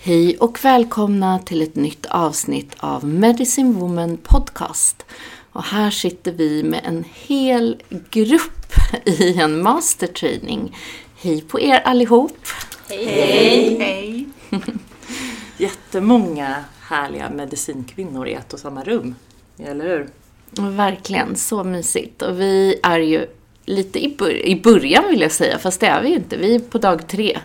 Hej 0.00 0.38
och 0.38 0.64
välkomna 0.64 1.38
till 1.38 1.62
ett 1.62 1.74
nytt 1.74 2.06
avsnitt 2.06 2.74
av 2.78 3.04
Medicine 3.04 3.72
Woman 3.72 4.16
Podcast. 4.16 5.06
Och 5.52 5.62
här 5.62 5.90
sitter 5.90 6.32
vi 6.32 6.62
med 6.62 6.80
en 6.84 7.04
hel 7.14 7.82
grupp 8.10 8.72
i 9.04 9.38
en 9.38 9.62
mastertraining. 9.62 10.76
Hej 11.16 11.40
på 11.40 11.60
er 11.60 11.80
allihop! 11.80 12.38
Hej! 12.88 13.78
Hej! 13.78 14.28
Jättemånga 15.56 16.64
härliga 16.80 17.30
medicinkvinnor 17.30 18.28
i 18.28 18.34
ett 18.34 18.52
och 18.52 18.60
samma 18.60 18.84
rum, 18.84 19.14
eller 19.58 19.84
hur? 19.84 20.08
Verkligen, 20.70 21.36
så 21.36 21.64
mysigt. 21.64 22.22
Och 22.22 22.40
vi 22.40 22.80
är 22.82 22.98
ju 22.98 23.26
lite 23.68 24.04
i, 24.04 24.16
bör 24.18 24.46
i 24.46 24.60
början 24.60 25.04
vill 25.10 25.20
jag 25.20 25.32
säga, 25.32 25.58
fast 25.58 25.80
det 25.80 25.86
är 25.86 26.02
vi 26.02 26.08
ju 26.08 26.14
inte. 26.14 26.36
Vi 26.36 26.54
är 26.54 26.58
på 26.58 26.78
dag 26.78 27.08
tre. 27.08 27.38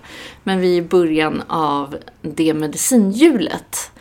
Men 0.43 0.59
vi 0.59 0.77
är 0.77 0.77
i 0.77 0.81
början 0.81 1.43
av 1.47 1.97
det 2.21 2.53
medicinhjulet. 2.53 3.91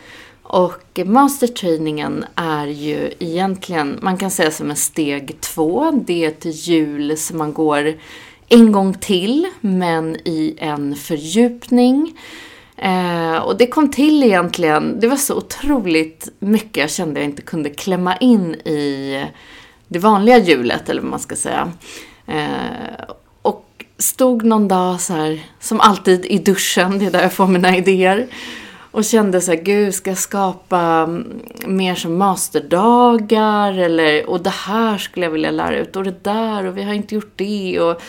Och 0.43 0.99
mastertrainingen 1.05 2.25
är 2.35 2.67
ju 2.67 3.11
egentligen, 3.19 3.99
man 4.01 4.17
kan 4.17 4.31
säga 4.31 4.51
som 4.51 4.69
en 4.69 4.75
steg 4.75 5.41
två. 5.41 5.91
Det 6.05 6.25
är 6.25 6.27
ett 6.27 6.67
hjul 6.67 7.17
som 7.17 7.37
man 7.37 7.53
går 7.53 7.93
en 8.49 8.71
gång 8.71 8.93
till, 8.93 9.47
men 9.61 10.15
i 10.15 10.55
en 10.57 10.95
fördjupning. 10.95 12.17
Eh, 12.77 13.35
och 13.35 13.57
det 13.57 13.67
kom 13.67 13.91
till 13.91 14.23
egentligen, 14.23 14.99
det 14.99 15.07
var 15.07 15.17
så 15.17 15.35
otroligt 15.35 16.29
mycket 16.39 16.77
jag 16.77 16.91
kände 16.91 17.19
jag 17.19 17.29
inte 17.29 17.41
kunde 17.41 17.69
klämma 17.69 18.17
in 18.17 18.55
i 18.55 19.25
det 19.87 19.99
vanliga 19.99 20.37
hjulet, 20.37 20.89
eller 20.89 21.01
vad 21.01 21.09
man 21.11 21.19
ska 21.19 21.35
säga. 21.35 21.71
Eh, 22.27 23.05
och 23.41 23.85
stod 23.97 24.45
någon 24.45 24.67
dag 24.67 25.01
så 25.01 25.13
här, 25.13 25.39
som 25.59 25.79
alltid 25.79 26.25
i 26.25 26.37
duschen, 26.37 26.99
det 26.99 27.05
är 27.05 27.11
där 27.11 27.21
jag 27.21 27.33
får 27.33 27.47
mina 27.47 27.77
idéer. 27.77 28.27
Och 28.93 29.05
kände 29.05 29.41
så 29.41 29.51
här, 29.51 29.61
gud, 29.61 29.95
ska 29.95 30.09
jag 30.09 30.17
skapa 30.17 30.79
mm, 30.79 31.41
mer 31.67 31.95
som 31.95 32.17
masterdagar? 32.17 33.73
Eller, 33.73 34.29
och 34.29 34.41
det 34.41 34.49
här 34.49 34.97
skulle 34.97 35.25
jag 35.25 35.31
vilja 35.31 35.51
lära 35.51 35.77
ut, 35.77 35.95
och 35.95 36.03
det 36.03 36.23
där, 36.23 36.65
och 36.65 36.77
vi 36.77 36.83
har 36.83 36.93
inte 36.93 37.15
gjort 37.15 37.33
det. 37.35 37.79
Och, 37.79 38.01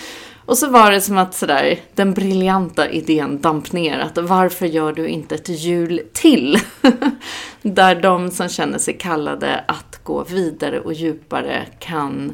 och 0.46 0.58
så 0.58 0.68
var 0.68 0.90
det 0.90 1.00
som 1.00 1.18
att 1.18 1.34
sådär, 1.34 1.78
den 1.94 2.12
briljanta 2.14 2.90
idén 2.90 3.40
damp 3.40 3.72
ner. 3.72 3.98
Att 3.98 4.18
varför 4.18 4.66
gör 4.66 4.92
du 4.92 5.08
inte 5.08 5.34
ett 5.34 5.48
hjul 5.48 6.00
till? 6.12 6.58
Där 7.62 7.94
de 7.94 8.30
som 8.30 8.48
känner 8.48 8.78
sig 8.78 8.98
kallade 8.98 9.64
att 9.68 10.00
gå 10.02 10.24
vidare 10.24 10.80
och 10.80 10.92
djupare 10.92 11.66
kan 11.78 12.32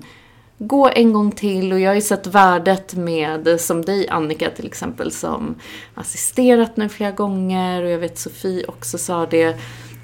gå 0.62 0.91
en 0.94 1.12
gång 1.12 1.32
till 1.32 1.72
och 1.72 1.81
jag 1.81 1.91
har 1.91 1.94
ju 1.94 2.00
sett 2.00 2.26
värdet 2.26 2.94
med, 2.94 3.60
som 3.60 3.84
dig 3.84 4.09
Annika 4.09 4.50
till 4.50 4.66
exempel, 4.66 5.12
som 5.12 5.54
assisterat 5.94 6.76
nu 6.76 6.88
flera 6.88 7.10
gånger 7.10 7.82
och 7.82 7.91
jag 7.91 7.98
vet 7.98 8.19
Sofie 8.19 8.65
också 8.66 8.99
sa 8.99 9.26
det. 9.26 9.56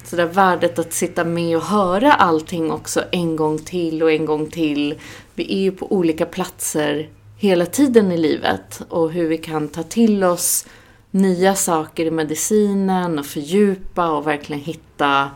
Så 0.03 0.15
där 0.15 0.25
värdet 0.25 0.79
att 0.79 0.93
sitta 0.93 1.23
med 1.23 1.57
och 1.57 1.63
höra 1.63 2.13
allting 2.13 2.71
också 2.71 3.03
en 3.11 3.35
gång 3.35 3.59
till 3.59 4.03
och 4.03 4.11
en 4.11 4.25
gång 4.25 4.49
till. 4.49 4.95
Vi 5.33 5.53
är 5.53 5.59
ju 5.59 5.71
på 5.71 5.91
olika 5.91 6.25
platser 6.25 7.09
hela 7.37 7.65
tiden 7.65 8.11
i 8.11 8.17
livet 8.17 8.81
och 8.89 9.11
hur 9.11 9.27
vi 9.27 9.37
kan 9.37 9.67
ta 9.67 9.83
till 9.83 10.23
oss 10.23 10.67
nya 11.11 11.55
saker 11.55 12.05
i 12.05 12.11
medicinen 12.11 13.19
och 13.19 13.25
fördjupa 13.25 14.11
och 14.11 14.27
verkligen 14.27 14.61
hitta 14.61 15.29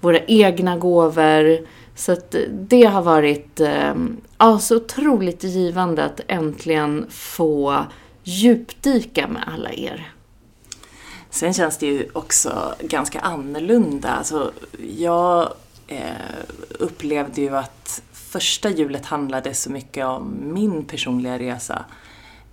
våra 0.00 0.18
egna 0.18 0.76
gåvor. 0.76 1.58
Så 1.94 2.12
att 2.12 2.34
eh, 2.34 2.40
det 2.50 2.84
har 2.84 3.02
varit 3.02 3.60
ehm, 3.60 4.16
ja, 4.38 4.58
så 4.58 4.76
otroligt 4.76 5.44
givande 5.44 6.04
att 6.04 6.20
äntligen 6.28 7.06
få 7.10 7.84
djupdyka 8.22 9.28
med 9.28 9.42
alla 9.54 9.72
er. 9.72 10.14
Sen 11.30 11.54
känns 11.54 11.78
det 11.78 11.86
ju 11.86 12.08
också 12.12 12.74
ganska 12.80 13.20
annorlunda. 13.20 14.08
Alltså, 14.08 14.52
jag 14.98 15.52
eh, 15.86 16.00
upplevde 16.78 17.40
ju 17.40 17.56
att 17.56 18.02
första 18.12 18.70
hjulet 18.70 19.06
handlade 19.06 19.54
så 19.54 19.70
mycket 19.70 20.06
om 20.06 20.36
min 20.40 20.84
personliga 20.84 21.38
resa. 21.38 21.84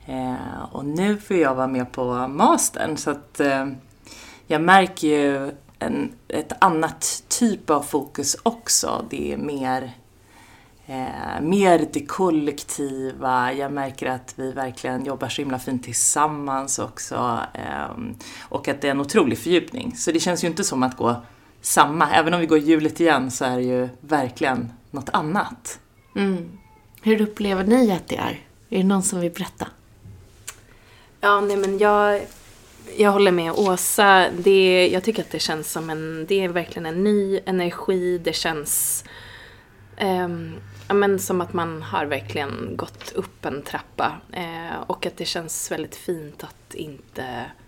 Eh, 0.05 0.63
och 0.71 0.85
nu 0.85 1.17
får 1.17 1.37
jag 1.37 1.55
vara 1.55 1.67
med 1.67 1.91
på 1.91 2.27
mastern 2.27 2.97
så 2.97 3.11
att 3.11 3.39
eh, 3.39 3.67
jag 4.47 4.61
märker 4.61 5.07
ju 5.07 5.51
en, 5.81 6.11
ett 6.27 6.53
annat 6.59 7.23
typ 7.27 7.69
av 7.69 7.81
fokus 7.81 8.37
också. 8.43 9.05
Det 9.09 9.33
är 9.33 9.37
mer, 9.37 9.91
eh, 10.85 11.41
mer 11.41 11.87
det 11.93 12.05
kollektiva. 12.05 13.53
Jag 13.53 13.73
märker 13.73 14.07
att 14.07 14.33
vi 14.35 14.51
verkligen 14.51 15.05
jobbar 15.05 15.29
så 15.29 15.41
himla 15.41 15.59
fint 15.59 15.83
tillsammans 15.83 16.79
också. 16.79 17.39
Eh, 17.53 17.95
och 18.41 18.67
att 18.67 18.81
det 18.81 18.87
är 18.87 18.91
en 18.91 19.01
otrolig 19.01 19.37
fördjupning. 19.37 19.95
Så 19.95 20.11
det 20.11 20.19
känns 20.19 20.43
ju 20.43 20.47
inte 20.47 20.63
som 20.63 20.83
att 20.83 20.97
gå 20.97 21.15
samma. 21.61 22.11
Även 22.11 22.33
om 22.33 22.39
vi 22.39 22.45
går 22.45 22.57
hjulet 22.57 22.99
igen 22.99 23.31
så 23.31 23.45
är 23.45 23.55
det 23.55 23.63
ju 23.63 23.89
verkligen 24.01 24.73
något 24.91 25.09
annat. 25.09 25.79
Mm. 26.15 26.57
Hur 27.01 27.21
upplever 27.21 27.63
ni 27.63 27.91
att 27.91 28.07
det 28.07 28.17
är? 28.17 28.39
Är 28.69 28.77
det 28.77 28.83
någon 28.83 29.03
som 29.03 29.19
vill 29.19 29.31
berätta? 29.31 29.67
Ja, 31.21 31.41
nej 31.41 31.57
men 31.57 31.77
jag, 31.77 32.21
jag 32.97 33.11
håller 33.11 33.31
med 33.31 33.51
Åsa. 33.51 34.29
Det, 34.37 34.87
jag 34.87 35.03
tycker 35.03 35.21
att 35.21 35.31
det 35.31 35.39
känns 35.39 35.71
som 35.71 35.89
en, 35.89 36.25
det 36.27 36.43
är 36.43 36.49
verkligen 36.49 36.85
en 36.85 37.03
ny 37.03 37.39
energi. 37.45 38.17
Det 38.17 38.33
känns, 38.33 39.03
um, 40.01 40.55
ja, 40.87 40.93
men 40.93 41.19
som 41.19 41.41
att 41.41 41.53
man 41.53 41.81
har 41.81 42.05
verkligen 42.05 42.75
gått 42.75 43.11
upp 43.15 43.45
en 43.45 43.61
trappa. 43.61 44.21
Eh, 44.31 44.81
och 44.87 45.05
att 45.05 45.17
det 45.17 45.25
känns 45.25 45.71
väldigt 45.71 45.95
fint 45.95 46.43
att 46.43 46.73
inte 46.73 47.25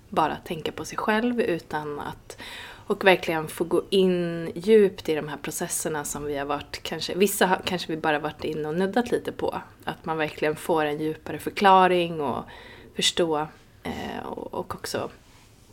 bara 0.10 0.36
tänka 0.36 0.71
på 0.71 0.86
sig 0.86 0.98
själv 0.98 1.42
utan 1.42 2.00
att 2.00 2.38
och 2.88 3.06
verkligen 3.06 3.48
få 3.48 3.63
gå 3.63 3.83
in 3.89 4.51
djupt 4.56 5.10
i 5.10 5.15
de 5.15 5.27
här 5.27 5.38
processerna 5.38 6.04
som 6.04 6.24
vi 6.24 6.38
har 6.38 6.45
varit, 6.45 6.83
kanske, 6.83 7.15
vissa 7.15 7.45
har 7.45 7.62
kanske 7.65 7.92
vi 7.92 7.98
bara 7.98 8.19
varit 8.19 8.44
inne 8.44 8.68
och 8.68 8.75
nuddat 8.75 9.12
lite 9.12 9.31
på. 9.31 9.62
Att 9.83 10.06
man 10.06 10.18
verkligen 10.18 10.56
får 10.56 10.86
en 10.86 11.00
djupare 11.00 11.39
förklaring 11.39 12.21
och 12.21 12.44
förstå 12.95 13.48
eh, 13.83 14.25
och, 14.25 14.53
och 14.53 14.75
också 14.75 15.09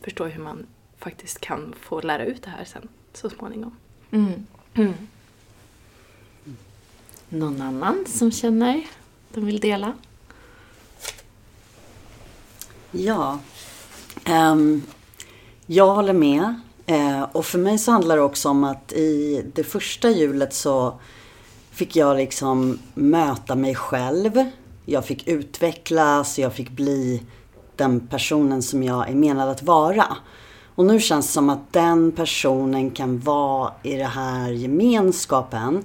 förstå 0.01 0.25
hur 0.25 0.43
man 0.43 0.67
faktiskt 0.99 1.41
kan 1.41 1.75
få 1.81 2.01
lära 2.01 2.25
ut 2.25 2.43
det 2.43 2.51
här 2.51 2.65
sen 2.65 2.89
så 3.13 3.31
småningom. 3.31 3.77
Mm. 4.11 4.47
Mm. 4.75 4.95
Någon 7.29 7.63
annan 7.63 8.05
som 8.07 8.33
känner 8.33 8.87
de 9.35 9.47
vill 9.47 9.61
dela? 9.61 9.93
Ja. 12.91 13.39
Ehm, 14.25 14.83
jag 15.67 15.95
håller 15.95 16.13
med. 16.13 16.61
Eh, 16.87 17.23
och 17.23 17.47
för 17.47 17.59
mig 17.59 17.79
så 17.79 17.93
handlar 17.93 18.17
det 18.17 18.23
också 18.23 18.49
om 18.49 18.65
att 18.65 18.93
i 18.93 19.45
det 19.55 19.65
första 19.65 20.11
hjulet 20.11 20.55
så 20.55 21.01
fick 21.71 21.97
jag 21.97 22.17
liksom 22.17 22.79
möta 22.95 23.55
mig 23.55 23.75
själv. 23.75 24.45
Jag 24.85 25.07
fick 25.07 25.29
utvecklas, 25.29 26.39
jag 26.39 26.55
fick 26.55 26.71
bli 26.71 27.23
den 27.81 28.01
personen 28.01 28.63
som 28.63 28.83
jag 28.83 29.09
är 29.09 29.15
menad 29.15 29.49
att 29.49 29.63
vara. 29.63 30.17
Och 30.75 30.85
nu 30.87 31.01
känns 31.01 31.27
det 31.27 31.33
som 31.33 31.51
att 31.51 31.73
den 31.73 32.13
personen 32.13 32.91
kan 32.91 33.19
vara 33.19 33.73
i 33.83 33.97
den 33.97 34.11
här 34.11 34.51
gemenskapen 34.51 35.85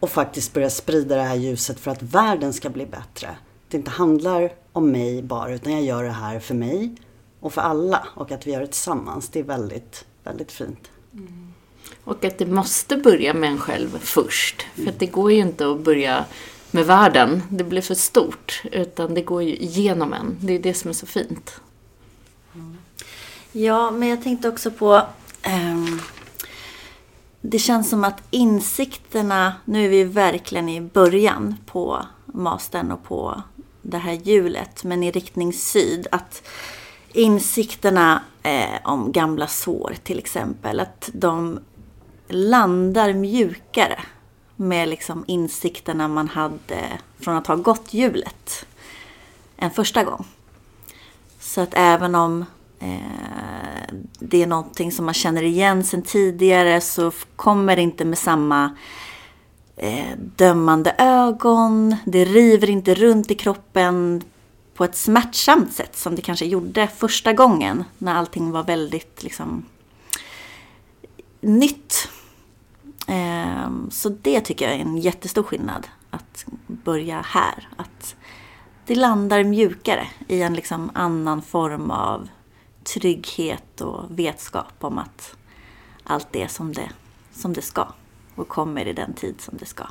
och 0.00 0.10
faktiskt 0.10 0.54
börja 0.54 0.70
sprida 0.70 1.16
det 1.16 1.22
här 1.22 1.34
ljuset 1.34 1.80
för 1.80 1.90
att 1.90 2.02
världen 2.02 2.52
ska 2.52 2.70
bli 2.70 2.86
bättre. 2.86 3.28
Det 3.68 3.76
inte 3.76 3.90
handlar 3.90 4.52
om 4.72 4.90
mig 4.90 5.22
bara, 5.22 5.54
utan 5.54 5.72
jag 5.72 5.82
gör 5.82 6.04
det 6.04 6.10
här 6.10 6.40
för 6.40 6.54
mig 6.54 6.94
och 7.40 7.52
för 7.52 7.60
alla. 7.60 8.06
Och 8.14 8.32
att 8.32 8.46
vi 8.46 8.52
gör 8.52 8.60
det 8.60 8.66
tillsammans, 8.66 9.28
det 9.28 9.38
är 9.38 9.44
väldigt, 9.44 10.04
väldigt 10.24 10.52
fint. 10.52 10.90
Mm. 11.12 11.52
Och 12.04 12.24
att 12.24 12.38
det 12.38 12.46
måste 12.46 12.96
börja 12.96 13.34
med 13.34 13.50
en 13.50 13.58
själv 13.58 13.98
först. 13.98 14.66
För 14.74 14.88
att 14.88 14.98
det 14.98 15.06
går 15.06 15.32
ju 15.32 15.38
inte 15.38 15.70
att 15.70 15.80
börja 15.80 16.24
med 16.74 16.86
världen. 16.86 17.42
Det 17.48 17.64
blir 17.64 17.82
för 17.82 17.94
stort. 17.94 18.62
Utan 18.72 19.14
det 19.14 19.22
går 19.22 19.42
ju 19.42 19.56
igenom 19.56 20.12
en. 20.12 20.36
Det 20.40 20.52
är 20.52 20.58
det 20.58 20.74
som 20.74 20.88
är 20.88 20.94
så 20.94 21.06
fint. 21.06 21.60
Mm. 22.54 22.78
Ja, 23.52 23.90
men 23.90 24.08
jag 24.08 24.22
tänkte 24.22 24.48
också 24.48 24.70
på... 24.70 25.02
um, 25.46 26.00
det 27.40 27.58
känns 27.58 27.90
som 27.90 28.04
att 28.04 28.22
insikterna, 28.30 29.54
nu 29.64 29.84
är 29.84 29.88
vi 29.88 30.04
verkligen 30.04 30.68
i 30.68 30.80
början 30.80 31.56
på 31.66 32.06
mastern 32.26 32.92
och 32.92 33.04
på 33.04 33.42
det 33.82 33.98
här 33.98 34.12
hjulet, 34.12 34.84
men 34.84 35.02
i 35.02 35.10
riktning 35.10 35.52
syd. 35.52 36.06
Att 36.12 36.48
insikterna 37.12 38.22
eh, 38.42 38.80
om 38.84 39.12
gamla 39.12 39.46
sår 39.46 39.96
till 40.02 40.18
exempel, 40.18 40.80
att 40.80 41.10
de 41.12 41.58
landar 42.28 43.12
mjukare 43.12 43.98
med 44.56 44.88
liksom 44.88 45.24
insikterna 45.26 46.08
man 46.08 46.28
hade 46.28 46.98
från 47.20 47.36
att 47.36 47.46
ha 47.46 47.56
gått 47.56 47.94
hjulet 47.94 48.66
en 49.56 49.70
första 49.70 50.04
gång. 50.04 50.26
Så 51.40 51.60
att 51.60 51.74
även 51.74 52.14
om 52.14 52.44
eh, 52.80 53.94
det 54.18 54.42
är 54.42 54.46
någonting 54.46 54.92
som 54.92 55.04
man 55.04 55.14
känner 55.14 55.42
igen 55.42 55.84
sen 55.84 56.02
tidigare 56.02 56.80
så 56.80 57.12
kommer 57.36 57.76
det 57.76 57.82
inte 57.82 58.04
med 58.04 58.18
samma 58.18 58.76
eh, 59.76 60.16
dömande 60.36 60.94
ögon. 60.98 61.96
Det 62.04 62.24
river 62.24 62.70
inte 62.70 62.94
runt 62.94 63.30
i 63.30 63.34
kroppen 63.34 64.22
på 64.74 64.84
ett 64.84 64.96
smärtsamt 64.96 65.72
sätt 65.72 65.96
som 65.96 66.16
det 66.16 66.22
kanske 66.22 66.46
gjorde 66.46 66.88
första 66.96 67.32
gången 67.32 67.84
när 67.98 68.14
allting 68.14 68.50
var 68.50 68.62
väldigt 68.62 69.22
liksom 69.22 69.64
nytt. 71.40 72.08
Ehm, 73.06 73.90
Så 73.90 74.08
det 74.08 74.40
tycker 74.40 74.64
jag 74.64 74.74
är 74.74 74.80
en 74.80 74.98
jättestor 74.98 75.42
skillnad 75.42 75.88
att 76.10 76.44
börja 76.66 77.20
här. 77.20 77.68
Att 77.76 78.16
det 78.86 78.94
landar 78.94 79.44
mjukare 79.44 80.06
i 80.28 80.42
en 80.42 80.54
liksom 80.54 80.90
annan 80.94 81.42
form 81.42 81.90
av 81.90 82.28
trygghet 82.84 83.80
och 83.80 84.04
vetskap 84.08 84.74
om 84.80 84.98
att 84.98 85.36
allt 86.04 86.36
är 86.36 86.46
som 86.46 86.72
det, 86.72 86.90
som 87.32 87.52
det 87.52 87.62
ska 87.62 87.86
och 88.34 88.48
kommer 88.48 88.88
i 88.88 88.92
den 88.92 89.12
tid 89.14 89.34
som 89.40 89.56
det 89.58 89.66
ska. 89.66 89.84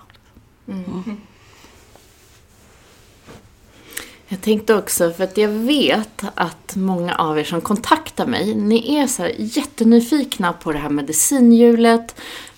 Jag 4.27 4.42
tänkte 4.42 4.75
också, 4.75 5.12
för 5.12 5.24
att 5.24 5.38
jag 5.38 5.50
vet 5.50 6.24
att 6.36 6.75
många 6.75 7.15
av 7.15 7.39
er 7.39 7.44
som 7.44 7.62
kontaktar 7.62 8.25
mig, 8.27 8.56
ni 8.56 8.95
är 8.95 9.07
så 9.07 9.30
jättenyfikna 9.38 10.54
på 10.54 10.71
det 10.71 10.80
här 10.80 10.89
medicinhjulet, 10.89 12.15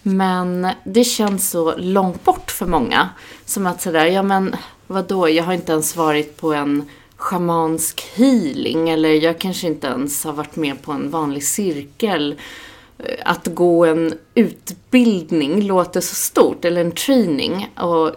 men 0.07 0.68
det 0.84 1.04
känns 1.04 1.50
så 1.50 1.78
långt 1.78 2.24
bort 2.24 2.52
för 2.52 2.66
många. 2.66 3.10
Som 3.46 3.66
att 3.66 3.81
sådär, 3.81 4.06
ja 4.06 4.24
men 4.24 4.56
vadå, 4.88 5.30
jag 5.30 5.44
har 5.44 5.54
inte 5.54 5.72
ens 5.72 5.96
varit 5.96 6.38
på 6.38 6.54
en 6.54 6.90
schamansk 7.16 8.07
healing, 8.16 8.90
eller 8.90 9.10
jag 9.10 9.40
kanske 9.40 9.68
inte 9.68 9.88
ens 9.88 10.24
har 10.24 10.34
varit 10.34 10.56
med 10.56 10.81
på 10.81 10.92
en 10.92 11.10
vanlig 11.10 11.44
cirkel. 11.44 12.36
Eh, 12.98 13.16
att 13.25 13.48
gå 13.48 13.86
en 13.86 14.13
utbildning 14.36 15.62
låter 15.62 16.02
så 16.02 16.16
stort, 16.16 16.66
eller 16.66 16.81
en 16.81 16.92
training. 16.92 17.69
Och 17.78 18.16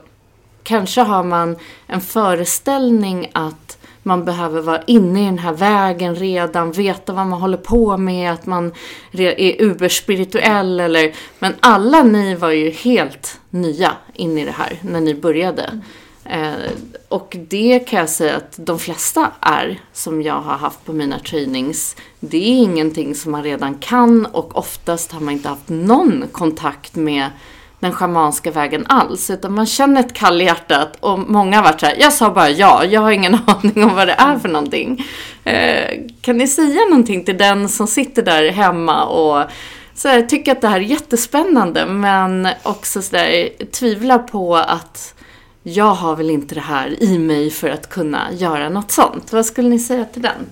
Kanske 0.68 1.00
har 1.00 1.22
man 1.22 1.56
en 1.86 2.00
föreställning 2.00 3.30
att 3.32 3.77
man 4.02 4.24
behöver 4.24 4.60
vara 4.60 4.82
inne 4.82 5.22
i 5.22 5.24
den 5.24 5.38
här 5.38 5.52
vägen 5.52 6.14
redan, 6.14 6.72
veta 6.72 7.12
vad 7.12 7.26
man 7.26 7.40
håller 7.40 7.56
på 7.56 7.96
med, 7.96 8.32
att 8.32 8.46
man 8.46 8.72
är 9.12 9.62
uberspirituell 9.62 10.80
eller... 10.80 11.14
Men 11.38 11.54
alla 11.60 12.02
ni 12.02 12.34
var 12.34 12.50
ju 12.50 12.70
helt 12.70 13.40
nya 13.50 13.92
in 14.14 14.38
i 14.38 14.44
det 14.44 14.50
här 14.50 14.78
när 14.82 15.00
ni 15.00 15.14
började. 15.14 15.80
Eh, 16.24 16.70
och 17.08 17.36
det 17.48 17.78
kan 17.78 17.98
jag 17.98 18.08
säga 18.08 18.36
att 18.36 18.56
de 18.56 18.78
flesta 18.78 19.30
är, 19.40 19.80
som 19.92 20.22
jag 20.22 20.40
har 20.40 20.56
haft 20.56 20.84
på 20.84 20.92
mina 20.92 21.18
trainings. 21.18 21.96
Det 22.20 22.36
är 22.36 22.62
ingenting 22.62 23.14
som 23.14 23.32
man 23.32 23.42
redan 23.42 23.74
kan 23.74 24.26
och 24.26 24.56
oftast 24.56 25.12
har 25.12 25.20
man 25.20 25.34
inte 25.34 25.48
haft 25.48 25.68
någon 25.68 26.24
kontakt 26.32 26.96
med 26.96 27.30
den 27.80 27.92
schamanska 27.92 28.50
vägen 28.50 28.86
alls. 28.86 29.30
Utan 29.30 29.54
man 29.54 29.66
känner 29.66 30.00
ett 30.00 30.12
kall 30.12 30.42
i 30.42 30.44
hjärtat 30.44 30.96
och 31.00 31.18
många 31.18 31.56
har 31.56 31.64
varit 31.64 31.80
så 31.80 31.86
här, 31.86 31.96
jag 32.00 32.12
sa 32.12 32.30
bara 32.30 32.50
ja, 32.50 32.84
jag 32.84 33.00
har 33.00 33.10
ingen 33.10 33.34
aning 33.46 33.84
om 33.84 33.94
vad 33.94 34.08
det 34.08 34.14
är 34.18 34.38
för 34.38 34.48
någonting. 34.48 35.06
Eh, 35.44 36.00
kan 36.20 36.36
ni 36.36 36.48
säga 36.48 36.80
någonting 36.90 37.24
till 37.24 37.38
den 37.38 37.68
som 37.68 37.86
sitter 37.86 38.22
där 38.22 38.50
hemma 38.50 39.04
och 39.04 39.50
så 39.94 40.08
här, 40.08 40.22
tycker 40.22 40.52
att 40.52 40.60
det 40.60 40.68
här 40.68 40.80
är 40.80 40.84
jättespännande 40.84 41.86
men 41.86 42.48
också 42.62 43.02
så 43.02 43.16
där, 43.16 43.48
tvivlar 43.66 44.18
på 44.18 44.56
att 44.56 45.14
jag 45.62 45.94
har 45.94 46.16
väl 46.16 46.30
inte 46.30 46.54
det 46.54 46.60
här 46.60 47.02
i 47.02 47.18
mig 47.18 47.50
för 47.50 47.68
att 47.68 47.88
kunna 47.88 48.32
göra 48.32 48.68
något 48.68 48.90
sånt. 48.90 49.32
Vad 49.32 49.46
skulle 49.46 49.68
ni 49.68 49.78
säga 49.78 50.04
till 50.04 50.22
den? 50.22 50.46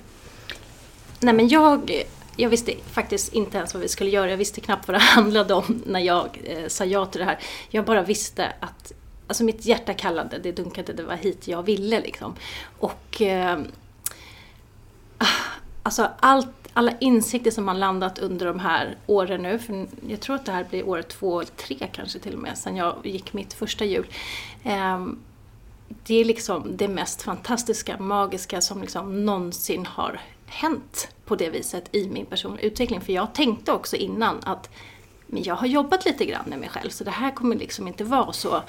Nej 1.21 1.35
men 1.35 1.49
jag, 1.49 2.03
jag 2.37 2.49
visste 2.49 2.75
faktiskt 2.91 3.33
inte 3.33 3.59
ens 3.59 3.75
vad 3.75 3.83
vi 3.83 3.89
skulle 3.89 4.11
göra. 4.11 4.31
Jag 4.31 4.37
visste 4.37 4.61
knappt 4.61 4.89
vad 4.89 4.95
det 4.95 4.99
handlade 5.03 5.55
om 5.55 5.83
när 5.87 6.01
jag 6.01 6.41
eh, 6.45 6.69
sa 6.69 6.85
ja 6.85 7.07
till 7.07 7.19
det 7.19 7.25
här. 7.25 7.39
Jag 7.71 7.85
bara 7.85 8.03
visste 8.03 8.53
att 8.61 8.93
alltså 9.27 9.45
mitt 9.45 9.67
hjärta 9.67 9.95
kallade, 9.95 10.39
det 10.39 10.53
dunkade, 10.53 10.93
det 10.93 11.03
var 11.03 11.17
hit 11.17 11.49
jag 11.49 11.63
ville 11.63 12.01
liksom. 12.01 12.35
Och 12.79 13.23
eh, 13.23 13.59
alltså 15.83 16.11
allt, 16.21 16.49
alla 16.73 16.93
insikter 17.01 17.51
som 17.51 17.69
har 17.69 17.75
landat 17.75 18.19
under 18.19 18.47
de 18.47 18.61
här 18.61 18.97
åren 19.07 19.43
nu, 19.43 19.59
för 19.59 19.87
jag 20.09 20.21
tror 20.21 20.37
att 20.37 20.47
det 20.47 20.53
här 20.53 20.65
blir 20.65 20.89
år 20.89 21.03
två, 21.03 21.45
tre 21.45 21.89
kanske 21.93 22.19
till 22.19 22.35
och 22.35 22.43
med, 22.43 22.59
sen 22.59 22.77
jag 22.77 22.97
gick 23.05 23.33
mitt 23.33 23.55
första 23.55 23.85
jul. 23.85 24.07
Eh, 24.65 25.07
det 26.07 26.15
är 26.15 26.25
liksom 26.25 26.77
det 26.77 26.89
mest 26.89 27.23
fantastiska, 27.23 27.99
magiska 27.99 28.61
som 28.61 28.81
liksom 28.81 29.25
någonsin 29.25 29.87
har 29.87 30.21
hänt 30.47 31.09
på 31.25 31.37
det 31.37 31.51
viset 31.51 31.95
i 31.95 32.09
min 32.09 32.27
personliga 32.27 32.67
utveckling. 32.67 33.01
För 33.01 33.13
jag 33.13 33.35
tänkte 33.35 33.73
också 33.73 33.97
innan 33.97 34.41
att 34.43 34.71
men 35.27 35.43
jag 35.43 35.55
har 35.55 35.67
jobbat 35.67 36.05
lite 36.05 36.25
grann 36.25 36.45
med 36.47 36.59
mig 36.59 36.69
själv 36.69 36.91
så 36.91 37.05
det 37.05 37.11
här 37.11 37.31
kommer 37.31 37.57
liksom 37.57 37.89
inte 37.89 38.05
vara 38.05 38.33
så 38.33 38.63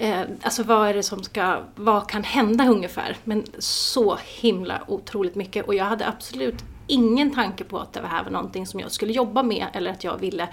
Eh, 0.00 0.20
alltså 0.42 0.62
vad 0.62 0.88
är 0.88 0.94
det 0.94 1.02
som 1.02 1.22
ska, 1.22 1.62
vad 1.74 2.08
kan 2.08 2.24
hända 2.24 2.68
ungefär? 2.68 3.16
Men 3.24 3.44
så 3.58 4.18
himla 4.40 4.80
otroligt 4.86 5.34
mycket 5.34 5.66
och 5.66 5.74
jag 5.74 5.84
hade 5.84 6.08
absolut 6.08 6.64
ingen 6.86 7.34
tanke 7.34 7.64
på 7.64 7.78
att 7.78 7.92
det 7.92 8.06
här 8.06 8.24
var 8.24 8.30
någonting 8.30 8.66
som 8.66 8.80
jag 8.80 8.92
skulle 8.92 9.12
jobba 9.12 9.42
med 9.42 9.66
eller 9.72 9.90
att 9.90 10.04
jag 10.04 10.18
ville 10.18 10.48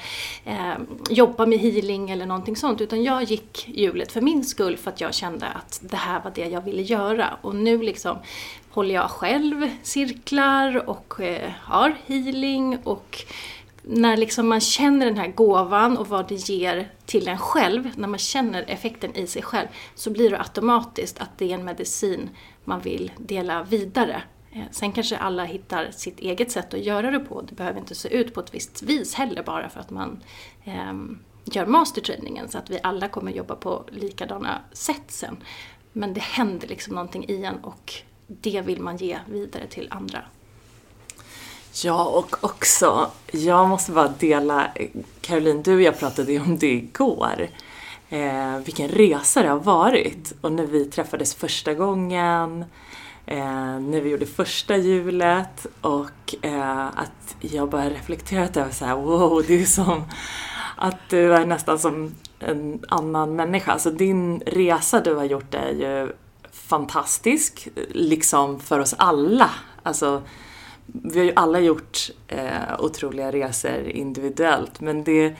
eh, 0.45 0.73
jobba 1.09 1.45
med 1.45 1.59
healing 1.59 2.09
eller 2.09 2.25
någonting 2.25 2.55
sånt. 2.55 2.81
Utan 2.81 3.03
jag 3.03 3.23
gick 3.23 3.67
hjulet 3.67 4.11
för 4.11 4.21
min 4.21 4.43
skull 4.43 4.77
för 4.77 4.91
att 4.91 5.01
jag 5.01 5.13
kände 5.13 5.47
att 5.47 5.79
det 5.81 5.97
här 5.97 6.21
var 6.23 6.31
det 6.35 6.45
jag 6.45 6.61
ville 6.61 6.81
göra. 6.81 7.37
Och 7.41 7.55
nu 7.55 7.81
liksom 7.81 8.17
håller 8.77 8.95
jag 8.95 9.09
själv 9.11 9.69
cirklar 9.83 10.89
och 10.89 11.21
eh, 11.21 11.51
har 11.61 11.97
healing 12.05 12.77
och 12.83 13.23
när 13.81 14.17
liksom 14.17 14.47
man 14.47 14.59
känner 14.59 15.05
den 15.05 15.17
här 15.17 15.27
gåvan 15.27 15.97
och 15.97 16.07
vad 16.07 16.27
det 16.27 16.49
ger 16.49 16.91
till 17.05 17.27
en 17.27 17.37
själv, 17.37 17.89
när 17.95 18.07
man 18.07 18.19
känner 18.19 18.65
effekten 18.67 19.15
i 19.15 19.27
sig 19.27 19.41
själv, 19.41 19.67
så 19.95 20.09
blir 20.09 20.29
det 20.29 20.39
automatiskt 20.39 21.19
att 21.19 21.37
det 21.37 21.51
är 21.51 21.55
en 21.55 21.65
medicin 21.65 22.29
man 22.63 22.79
vill 22.79 23.11
dela 23.17 23.63
vidare. 23.63 24.21
Eh, 24.51 24.61
sen 24.71 24.91
kanske 24.91 25.17
alla 25.17 25.43
hittar 25.43 25.91
sitt 25.91 26.19
eget 26.19 26.51
sätt 26.51 26.73
att 26.73 26.85
göra 26.85 27.11
det 27.11 27.19
på. 27.19 27.41
Det 27.41 27.55
behöver 27.55 27.79
inte 27.79 27.95
se 27.95 28.09
ut 28.09 28.33
på 28.33 28.39
ett 28.39 28.53
visst 28.53 28.81
vis 28.81 29.13
heller 29.13 29.43
bara 29.43 29.69
för 29.69 29.79
att 29.79 29.89
man 29.89 30.23
eh, 30.63 30.93
gör 31.45 31.65
mastertrainingen 31.65 32.49
så 32.49 32.57
att 32.57 32.69
vi 32.69 32.79
alla 32.83 33.07
kommer 33.07 33.31
jobba 33.31 33.55
på 33.55 33.83
likadana 33.91 34.61
sätt 34.73 35.05
sen. 35.07 35.37
Men 35.93 36.13
det 36.13 36.21
händer 36.21 36.67
liksom 36.67 36.95
någonting 36.95 37.25
i 37.27 37.43
en 37.43 37.57
och 37.57 38.03
det 38.27 38.61
vill 38.61 38.81
man 38.81 38.97
ge 38.97 39.19
vidare 39.29 39.67
till 39.67 39.87
andra. 39.91 40.21
Ja, 41.83 42.05
och 42.05 42.43
också, 42.43 43.11
jag 43.31 43.69
måste 43.69 43.91
bara 43.91 44.07
dela, 44.07 44.71
Caroline, 45.21 45.63
du 45.63 45.75
och 45.75 45.81
jag 45.81 45.99
pratade 45.99 46.31
ju 46.31 46.41
om 46.41 46.57
det 46.57 46.71
igår. 46.71 47.47
Eh, 48.09 48.57
vilken 48.57 48.87
resa 48.87 49.43
det 49.43 49.49
har 49.49 49.59
varit. 49.59 50.33
Och 50.41 50.51
när 50.51 50.65
vi 50.65 50.85
träffades 50.85 51.35
första 51.35 51.73
gången, 51.73 52.65
eh, 53.25 53.79
när 53.79 54.01
vi 54.01 54.09
gjorde 54.09 54.25
första 54.25 54.77
hjulet 54.77 55.67
och 55.81 56.35
eh, 56.41 56.85
att 56.87 57.35
jag 57.39 57.69
bara 57.69 57.89
reflekterat 57.89 58.57
över 58.57 58.71
så 58.71 58.85
här, 58.85 58.95
wow, 58.95 59.43
det 59.47 59.61
är 59.61 59.65
som 59.65 60.03
att 60.77 61.09
du 61.09 61.33
är 61.33 61.45
nästan 61.45 61.79
som 61.79 62.15
en 62.39 62.79
annan 62.89 63.35
människa. 63.35 63.71
Alltså 63.71 63.91
din 63.91 64.39
resa 64.39 64.99
du 64.99 65.15
har 65.15 65.23
gjort 65.23 65.53
är 65.53 65.69
ju 65.69 66.13
fantastisk, 66.67 67.67
liksom 67.89 68.59
för 68.59 68.79
oss 68.79 68.95
alla. 68.97 69.49
Alltså, 69.83 70.21
vi 70.85 71.19
har 71.19 71.25
ju 71.25 71.33
alla 71.35 71.59
gjort 71.59 72.11
eh, 72.27 72.79
otroliga 72.79 73.31
resor 73.31 73.89
individuellt 73.89 74.81
men 74.81 75.03
det, 75.03 75.35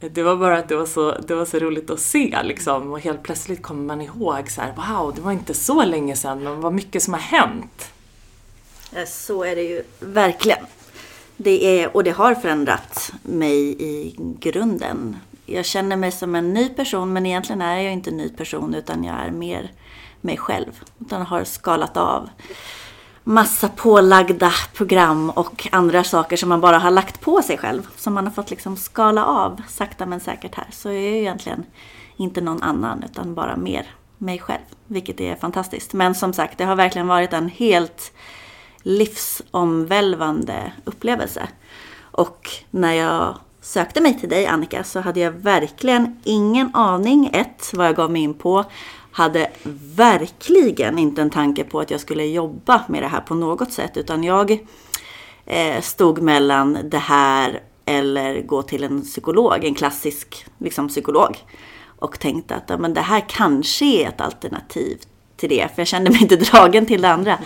det 0.00 0.22
var 0.22 0.36
bara 0.36 0.58
att 0.58 0.68
det 0.68 0.76
var, 0.76 0.86
så, 0.86 1.18
det 1.18 1.34
var 1.34 1.44
så 1.44 1.58
roligt 1.58 1.90
att 1.90 2.00
se 2.00 2.42
liksom 2.44 2.92
och 2.92 3.00
helt 3.00 3.22
plötsligt 3.22 3.62
kommer 3.62 3.82
man 3.82 4.00
ihåg 4.00 4.50
så 4.50 4.60
här, 4.60 4.72
wow, 4.76 5.14
det 5.14 5.20
var 5.20 5.32
inte 5.32 5.54
så 5.54 5.84
länge 5.84 6.16
sedan 6.16 6.42
men 6.42 6.60
vad 6.60 6.72
mycket 6.72 7.02
som 7.02 7.14
har 7.14 7.20
hänt. 7.20 7.92
Så 9.06 9.44
är 9.44 9.56
det 9.56 9.62
ju 9.62 9.82
verkligen. 10.00 10.66
Det 11.36 11.80
är, 11.82 11.96
och 11.96 12.04
det 12.04 12.10
har 12.10 12.34
förändrat 12.34 13.12
mig 13.22 13.82
i 13.82 14.14
grunden. 14.40 15.16
Jag 15.46 15.64
känner 15.64 15.96
mig 15.96 16.12
som 16.12 16.34
en 16.34 16.54
ny 16.54 16.68
person 16.68 17.12
men 17.12 17.26
egentligen 17.26 17.62
är 17.62 17.80
jag 17.80 17.92
inte 17.92 18.10
en 18.10 18.16
ny 18.16 18.28
person 18.28 18.74
utan 18.74 19.04
jag 19.04 19.16
är 19.16 19.30
mer 19.30 19.70
mig 20.26 20.36
själv. 20.36 20.82
Utan 21.00 21.22
har 21.22 21.44
skalat 21.44 21.96
av 21.96 22.28
massa 23.24 23.68
pålagda 23.68 24.52
program 24.74 25.30
och 25.30 25.68
andra 25.72 26.04
saker 26.04 26.36
som 26.36 26.48
man 26.48 26.60
bara 26.60 26.78
har 26.78 26.90
lagt 26.90 27.20
på 27.20 27.42
sig 27.42 27.58
själv. 27.58 27.86
Som 27.96 28.14
man 28.14 28.24
har 28.24 28.32
fått 28.32 28.50
liksom 28.50 28.76
skala 28.76 29.24
av 29.24 29.62
sakta 29.68 30.06
men 30.06 30.20
säkert 30.20 30.54
här. 30.54 30.66
Så 30.70 30.88
jag 30.88 30.96
är 30.96 31.10
ju 31.10 31.16
egentligen 31.16 31.64
inte 32.16 32.40
någon 32.40 32.62
annan 32.62 33.02
utan 33.02 33.34
bara 33.34 33.56
mer 33.56 33.86
mig 34.18 34.38
själv. 34.38 34.62
Vilket 34.86 35.20
är 35.20 35.34
fantastiskt. 35.34 35.92
Men 35.92 36.14
som 36.14 36.32
sagt, 36.32 36.58
det 36.58 36.64
har 36.64 36.76
verkligen 36.76 37.06
varit 37.06 37.32
en 37.32 37.48
helt 37.48 38.12
livsomvälvande 38.82 40.72
upplevelse. 40.84 41.48
Och 42.00 42.50
när 42.70 42.92
jag 42.92 43.36
sökte 43.60 44.00
mig 44.00 44.20
till 44.20 44.28
dig 44.28 44.46
Annika 44.46 44.84
så 44.84 45.00
hade 45.00 45.20
jag 45.20 45.30
verkligen 45.30 46.20
ingen 46.24 46.74
aning, 46.74 47.30
ett, 47.32 47.70
vad 47.74 47.86
jag 47.86 47.96
gav 47.96 48.10
mig 48.10 48.22
in 48.22 48.34
på 48.34 48.64
hade 49.16 49.50
verkligen 49.96 50.98
inte 50.98 51.22
en 51.22 51.30
tanke 51.30 51.64
på 51.64 51.80
att 51.80 51.90
jag 51.90 52.00
skulle 52.00 52.24
jobba 52.24 52.84
med 52.88 53.02
det 53.02 53.08
här 53.08 53.20
på 53.20 53.34
något 53.34 53.72
sätt. 53.72 53.96
Utan 53.96 54.24
jag 54.24 54.58
eh, 55.46 55.80
stod 55.80 56.22
mellan 56.22 56.78
det 56.84 56.98
här 56.98 57.62
eller 57.84 58.42
gå 58.42 58.62
till 58.62 58.84
en 58.84 59.02
psykolog, 59.02 59.64
en 59.64 59.74
klassisk 59.74 60.46
liksom, 60.58 60.88
psykolog. 60.88 61.36
Och 61.98 62.18
tänkte 62.18 62.54
att 62.54 62.64
ja, 62.66 62.76
men 62.76 62.94
det 62.94 63.00
här 63.00 63.24
kanske 63.28 63.84
är 63.84 64.08
ett 64.08 64.20
alternativ 64.20 64.98
till 65.36 65.48
det. 65.48 65.68
För 65.74 65.80
jag 65.80 65.86
kände 65.86 66.10
mig 66.10 66.22
inte 66.22 66.36
dragen 66.50 66.86
till 66.86 67.02
det 67.02 67.10
andra. 67.10 67.38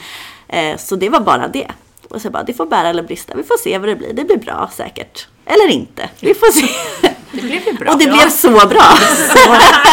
Eh, 0.49 0.77
så 0.77 0.97
det 0.97 1.09
var 1.09 1.21
bara 1.21 1.49
det. 1.49 1.71
Och 2.09 2.23
så 2.23 2.31
bara, 2.31 2.43
det 2.43 2.53
får 2.53 2.67
bära 2.67 2.89
eller 2.89 3.03
brista. 3.03 3.35
Vi 3.37 3.43
får 3.43 3.59
se 3.59 3.79
vad 3.79 3.89
det 3.89 3.97
blir. 3.97 4.13
Det 4.13 4.25
blir 4.25 4.39
bra 4.39 4.71
säkert. 4.73 5.29
Eller 5.51 5.69
inte. 5.69 6.11
Vi 6.21 6.35
får 6.35 6.53
se. 6.53 6.67
Det 7.33 7.43
blev 7.43 7.67
ju 7.67 7.73
bra. 7.73 7.93
Och 7.93 7.99
det 7.99 8.07
bra. 8.07 8.15
blev 8.15 8.31
så 8.31 8.51
bra. 8.51 8.67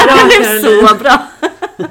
det 0.08 0.26
blev 0.26 0.62
så 0.62 0.96
bra. 0.96 1.28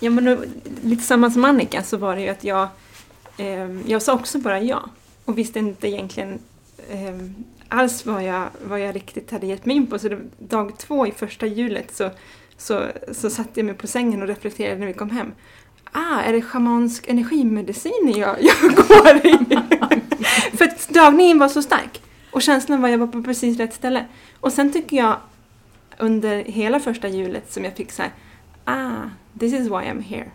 Ja, 0.00 0.10
men 0.10 0.54
lite 0.82 1.02
samma 1.02 1.30
som 1.30 1.44
Annika 1.44 1.82
så 1.82 1.96
var 1.96 2.16
det 2.16 2.22
ju 2.22 2.28
att 2.28 2.44
jag, 2.44 2.68
eh, 3.36 3.70
jag 3.86 4.02
sa 4.02 4.12
också 4.12 4.38
bara 4.38 4.60
ja 4.60 4.90
och 5.24 5.38
visste 5.38 5.58
inte 5.58 5.88
egentligen 5.88 6.38
eh, 6.90 7.16
alls 7.68 8.06
vad 8.06 8.24
jag, 8.24 8.48
vad 8.64 8.80
jag 8.80 8.94
riktigt 8.94 9.30
hade 9.30 9.46
gett 9.46 9.66
mig 9.66 9.76
in 9.76 9.86
på. 9.86 9.98
Så 9.98 10.08
det, 10.08 10.20
dag 10.38 10.78
två 10.78 11.06
i 11.06 11.12
första 11.12 11.46
hjulet 11.46 11.96
så, 11.96 12.10
så, 12.56 12.82
så 13.12 13.30
satte 13.30 13.60
jag 13.60 13.64
mig 13.64 13.74
på 13.74 13.86
sängen 13.86 14.22
och 14.22 14.28
reflekterade 14.28 14.78
när 14.78 14.86
vi 14.86 14.92
kom 14.92 15.10
hem. 15.10 15.32
Ah, 15.92 16.20
är 16.20 16.32
det 16.32 16.42
schamansk 16.42 17.08
energimedicin 17.08 18.14
jag, 18.16 18.36
jag 18.40 18.74
går 18.74 19.26
i? 19.26 19.58
Dragningen 20.96 21.38
var 21.38 21.48
så 21.48 21.62
stark 21.62 22.02
och 22.30 22.42
känslan 22.42 22.80
var 22.80 22.88
att 22.88 22.92
jag 22.92 22.98
var 22.98 23.06
på 23.06 23.22
precis 23.22 23.58
rätt 23.58 23.74
ställe. 23.74 24.06
Och 24.40 24.52
sen 24.52 24.72
tycker 24.72 24.96
jag 24.96 25.16
under 25.98 26.44
hela 26.44 26.80
första 26.80 27.08
hjulet 27.08 27.52
som 27.52 27.64
jag 27.64 27.76
fick 27.76 27.92
så 27.92 28.02
här, 28.02 28.12
ah, 28.64 29.10
this 29.40 29.52
is 29.52 29.66
why 29.66 29.70
I'm 29.70 30.02
here. 30.02 30.30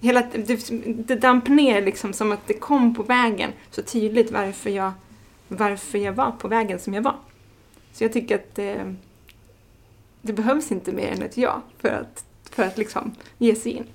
Hela, 0.00 0.22
det, 0.22 0.70
det 0.86 1.16
damp 1.16 1.48
ner 1.48 1.82
liksom 1.82 2.12
som 2.12 2.32
att 2.32 2.46
det 2.46 2.54
kom 2.54 2.94
på 2.94 3.02
vägen 3.02 3.50
så 3.70 3.82
tydligt 3.82 4.30
varför 4.30 4.70
jag, 4.70 4.92
varför 5.48 5.98
jag 5.98 6.12
var 6.12 6.30
på 6.30 6.48
vägen 6.48 6.78
som 6.78 6.94
jag 6.94 7.02
var. 7.02 7.16
Så 7.92 8.04
jag 8.04 8.12
tycker 8.12 8.34
att 8.34 8.54
det, 8.54 8.94
det 10.22 10.32
behövs 10.32 10.72
inte 10.72 10.92
mer 10.92 11.12
än 11.12 11.22
ett 11.22 11.36
ja 11.36 11.62
för 11.78 11.88
att, 11.88 12.24
för 12.50 12.62
att 12.62 12.78
liksom 12.78 13.14
ge 13.38 13.54
sig 13.54 13.72
in. 13.72 13.86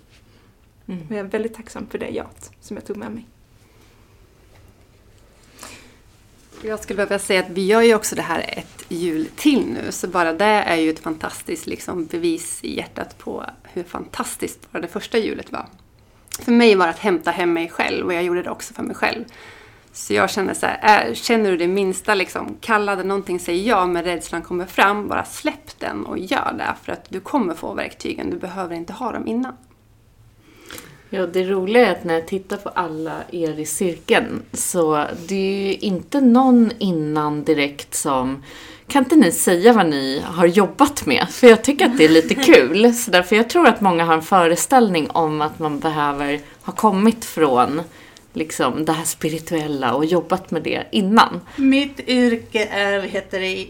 Mm. 0.88 1.02
Och 1.08 1.12
jag 1.12 1.20
är 1.20 1.24
väldigt 1.24 1.54
tacksam 1.54 1.88
för 1.88 1.98
det 1.98 2.10
jat 2.10 2.52
som 2.62 2.78
jag 2.78 2.86
tog 2.86 2.98
med 2.98 3.12
mig. 3.12 3.26
Jag 6.62 6.80
skulle 6.80 6.98
behöva 6.98 7.20
säga 7.20 7.40
att 7.40 7.50
vi 7.50 7.66
gör 7.66 7.82
ju 7.82 7.96
också 7.96 8.16
det 8.16 8.22
här 8.22 8.46
ett 8.58 8.86
jul 8.88 9.28
till 9.36 9.66
nu, 9.66 9.92
så 9.92 10.08
bara 10.08 10.34
det 10.34 10.46
är 10.46 10.76
ju 10.76 10.90
ett 10.90 11.00
fantastiskt 11.00 11.68
liksom, 11.68 12.06
bevis 12.06 12.60
i 12.64 12.78
hjärtat 12.78 13.18
på 13.18 13.46
hur 13.64 13.84
fantastiskt 13.84 14.72
bara 14.72 14.82
det 14.82 14.88
första 14.88 15.18
julet 15.18 15.52
var. 15.52 15.66
För 16.40 16.52
mig 16.52 16.76
var 16.76 16.86
det 16.86 16.92
att 16.92 17.00
hämta 17.00 17.32
hem 17.32 17.54
mig 17.54 17.70
själv 17.70 18.06
och 18.06 18.14
jag 18.14 18.24
gjorde 18.24 18.44
det 18.44 18.50
också 18.50 18.74
för 18.74 18.84
mig 18.84 18.96
själv. 18.96 19.26
Så 19.92 20.14
jag 20.14 20.30
känner 20.30 20.54
så 20.54 20.66
här, 20.66 21.14
känner 21.14 21.52
du 21.52 21.58
det 21.58 21.68
minsta 21.68 22.16
liksom, 22.16 22.58
kallade 22.62 23.04
någonting 23.04 23.40
säger 23.40 23.70
ja 23.70 23.86
men 23.86 24.04
rädslan 24.04 24.42
kommer 24.42 24.66
fram, 24.66 25.08
bara 25.08 25.26
släpp 25.26 25.80
den 25.80 26.06
och 26.06 26.20
gör 26.20 26.54
det 26.58 26.76
för 26.84 26.92
att 26.92 27.10
du 27.10 27.20
kommer 27.20 27.54
få 27.54 27.74
verktygen, 27.74 28.30
du 28.30 28.38
behöver 28.38 28.76
inte 28.76 28.94
ha 28.94 29.12
dem 29.12 29.28
innan. 29.28 29.54
Ja, 31.10 31.28
det 31.28 31.44
roliga 31.44 31.88
är 31.88 31.92
att 31.92 32.04
när 32.04 32.14
jag 32.14 32.28
tittar 32.28 32.58
på 32.58 32.70
alla 32.70 33.24
er 33.32 33.60
i 33.60 33.66
cirkeln 33.66 34.42
så 34.54 35.06
det 35.28 35.36
är 35.36 35.68
ju 35.68 35.74
inte 35.76 36.22
någon 36.22 36.72
innan 36.78 37.44
direkt 37.44 37.96
som 37.96 38.44
kan 38.88 39.04
inte 39.04 39.16
ni 39.16 39.32
säga 39.32 39.74
vad 39.74 39.86
ni 39.86 40.22
har 40.26 40.46
jobbat 40.46 41.06
med? 41.06 41.28
För 41.30 41.48
jag 41.48 41.64
tycker 41.64 41.86
att 41.86 41.98
det 41.98 42.06
är 42.06 42.10
lite 42.10 42.36
kul. 42.54 42.94
Så 42.94 43.12
därför 43.12 43.36
jag 43.36 43.50
tror 43.50 43.68
att 43.68 43.82
många 43.82 44.06
har 44.06 44.14
en 44.14 44.22
föreställning 44.22 45.10
om 45.10 45.42
att 45.42 45.60
man 45.60 45.80
behöver 45.80 46.40
ha 46.62 46.74
kommit 46.74 47.26
från 47.26 47.82
liksom 48.34 48.86
det 48.86 48.92
här 48.92 49.04
spirituella 49.04 49.94
och 49.94 50.06
jobbat 50.06 50.52
med 50.52 50.64
det 50.64 50.84
innan. 50.92 51.42
Mitt 51.56 52.00
yrke 52.00 52.66
är 52.66 53.02
heter 53.02 53.40
det, 53.40 53.68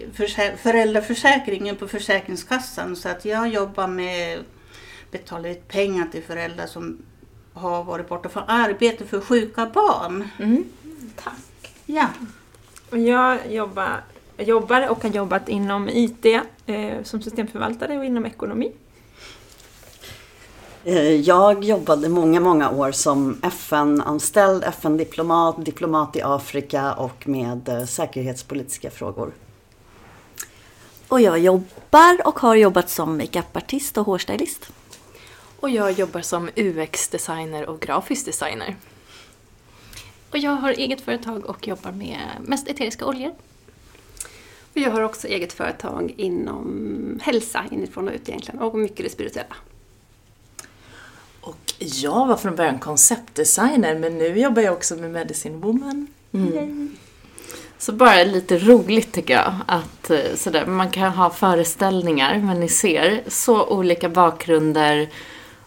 föräldraförsäkringen 0.64 1.76
på 1.76 1.88
Försäkringskassan 1.88 2.96
så 2.96 3.10
att 3.10 3.26
jag 3.26 3.48
jobbar 3.48 3.88
med 3.88 4.40
betala 5.12 5.50
ut 5.50 5.68
pengar 5.68 6.08
till 6.12 6.24
föräldrar 6.24 6.68
som 6.68 6.98
har 7.60 7.84
varit 7.84 8.10
borta 8.10 8.30
från 8.30 8.44
arbete 8.48 9.06
för 9.06 9.22
sjuka 9.22 9.66
barn. 9.66 10.30
Mm. 10.40 10.64
Tack. 11.24 11.76
Ja. 11.86 12.08
Och 12.92 12.98
jag 12.98 13.52
jobbar, 13.52 14.04
jobbar 14.38 14.90
och 14.90 15.04
har 15.04 15.10
jobbat 15.10 15.50
inom 15.50 15.90
IT 15.90 16.26
eh, 16.66 17.04
som 17.04 17.22
systemförvaltare 17.22 17.98
och 17.98 18.06
inom 18.06 18.26
ekonomi. 18.26 18.72
Eh, 20.84 21.16
jag 21.16 21.64
jobbade 21.64 22.10
många, 22.10 22.40
många 22.40 22.70
år 22.70 22.92
som 22.92 23.40
FN-anställd, 23.44 24.64
FN-diplomat, 24.64 25.66
diplomat 25.66 26.16
i 26.16 26.22
Afrika 26.22 26.94
och 26.94 27.28
med 27.28 27.70
eh, 27.70 27.86
säkerhetspolitiska 27.86 28.92
frågor. 28.92 29.32
Och 31.08 31.22
jag 31.22 31.40
jobbar 31.40 32.28
och 32.28 32.40
har 32.40 32.56
jobbat 32.56 32.90
som 32.90 33.18
makeupartist 33.18 33.98
och 33.98 34.06
hårstylist. 34.06 34.72
Och 35.60 35.70
jag 35.70 35.92
jobbar 35.92 36.22
som 36.22 36.50
UX-designer 36.56 37.66
och 37.66 37.80
grafisk 37.80 38.26
designer. 38.26 38.76
Och 40.30 40.38
jag 40.38 40.52
har 40.52 40.72
eget 40.72 41.02
företag 41.02 41.46
och 41.46 41.68
jobbar 41.68 41.92
med 41.92 42.20
mest 42.42 42.68
eteriska 42.68 43.06
oljor. 43.06 43.36
Och 44.74 44.78
jag 44.78 44.92
har 44.92 45.02
också 45.02 45.28
eget 45.28 45.54
företag 45.54 46.14
inom 46.18 47.20
hälsa 47.24 47.66
inifrån 47.72 48.08
och 48.08 48.14
ut 48.14 48.30
egentligen 48.30 48.60
och 48.60 48.76
mycket 48.76 49.06
det 49.06 49.10
spirituella. 49.10 49.56
Och 51.42 51.74
jag 51.78 52.28
var 52.28 52.36
från 52.36 52.56
början 52.56 52.80
konceptdesigner 52.80 53.96
men 53.96 54.18
nu 54.18 54.40
jobbar 54.40 54.62
jag 54.62 54.74
också 54.74 54.96
med 54.96 55.12
Medicine 55.12 55.58
Woman. 55.58 56.08
Mm. 56.32 56.98
Så 57.78 57.92
bara 57.92 58.24
lite 58.24 58.58
roligt 58.58 59.12
tycker 59.12 59.34
jag. 59.34 59.54
Att 59.66 60.10
eh, 60.10 60.36
sådär, 60.36 60.66
man 60.66 60.90
kan 60.92 61.12
ha 61.12 61.30
föreställningar, 61.30 62.38
men 62.38 62.60
ni 62.60 62.70
ser 62.70 63.24
så 63.28 63.68
olika 63.68 64.10
bakgrunder. 64.10 65.10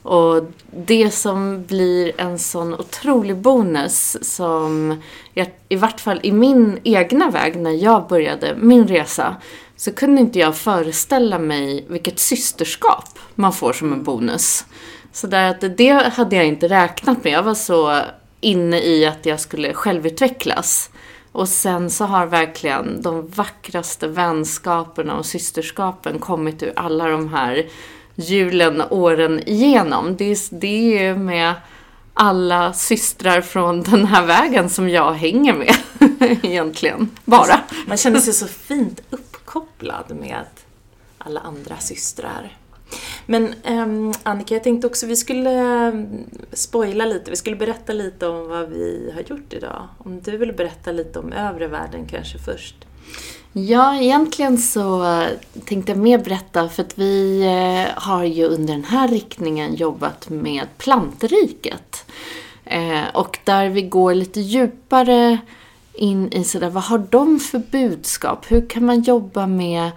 Och 0.03 0.43
det 0.71 1.11
som 1.11 1.65
blir 1.65 2.13
en 2.21 2.39
sån 2.39 2.75
otrolig 2.75 3.37
bonus 3.37 4.17
som, 4.37 5.01
jag, 5.35 5.51
i 5.69 5.77
vart 5.77 6.01
fall 6.01 6.21
i 6.23 6.33
min 6.33 6.79
egna 6.85 7.31
väg 7.31 7.57
när 7.57 7.71
jag 7.71 8.09
började 8.09 8.55
min 8.57 8.89
resa, 8.89 9.37
så 9.77 9.93
kunde 9.93 10.21
inte 10.21 10.39
jag 10.39 10.57
föreställa 10.57 11.39
mig 11.39 11.85
vilket 11.89 12.19
systerskap 12.19 13.19
man 13.35 13.53
får 13.53 13.73
som 13.73 13.93
en 13.93 14.03
bonus. 14.03 14.65
Så 15.13 15.27
där 15.27 15.51
att 15.51 15.77
det 15.77 16.13
hade 16.13 16.37
jag 16.37 16.47
inte 16.47 16.69
räknat 16.69 17.25
med. 17.25 17.33
Jag 17.33 17.43
var 17.43 17.55
så 17.55 18.01
inne 18.41 18.81
i 18.81 19.07
att 19.07 19.27
jag 19.27 19.41
skulle 19.41 19.75
självutvecklas. 19.75 20.91
Och 21.33 21.49
sen 21.49 21.91
så 21.91 22.05
har 22.05 22.27
verkligen 22.27 23.03
de 23.03 23.29
vackraste 23.29 24.09
vänskaperna 24.09 25.17
och 25.17 25.27
systerskapen 25.27 26.19
kommit 26.19 26.63
ur 26.63 26.73
alla 26.77 27.09
de 27.09 27.29
här 27.29 27.67
julen 28.15 28.83
åren 28.91 29.49
igenom. 29.49 30.17
Det 30.17 30.25
är, 30.25 30.59
det 30.61 31.07
är 31.07 31.15
med 31.15 31.55
alla 32.15 32.73
systrar 32.73 33.41
från 33.41 33.83
den 33.91 34.07
här 34.07 34.27
vägen 34.27 34.71
som 34.71 34.89
jag 34.89 35.13
hänger 35.13 35.53
med 35.53 35.75
egentligen. 36.43 37.11
Bara. 37.25 37.41
Alltså, 37.41 37.75
man 37.87 37.97
känner 37.97 38.21
sig 38.21 38.33
så 38.33 38.47
fint 38.47 39.01
uppkopplad 39.11 40.17
med 40.21 40.47
alla 41.19 41.41
andra 41.41 41.77
systrar. 41.77 42.57
Men 43.27 43.55
um, 43.69 44.13
Annika, 44.23 44.55
jag 44.55 44.65
tänkte 44.65 44.87
också 44.87 45.07
vi 45.07 45.17
skulle 45.17 45.51
ehm, 45.51 46.25
spoila 46.53 47.05
lite, 47.05 47.31
vi 47.31 47.37
skulle 47.37 47.57
berätta 47.57 47.93
lite 47.93 48.27
om 48.27 48.49
vad 48.49 48.69
vi 48.69 49.13
har 49.15 49.23
gjort 49.23 49.53
idag. 49.53 49.89
Om 49.99 50.21
du 50.21 50.37
vill 50.37 50.53
berätta 50.53 50.93
lite 50.93 51.19
om 51.19 51.33
övre 51.33 51.67
världen 51.67 52.07
kanske 52.07 52.39
först? 52.39 52.77
Ja, 53.55 53.97
egentligen 53.97 54.59
så 54.59 55.05
eh, 55.05 55.29
tänkte 55.65 55.93
jag 55.93 55.99
mer 55.99 56.19
berätta 56.19 56.69
för 56.69 56.83
att 56.83 56.99
vi 56.99 57.43
eh, 57.43 58.03
har 58.03 58.25
ju 58.25 58.45
under 58.45 58.75
den 58.75 58.85
här 58.85 59.09
riktningen 59.09 59.75
jobbat 59.75 60.29
med 60.29 60.67
plantriket. 60.79 62.11
Eh, 62.65 63.05
och 63.15 63.39
där 63.45 63.69
vi 63.69 63.83
går 63.83 64.15
lite 64.15 64.41
djupare 64.41 65.39
in 65.95 66.33
i 66.33 66.45
sådär, 66.45 66.71
vad 66.71 66.83
har 66.83 67.07
de 67.11 67.41
för 67.41 67.59
budskap? 67.59 68.45
Hur 68.49 68.69
kan 68.69 68.87
man 68.87 69.03
jobba 69.03 69.47
med 69.47 69.91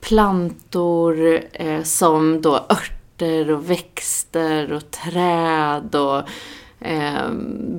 plantor 0.00 1.40
som 1.84 2.42
då 2.42 2.56
örter 2.56 3.50
och 3.50 3.70
växter 3.70 4.72
och 4.72 4.90
träd 4.90 5.94
och 5.94 6.22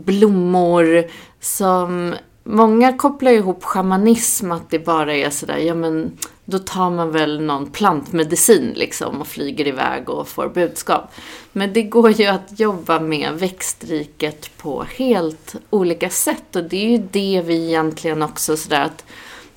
blommor 0.06 1.06
som 1.40 2.16
Många 2.48 2.98
kopplar 2.98 3.32
ihop 3.32 3.64
shamanism 3.64 4.52
att 4.52 4.70
det 4.70 4.80
bara 4.80 5.16
är 5.16 5.30
sådär, 5.30 5.58
ja 5.58 5.76
men 5.76 6.18
då 6.46 6.60
tar 6.60 6.90
man 6.90 7.12
väl 7.12 7.42
någon 7.42 7.72
plantmedicin 7.72 8.74
liksom 8.76 9.22
och 9.22 9.28
flyger 9.28 9.68
iväg 9.68 10.10
och 10.10 10.28
får 10.28 10.50
budskap. 10.50 11.12
Men 11.52 11.74
det 11.74 11.84
går 11.84 12.12
ju 12.12 12.26
att 12.26 12.60
jobba 12.60 13.00
med 13.00 13.34
växtriket 13.34 14.58
på 14.58 14.86
helt 14.98 15.56
olika 15.70 16.10
sätt 16.10 16.56
och 16.56 16.64
det 16.64 16.86
är 16.86 16.90
ju 16.90 17.08
det 17.12 17.42
vi 17.46 17.68
egentligen 17.68 18.22
också 18.22 18.58
sådär 18.58 18.82
att, 18.82 19.06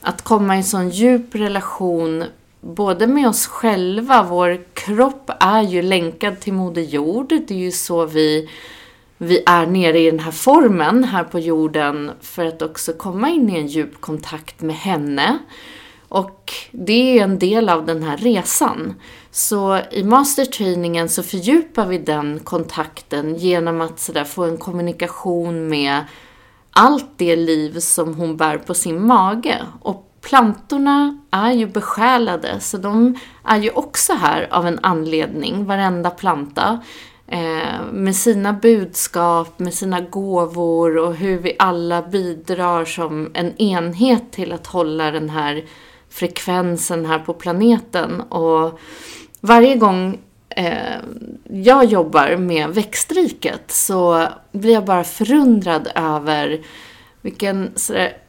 att 0.00 0.23
komma 0.23 0.54
i 0.54 0.59
en 0.59 0.64
sån 0.64 0.90
djup 0.90 1.35
relation 1.35 2.25
både 2.61 3.07
med 3.07 3.28
oss 3.28 3.47
själva, 3.47 4.23
vår 4.23 4.61
kropp 4.75 5.30
är 5.40 5.62
ju 5.62 5.83
länkad 5.83 6.40
till 6.40 6.52
Moder 6.52 6.83
Jord. 6.83 7.28
Det 7.28 7.50
är 7.50 7.59
ju 7.59 7.73
så 7.73 8.04
vi, 8.04 8.49
vi 9.18 9.42
är 9.46 9.66
nere 9.66 9.98
i 9.98 10.10
den 10.10 10.20
här 10.20 10.30
formen 10.30 11.04
här 11.04 11.25
på 11.25 11.38
jorden 11.38 12.10
för 12.20 12.46
att 12.46 12.62
också 12.62 12.92
komma 12.92 13.28
in 13.28 13.50
i 13.50 13.58
en 13.58 13.66
djup 13.66 14.00
kontakt 14.00 14.60
med 14.60 14.76
henne. 14.76 15.38
Och 16.08 16.52
det 16.72 17.18
är 17.18 17.25
en 17.25 17.38
del 17.38 17.68
av 17.68 17.87
den 17.87 18.02
här 18.02 18.16
resan. 18.16 18.94
Så 19.30 19.80
i 19.90 20.04
mastertrainingen 20.04 21.08
så 21.08 21.22
fördjupar 21.22 21.87
vi 21.87 21.98
den 21.98 22.40
kontakten 22.40 23.37
genom 23.37 23.80
att 23.80 24.00
sådär 24.00 24.25
få 24.25 24.44
en 24.44 24.56
kommunikation 24.56 25.68
med 25.68 26.04
allt 26.70 27.10
det 27.16 27.37
liv 27.37 27.78
som 27.78 28.14
hon 28.14 28.37
bär 28.37 28.58
på 28.58 28.74
sin 28.74 29.07
mage. 29.07 29.62
Och 29.81 30.04
plantorna 30.20 31.18
är 31.31 31.52
ju 31.52 31.66
besjälade, 31.66 32.61
så 32.61 32.76
de 32.76 33.18
är 33.44 33.59
ju 33.59 33.70
också 33.70 34.12
här 34.12 34.48
av 34.50 34.66
en 34.66 34.78
anledning, 34.83 35.64
varenda 35.64 36.11
planta. 36.11 36.83
Eh, 37.30 37.82
med 37.92 38.16
sina 38.16 38.52
budskap, 38.52 39.58
med 39.58 39.74
sina 39.74 40.00
gåvor 40.00 40.98
och 40.98 41.14
hur 41.14 41.38
vi 41.38 41.56
alla 41.58 42.02
bidrar 42.02 42.84
som 42.84 43.30
en 43.34 43.56
enhet 43.56 44.32
till 44.32 44.52
att 44.52 44.66
hålla 44.66 45.10
den 45.10 45.30
här 45.30 45.64
frekvensen 46.10 47.06
här 47.06 47.18
på 47.18 47.34
planeten. 47.34 48.20
Och 48.20 48.80
varje 49.40 49.76
gång 49.76 50.18
eh, 50.48 50.96
jag 51.50 51.84
jobbar 51.84 52.36
med 52.36 52.68
växtriket 52.70 53.70
så 53.70 54.26
blir 54.52 54.72
jag 54.72 54.84
bara 54.84 55.04
förundrad 55.04 55.88
över 55.94 56.60
vilken 57.22 57.74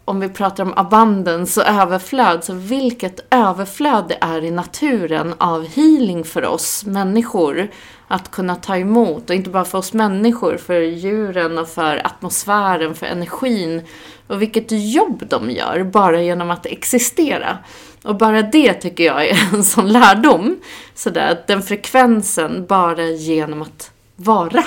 om 0.05 0.19
vi 0.19 0.29
pratar 0.29 0.63
om 0.63 0.73
abundance 0.75 1.61
och 1.61 1.67
överflöd, 1.67 2.43
så 2.43 2.53
vilket 2.53 3.19
överflöd 3.29 4.05
det 4.07 4.17
är 4.21 4.43
i 4.43 4.51
naturen 4.51 5.33
av 5.37 5.67
healing 5.67 6.23
för 6.23 6.45
oss 6.45 6.85
människor 6.85 7.69
att 8.11 8.31
kunna 8.31 8.55
ta 8.55 8.77
emot. 8.77 9.29
Och 9.29 9.35
inte 9.35 9.49
bara 9.49 9.65
för 9.65 9.77
oss 9.77 9.93
människor, 9.93 10.57
för 10.57 10.81
djuren 10.81 11.57
och 11.57 11.69
för 11.69 12.05
atmosfären, 12.05 12.95
för 12.95 13.05
energin. 13.05 13.81
Och 14.27 14.41
vilket 14.41 14.67
jobb 14.69 15.23
de 15.29 15.51
gör 15.51 15.83
bara 15.83 16.21
genom 16.21 16.51
att 16.51 16.65
existera. 16.65 17.57
Och 18.03 18.15
bara 18.15 18.41
det 18.41 18.73
tycker 18.73 19.03
jag 19.03 19.27
är 19.27 19.53
en 19.53 19.63
sån 19.63 19.91
lärdom. 19.93 20.59
Sådär, 20.95 21.31
att 21.31 21.47
den 21.47 21.61
frekvensen 21.61 22.65
bara 22.65 23.05
genom 23.05 23.61
att 23.61 23.91
vara. 24.15 24.63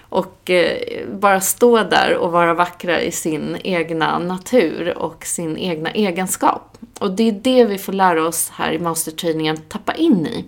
Och 0.00 0.50
eh, 0.50 1.06
bara 1.08 1.40
stå 1.40 1.82
där 1.82 2.16
och 2.16 2.32
vara 2.32 2.54
vackra 2.54 3.00
i 3.00 3.12
sin 3.12 3.56
egna 3.64 4.18
natur 4.18 4.98
och 4.98 5.26
sin 5.26 5.58
egna 5.58 5.90
egenskap. 5.90 6.78
Och 6.98 7.10
det 7.10 7.28
är 7.28 7.32
det 7.32 7.64
vi 7.64 7.78
får 7.78 7.92
lära 7.92 8.26
oss 8.26 8.50
här 8.54 8.72
i 8.72 8.78
mastertrainingen 8.78 9.56
tappa 9.56 9.94
in 9.94 10.26
i. 10.26 10.44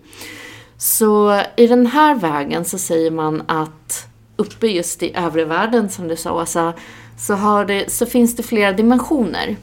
Så 0.79 1.43
i 1.57 1.67
den 1.67 1.87
här 1.87 2.15
vägen 2.15 2.65
så 2.65 2.79
säger 2.79 3.11
man 3.11 3.43
att 3.47 4.07
uppe 4.37 4.67
just 4.67 5.03
i 5.03 5.17
övre 5.17 5.45
världen 5.45 5.91
som 5.91 6.09
du 6.09 6.17
sa 6.17 6.43
Åsa, 6.43 6.73
så, 7.19 7.35
har 7.35 7.65
det, 7.65 7.93
så 7.93 8.07
finns 8.07 8.37
det 8.37 8.43
flera 8.43 8.73
dimensioner. 8.73 9.57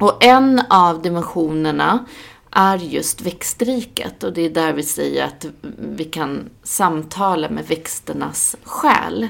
Och 0.00 0.24
en 0.24 0.62
av 0.70 1.02
dimensionerna 1.02 2.04
är 2.50 2.76
just 2.76 3.20
växtriket 3.20 4.24
och 4.24 4.32
det 4.32 4.42
är 4.42 4.50
där 4.50 4.72
vi 4.72 4.82
säger 4.82 5.24
att 5.24 5.46
vi 5.78 6.04
kan 6.04 6.50
samtala 6.62 7.48
med 7.48 7.66
växternas 7.66 8.56
själ. 8.64 9.28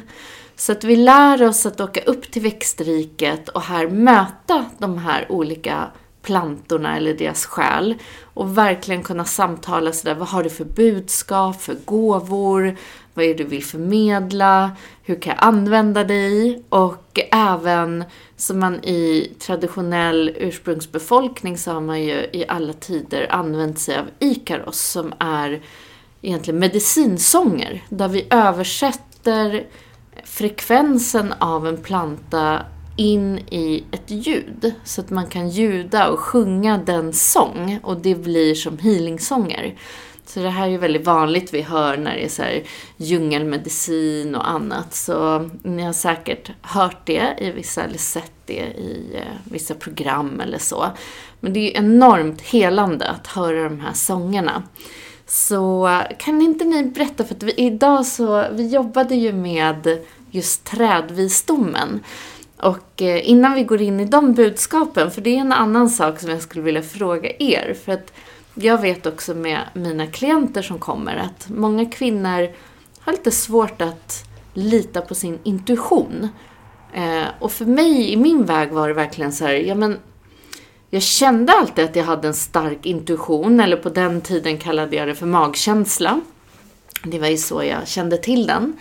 Så 0.57 0.73
att 0.73 0.85
vi 0.85 0.97
lär 0.97 1.43
oss 1.43 1.67
att 1.67 1.81
åka 1.81 2.01
upp 2.01 2.31
till 2.31 2.43
växtriket 2.43 3.49
och 3.49 3.63
här 3.63 3.89
möta 3.89 4.65
de 4.79 4.99
här 4.99 5.33
olika 5.33 5.91
plantorna 6.23 6.97
eller 6.97 7.15
deras 7.15 7.47
själ 7.47 7.95
och 8.23 8.59
verkligen 8.59 9.03
kunna 9.03 9.25
samtala 9.25 9.93
sådär, 9.93 10.15
vad 10.15 10.29
har 10.29 10.43
du 10.43 10.51
för 10.51 10.65
budskap, 10.65 11.63
för 11.63 11.77
gåvor, 11.85 12.77
vad 13.15 13.25
är 13.25 13.29
det 13.29 13.35
du 13.35 13.45
vill 13.45 13.65
förmedla, 13.65 14.71
hur 15.03 15.21
kan 15.21 15.35
jag 15.37 15.45
använda 15.45 16.05
dig? 16.05 16.63
Och 16.69 17.21
även 17.31 18.05
som 18.37 18.59
man 18.59 18.85
i 18.85 19.33
traditionell 19.39 20.37
ursprungsbefolkning 20.37 21.59
så 21.59 21.73
har 21.73 21.81
man 21.81 22.03
ju 22.03 22.27
i 22.33 22.45
alla 22.49 22.73
tider 22.73 23.33
använt 23.33 23.79
sig 23.79 23.99
av 23.99 24.07
Ikaros 24.19 24.81
som 24.81 25.15
är 25.19 25.63
egentligen 26.23 26.61
medicinsånger 26.61 27.85
där 27.89 28.09
vi 28.09 28.27
översätter 28.31 29.67
frekvensen 30.25 31.35
av 31.39 31.69
en 31.69 31.77
planta 31.77 32.63
in 32.97 33.39
i 33.39 33.85
ett 33.91 34.11
ljud 34.11 34.75
så 34.85 35.01
att 35.01 35.11
man 35.11 35.27
kan 35.27 35.49
ljuda 35.49 36.09
och 36.09 36.19
sjunga 36.19 36.79
den 36.79 37.13
sång 37.13 37.79
och 37.83 37.97
det 37.97 38.15
blir 38.15 38.55
som 38.55 38.79
healingsånger. 38.79 39.75
Så 40.27 40.41
det 40.41 40.51
här 40.51 40.67
är 40.67 40.71
ju 40.71 40.79
väldigt 40.79 41.07
vanligt 41.07 41.55
vi 41.55 41.63
hör 41.63 41.97
när 41.97 42.15
det 42.15 42.25
är 42.25 42.29
så 42.29 42.43
här 42.43 42.63
djungelmedicin 42.97 44.35
och 44.35 44.51
annat. 44.51 44.95
Så 44.95 45.51
ni 45.63 45.83
har 45.83 45.93
säkert 45.93 46.51
hört 46.63 47.07
det 47.07 47.35
i 47.39 47.51
vissa, 47.51 47.83
eller 47.83 47.99
sett 47.99 48.33
det 48.47 48.63
i 48.63 49.11
eh, 49.15 49.51
vissa 49.53 49.75
program 49.75 50.41
eller 50.41 50.59
så. 50.59 50.87
Men 51.41 51.53
det 51.53 51.61
är 51.61 51.63
ju 51.63 51.73
enormt 51.75 52.41
helande 52.41 53.11
att 53.11 53.27
höra 53.27 53.65
de 53.65 53.81
här 53.81 53.93
sångerna. 53.93 54.63
Så 55.27 55.89
eh, 55.89 56.03
kan 56.19 56.43
inte 56.43 56.65
ni 56.65 56.85
berätta, 56.85 57.25
för 57.25 57.35
att 57.35 57.43
vi, 57.43 57.53
idag 57.53 58.07
så, 58.07 58.47
vi 58.53 58.69
jobbade 58.69 59.15
ju 59.15 59.33
med 59.33 59.99
just 60.31 60.65
trädvisdomen. 60.65 62.01
Och 62.63 63.03
eh, 63.03 63.31
innan 63.31 63.55
vi 63.55 63.63
går 63.63 63.83
in 63.83 64.01
i 64.01 64.05
de 64.05 64.35
budskapen, 64.35 65.11
för 65.11 65.21
det 65.21 65.31
är 65.31 65.41
en 65.41 65.53
annan 65.53 65.91
sak 65.91 66.21
som 66.21 66.31
jag 66.31 66.43
skulle 66.43 66.65
vilja 66.65 66.83
fråga 66.83 67.31
er. 67.39 67.77
För 67.85 67.93
att 67.93 68.13
jag 68.55 68.81
vet 68.81 69.07
också 69.07 69.35
med 69.35 69.61
mina 69.75 70.07
klienter 70.07 70.63
som 70.63 70.79
kommer 70.79 71.17
att 71.17 71.49
många 71.49 71.87
kvinnor 71.87 72.51
har 73.01 73.13
lite 73.13 73.31
svårt 73.31 73.83
att 73.83 74.25
lita 74.55 75.01
på 75.01 75.15
sin 75.15 75.39
intuition. 75.43 76.29
Eh, 76.93 77.25
och 77.39 77.53
för 77.53 77.65
mig, 77.65 78.13
i 78.13 78.17
min 78.17 78.45
väg 78.45 78.73
var 78.73 78.89
det 78.89 78.95
verkligen 78.95 79.33
så 79.33 79.45
här, 79.45 79.53
ja 79.53 79.75
men 79.75 79.99
jag 80.91 81.03
kände 81.03 81.53
alltid 81.53 81.85
att 81.85 81.97
jag 81.97 82.05
hade 82.05 82.29
en 82.29 82.35
stark 82.35 82.87
intuition, 82.87 83.61
eller 83.61 83.77
på 83.77 83.89
den 83.89 84.21
tiden 84.21 84.59
kallade 84.59 84.97
jag 84.97 85.09
det 85.09 85.15
för 85.15 85.27
magkänsla. 85.27 86.21
Det 87.05 87.19
var 87.19 87.29
ju 87.29 87.37
så 87.37 87.65
jag 87.65 87.89
kände 87.89 88.17
till 88.17 88.47
den. 88.47 88.77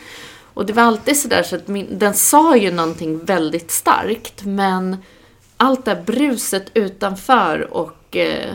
Och 0.53 0.65
det 0.65 0.73
var 0.73 0.83
alltid 0.83 1.17
sådär 1.17 1.43
så 1.43 1.55
att 1.55 1.67
min, 1.67 1.99
den 1.99 2.13
sa 2.13 2.57
ju 2.57 2.71
någonting 2.71 3.25
väldigt 3.25 3.71
starkt, 3.71 4.43
men 4.43 4.97
allt 5.57 5.85
det 5.85 6.03
bruset 6.05 6.71
utanför 6.73 7.73
och 7.73 8.17
eh, 8.17 8.53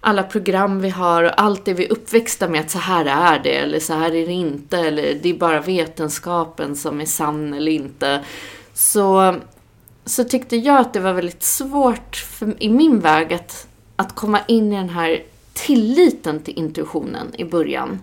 alla 0.00 0.22
program 0.22 0.80
vi 0.80 0.90
har 0.90 1.22
och 1.22 1.40
allt 1.40 1.64
det 1.64 1.74
vi 1.74 1.84
är 1.84 1.92
uppväxta 1.92 2.48
med 2.48 2.60
att 2.60 2.70
så 2.70 2.78
här 2.78 3.04
är 3.04 3.38
det 3.38 3.56
eller 3.56 3.80
så 3.80 3.94
här 3.94 4.14
är 4.14 4.26
det 4.26 4.32
inte 4.32 4.78
eller 4.78 5.14
det 5.22 5.28
är 5.28 5.34
bara 5.34 5.60
vetenskapen 5.60 6.76
som 6.76 7.00
är 7.00 7.06
sann 7.06 7.54
eller 7.54 7.72
inte. 7.72 8.24
Så, 8.74 9.36
så 10.04 10.24
tyckte 10.24 10.56
jag 10.56 10.78
att 10.78 10.92
det 10.92 11.00
var 11.00 11.12
väldigt 11.12 11.42
svårt 11.42 12.16
för, 12.16 12.62
i 12.62 12.68
min 12.68 13.00
väg 13.00 13.32
att, 13.32 13.68
att 13.96 14.14
komma 14.14 14.40
in 14.48 14.72
i 14.72 14.76
den 14.76 14.88
här 14.88 15.22
tilliten 15.52 16.40
till 16.42 16.58
intuitionen 16.58 17.34
i 17.38 17.44
början. 17.44 17.98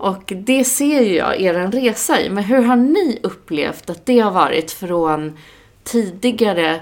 Och 0.00 0.32
det 0.36 0.64
ser 0.64 1.00
ju 1.00 1.14
jag 1.14 1.40
er 1.40 1.54
resa 1.54 2.20
i. 2.20 2.30
Men 2.30 2.44
hur 2.44 2.62
har 2.62 2.76
ni 2.76 3.18
upplevt 3.22 3.90
att 3.90 4.06
det 4.06 4.18
har 4.18 4.30
varit 4.30 4.70
från 4.70 5.38
tidigare 5.84 6.80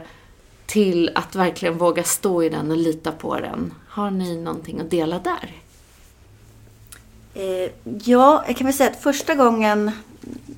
till 0.66 1.10
att 1.14 1.34
verkligen 1.34 1.78
våga 1.78 2.04
stå 2.04 2.42
i 2.42 2.48
den 2.48 2.70
och 2.70 2.76
lita 2.76 3.12
på 3.12 3.40
den? 3.40 3.74
Har 3.88 4.10
ni 4.10 4.36
någonting 4.36 4.80
att 4.80 4.90
dela 4.90 5.18
där? 5.18 5.52
Eh, 7.34 7.70
ja, 8.04 8.44
jag 8.46 8.56
kan 8.56 8.66
väl 8.66 8.74
säga 8.74 8.90
att 8.90 9.02
första 9.02 9.34
gången 9.34 9.90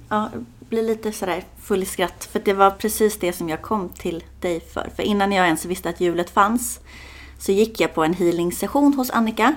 ja, 0.08 0.30
blir 0.68 0.82
lite 0.82 1.12
sådär 1.12 1.44
full 1.62 1.82
i 1.82 1.86
skratt. 1.86 2.28
För 2.32 2.40
det 2.44 2.52
var 2.52 2.70
precis 2.70 3.18
det 3.18 3.32
som 3.32 3.48
jag 3.48 3.62
kom 3.62 3.88
till 3.88 4.24
dig 4.40 4.60
för. 4.60 4.90
För 4.96 5.02
innan 5.02 5.32
jag 5.32 5.46
ens 5.46 5.64
visste 5.64 5.88
att 5.88 6.00
hjulet 6.00 6.30
fanns 6.30 6.80
så 7.38 7.52
gick 7.52 7.80
jag 7.80 7.94
på 7.94 8.04
en 8.04 8.14
healing 8.14 8.52
session 8.52 8.94
hos 8.94 9.10
Annika. 9.10 9.54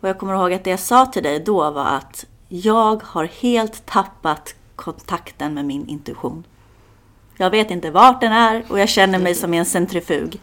Och 0.00 0.08
jag 0.08 0.18
kommer 0.18 0.34
ihåg 0.34 0.52
att 0.52 0.64
det 0.64 0.70
jag 0.70 0.80
sa 0.80 1.06
till 1.06 1.22
dig 1.22 1.40
då 1.40 1.70
var 1.70 1.84
att 1.84 2.26
jag 2.48 3.02
har 3.02 3.24
helt 3.24 3.86
tappat 3.86 4.54
kontakten 4.76 5.54
med 5.54 5.64
min 5.64 5.88
intuition. 5.88 6.44
Jag 7.36 7.50
vet 7.50 7.70
inte 7.70 7.90
vart 7.90 8.20
den 8.20 8.32
är 8.32 8.64
och 8.68 8.78
jag 8.78 8.88
känner 8.88 9.18
mig 9.18 9.34
som 9.34 9.54
i 9.54 9.56
en 9.56 9.64
centrifug. 9.64 10.40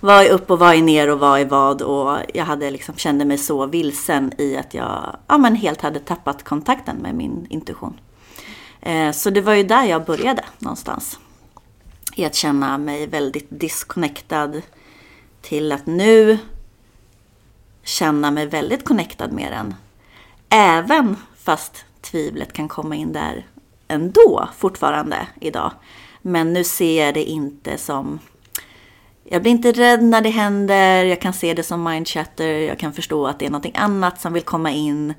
Vad 0.00 0.26
är 0.26 0.30
upp 0.30 0.50
och 0.50 0.58
vad 0.58 0.74
är 0.74 0.82
ner 0.82 1.10
och 1.10 1.18
vad 1.18 1.40
är 1.40 1.44
vad? 1.44 1.82
Och 1.82 2.18
jag 2.34 2.44
hade 2.44 2.70
liksom, 2.70 2.94
kände 2.94 3.24
mig 3.24 3.38
så 3.38 3.66
vilsen 3.66 4.32
i 4.38 4.56
att 4.56 4.74
jag 4.74 5.16
ja, 5.26 5.38
men 5.38 5.54
helt 5.54 5.80
hade 5.80 5.98
tappat 5.98 6.44
kontakten 6.44 6.96
med 6.96 7.14
min 7.14 7.46
intuition. 7.50 8.00
Eh, 8.80 9.10
så 9.10 9.30
det 9.30 9.40
var 9.40 9.54
ju 9.54 9.62
där 9.62 9.84
jag 9.84 10.04
började 10.04 10.44
någonstans. 10.58 11.18
I 12.14 12.24
att 12.24 12.34
känna 12.34 12.78
mig 12.78 13.06
väldigt 13.06 13.46
disconnectad 13.48 14.62
till 15.40 15.72
att 15.72 15.86
nu 15.86 16.38
känna 17.88 18.30
mig 18.30 18.46
väldigt 18.46 18.84
connectad 18.84 19.32
med 19.32 19.52
den. 19.52 19.74
Även 20.48 21.16
fast 21.36 21.84
tvivlet 22.00 22.52
kan 22.52 22.68
komma 22.68 22.94
in 22.94 23.12
där 23.12 23.46
ändå 23.88 24.48
fortfarande 24.56 25.26
idag. 25.40 25.72
Men 26.22 26.52
nu 26.52 26.64
ser 26.64 27.04
jag 27.04 27.14
det 27.14 27.24
inte 27.24 27.78
som... 27.78 28.18
Jag 29.24 29.42
blir 29.42 29.52
inte 29.52 29.72
rädd 29.72 30.02
när 30.02 30.20
det 30.20 30.28
händer, 30.28 31.04
jag 31.04 31.20
kan 31.20 31.32
se 31.32 31.54
det 31.54 31.62
som 31.62 31.82
mindchatter, 31.82 32.48
jag 32.48 32.78
kan 32.78 32.92
förstå 32.92 33.26
att 33.26 33.38
det 33.38 33.46
är 33.46 33.50
något 33.50 33.66
annat 33.74 34.20
som 34.20 34.32
vill 34.32 34.42
komma 34.42 34.70
in. 34.70 35.14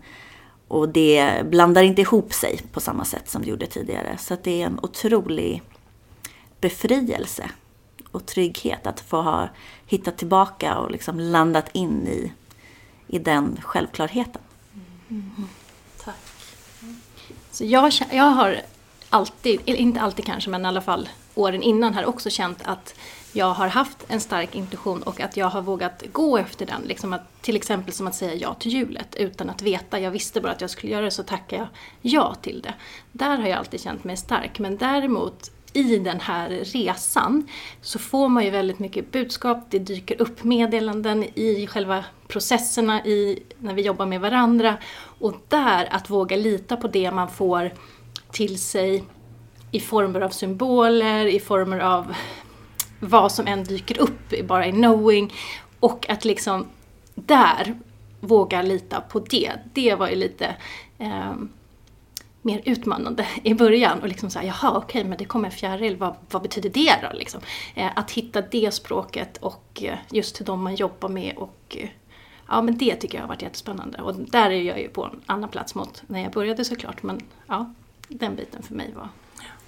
Och 0.67 0.89
det 0.89 1.45
blandar 1.45 1.83
inte 1.83 2.01
ihop 2.01 2.33
sig 2.33 2.61
på 2.71 2.79
samma 2.79 3.05
sätt 3.05 3.29
som 3.29 3.41
det 3.41 3.49
gjorde 3.49 3.67
tidigare. 3.67 4.17
Så 4.17 4.37
det 4.43 4.61
är 4.61 4.65
en 4.65 4.79
otrolig 4.83 5.61
befrielse 6.61 7.49
och 8.11 8.25
trygghet 8.25 8.87
att 8.87 8.99
få 8.99 9.21
ha 9.21 9.49
hittat 9.85 10.17
tillbaka 10.17 10.77
och 10.77 10.91
liksom 10.91 11.19
landat 11.19 11.69
in 11.73 12.07
i, 12.07 12.31
i 13.09 13.19
den 13.19 13.57
självklarheten. 13.61 14.41
Mm. 15.09 15.47
Tack. 16.03 16.15
Så 17.51 17.65
jag, 17.65 17.93
jag 18.11 18.23
har 18.23 18.61
alltid, 19.09 19.61
inte 19.65 20.01
alltid 20.01 20.25
kanske, 20.25 20.49
men 20.49 20.65
i 20.65 20.67
alla 20.67 20.81
fall 20.81 21.09
åren 21.35 21.63
innan 21.63 21.93
har 21.93 22.05
också 22.05 22.29
känt 22.29 22.59
att 22.63 22.95
jag 23.33 23.53
har 23.53 23.67
haft 23.67 24.05
en 24.07 24.19
stark 24.19 24.55
intuition 24.55 25.03
och 25.03 25.21
att 25.21 25.37
jag 25.37 25.49
har 25.49 25.61
vågat 25.61 26.03
gå 26.11 26.37
efter 26.37 26.65
den. 26.65 26.81
Liksom 26.81 27.13
att, 27.13 27.41
till 27.41 27.55
exempel 27.55 27.93
som 27.93 28.07
att 28.07 28.15
säga 28.15 28.35
ja 28.35 28.53
till 28.53 28.71
hjulet 28.73 29.15
utan 29.15 29.49
att 29.49 29.61
veta. 29.61 29.99
Jag 29.99 30.11
visste 30.11 30.41
bara 30.41 30.51
att 30.51 30.61
jag 30.61 30.69
skulle 30.69 30.93
göra 30.93 31.05
det 31.05 31.11
så 31.11 31.23
tackar 31.23 31.57
jag 31.57 31.67
ja 32.01 32.35
till 32.41 32.61
det. 32.61 32.73
Där 33.11 33.37
har 33.37 33.47
jag 33.47 33.59
alltid 33.59 33.81
känt 33.81 34.03
mig 34.03 34.17
stark. 34.17 34.59
Men 34.59 34.77
däremot 34.77 35.51
i 35.73 35.97
den 35.97 36.19
här 36.19 36.49
resan 36.49 37.47
så 37.81 37.99
får 37.99 38.29
man 38.29 38.45
ju 38.45 38.49
väldigt 38.49 38.79
mycket 38.79 39.11
budskap, 39.11 39.57
det 39.69 39.79
dyker 39.79 40.21
upp 40.21 40.43
meddelanden 40.43 41.23
i 41.23 41.67
själva 41.67 42.05
processerna 42.27 43.05
i, 43.05 43.43
när 43.59 43.73
vi 43.73 43.81
jobbar 43.81 44.05
med 44.05 44.21
varandra. 44.21 44.77
Och 45.19 45.33
där, 45.47 45.87
att 45.91 46.09
våga 46.09 46.35
lita 46.35 46.77
på 46.77 46.87
det 46.87 47.11
man 47.11 47.29
får 47.29 47.71
till 48.31 48.59
sig 48.59 49.03
i 49.71 49.79
former 49.79 50.21
av 50.21 50.29
symboler, 50.29 51.25
i 51.25 51.39
former 51.39 51.79
av 51.79 52.15
vad 52.99 53.31
som 53.31 53.47
än 53.47 53.63
dyker 53.63 53.99
upp, 53.99 54.47
bara 54.47 54.67
i 54.67 54.71
knowing. 54.71 55.33
Och 55.79 56.09
att 56.09 56.25
liksom 56.25 56.67
där 57.15 57.79
våga 58.19 58.61
lita 58.61 59.01
på 59.01 59.19
det. 59.19 59.51
Det 59.73 59.95
var 59.95 60.09
ju 60.09 60.15
lite 60.15 60.55
eh, 60.97 61.33
mer 62.51 62.61
utmanande 62.65 63.27
i 63.43 63.53
början. 63.53 63.99
Och 64.01 64.07
liksom 64.07 64.29
såhär, 64.29 64.47
jaha 64.47 64.77
okej, 64.77 65.03
men 65.03 65.17
det 65.17 65.25
kommer 65.25 65.45
en 65.45 65.55
fjäril, 65.55 65.97
vad, 65.97 66.15
vad 66.31 66.41
betyder 66.41 66.69
det 66.69 66.95
då? 67.01 67.17
Liksom. 67.17 67.41
Eh, 67.75 67.89
att 67.95 68.11
hitta 68.11 68.41
det 68.41 68.73
språket 68.73 69.37
och 69.37 69.83
eh, 69.83 69.97
just 70.11 70.39
hur 70.39 70.45
de 70.45 70.63
man 70.63 70.75
jobbar 70.75 71.09
med 71.09 71.37
och 71.37 71.77
eh, 71.79 71.89
Ja 72.51 72.61
men 72.61 72.77
det 72.77 72.95
tycker 72.95 73.17
jag 73.17 73.23
har 73.23 73.27
varit 73.27 73.41
jättespännande 73.41 74.01
och 74.01 74.15
där 74.15 74.49
är 74.51 74.61
jag 74.61 74.79
ju 74.79 74.87
på 74.87 75.05
en 75.05 75.21
annan 75.25 75.49
plats 75.49 75.75
mot 75.75 76.03
när 76.07 76.23
jag 76.23 76.31
började 76.31 76.65
såklart 76.65 77.03
men 77.03 77.21
ja, 77.47 77.73
den 78.07 78.35
biten 78.35 78.63
för 78.63 78.75
mig 78.75 78.93
var 78.95 79.09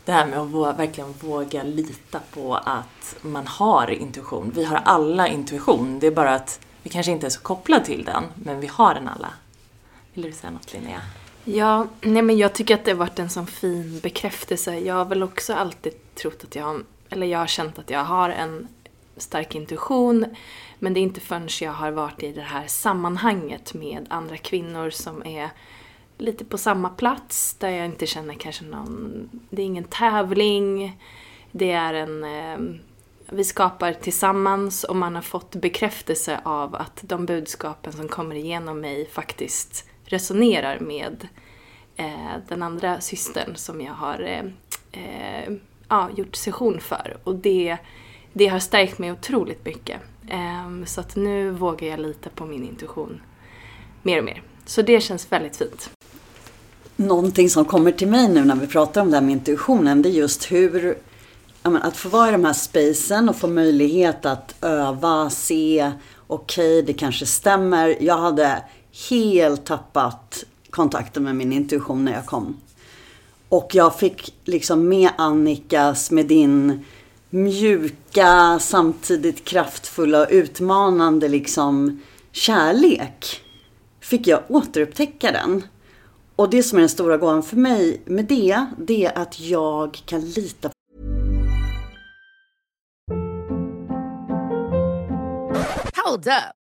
det 0.06 0.12
här 0.12 0.28
med 0.28 0.40
att 0.40 0.48
våga, 0.48 0.74
verkligen 0.74 1.14
våga 1.14 1.64
lita 1.64 2.20
på 2.34 2.56
att 2.56 3.16
man 3.22 3.48
har 3.48 3.92
intuition. 3.92 4.52
Vi 4.56 4.64
har 4.64 4.76
alla 4.76 5.28
intuition, 5.28 6.00
det 6.00 6.08
är 6.08 6.12
bara 6.12 6.36
att 6.36 6.60
vi 6.84 6.90
kanske 6.90 7.12
inte 7.12 7.26
är 7.26 7.30
så 7.30 7.42
kopplade 7.42 7.86
till 7.86 8.04
den, 8.06 8.24
men 8.36 8.60
vi 8.60 8.68
har 8.68 8.94
den 8.94 9.08
alla. 9.08 9.30
Vill 10.14 10.24
du 10.26 10.32
säga 10.32 10.52
något 10.52 10.74
Linnea? 10.74 11.02
Ja, 11.44 11.88
nej 12.02 12.22
men 12.22 12.38
jag 12.38 12.54
tycker 12.54 12.76
att 12.76 12.86
det 12.86 12.92
har 12.92 12.98
varit 12.98 13.20
en 13.20 13.30
sån 13.30 13.48
fin 13.48 14.00
bekräftelse. 14.04 14.80
Jag 14.80 14.96
har 14.96 15.06
väl 15.06 15.24
också 15.24 15.54
alltid 15.54 16.16
trott 16.16 16.44
att 16.44 16.56
jag, 16.56 16.84
eller 17.10 17.28
jag 17.28 17.40
har 17.40 17.48
känt 17.48 17.80
att 17.80 17.90
jag 17.90 18.04
har 18.04 18.30
en 18.30 18.68
stark 19.18 19.56
intuition. 19.56 20.26
Men 20.80 20.94
det 20.94 21.00
är 21.00 21.02
inte 21.02 21.22
förrän 21.22 21.48
jag 21.62 21.72
har 21.72 21.92
varit 21.92 22.24
i 22.24 22.32
det 22.32 22.42
här 22.42 22.68
sammanhanget 22.68 23.74
med 23.74 24.08
andra 24.10 24.38
kvinnor 24.38 24.90
som 24.90 25.26
är 25.26 25.50
lite 26.18 26.46
på 26.46 26.58
samma 26.58 26.90
plats 26.90 27.54
där 27.54 27.70
jag 27.70 27.86
inte 27.86 28.08
känner 28.08 28.34
kanske 28.34 28.66
någon, 28.66 29.30
det 29.50 29.62
är 29.62 29.66
ingen 29.66 29.84
tävling, 29.84 31.00
det 31.52 31.72
är 31.72 31.94
en, 31.94 32.24
eh, 32.24 32.82
vi 33.30 33.44
skapar 33.44 33.94
tillsammans 33.94 34.84
och 34.84 34.96
man 34.96 35.16
har 35.16 35.22
fått 35.22 35.56
bekräftelse 35.56 36.40
av 36.44 36.76
att 36.76 37.00
de 37.02 37.26
budskapen 37.26 37.94
som 37.94 38.08
kommer 38.08 38.36
igenom 38.36 38.80
mig 38.80 39.10
faktiskt 39.10 39.91
resonerar 40.14 40.80
med 40.80 41.28
eh, 41.96 42.36
den 42.48 42.64
andra 42.64 43.02
systern 43.02 43.56
som 43.56 43.82
jag 43.82 43.94
har 43.94 44.20
eh, 44.20 44.46
eh, 45.02 45.54
ja, 45.90 46.10
gjort 46.16 46.36
session 46.36 46.80
för. 46.80 47.18
Och 47.24 47.36
det, 47.36 47.78
det 48.34 48.48
har 48.48 48.60
stärkt 48.60 49.00
mig 49.00 49.12
otroligt 49.12 49.66
mycket. 49.66 50.02
Eh, 50.30 50.86
så 50.86 51.02
att 51.02 51.16
nu 51.16 51.52
vågar 51.52 51.88
jag 51.88 52.00
lita 52.00 52.30
på 52.30 52.46
min 52.46 52.64
intuition 52.64 53.22
mer 54.02 54.18
och 54.18 54.24
mer. 54.24 54.44
Så 54.66 54.82
det 54.82 55.02
känns 55.02 55.32
väldigt 55.32 55.58
fint. 55.58 55.90
Någonting 56.96 57.50
som 57.50 57.66
kommer 57.66 57.92
till 57.92 58.08
mig 58.08 58.30
nu 58.30 58.46
när 58.46 58.56
vi 58.56 58.68
pratar 58.68 59.02
om 59.02 59.12
det 59.12 59.18
här 59.18 59.22
med 59.22 59.32
intuitionen, 59.32 60.02
det 60.02 60.10
är 60.10 60.12
just 60.12 60.52
hur 60.52 60.98
att 61.64 61.98
få 61.98 62.10
vara 62.10 62.30
i 62.30 62.32
de 62.32 62.46
här 62.46 62.54
spacen 62.54 63.30
och 63.30 63.36
få 63.36 63.48
möjlighet 63.48 64.26
att 64.26 64.56
öva, 64.62 65.30
se, 65.30 65.92
okej, 66.28 66.80
okay, 66.80 66.82
det 66.82 66.94
kanske 66.94 67.26
stämmer. 67.26 67.98
Jag 68.00 68.18
hade 68.18 68.64
helt 69.10 69.66
tappat 69.66 70.44
kontakten 70.70 71.24
med 71.24 71.36
min 71.36 71.54
intuition 71.54 72.06
när 72.06 72.12
jag 72.12 72.26
kom. 72.26 72.58
Och 73.50 73.70
jag 73.74 74.00
fick 74.00 74.34
liksom 74.44 74.88
med 74.88 75.10
Annikas, 75.18 76.12
med 76.12 76.28
din 76.28 76.86
mjuka, 77.30 78.60
samtidigt 78.60 79.46
kraftfulla 79.46 80.22
och 80.22 80.28
utmanande 80.30 81.28
liksom 81.28 82.02
kärlek. 82.32 83.42
Fick 84.00 84.28
jag 84.28 84.44
återupptäcka 84.48 85.32
den. 85.32 85.64
Och 86.36 86.50
det 86.50 86.64
som 86.64 86.78
är 86.78 86.82
den 86.82 86.90
stora 86.90 87.18
gåvan 87.18 87.44
för 87.44 87.58
mig 87.58 88.02
med 88.06 88.26
det, 88.26 88.66
det 88.78 89.06
är 89.06 89.18
att 89.18 89.40
jag 89.40 90.02
kan 90.06 90.22
lita 90.22 90.70
på 90.70 90.76
Hold 95.96 96.28
up. 96.28 96.61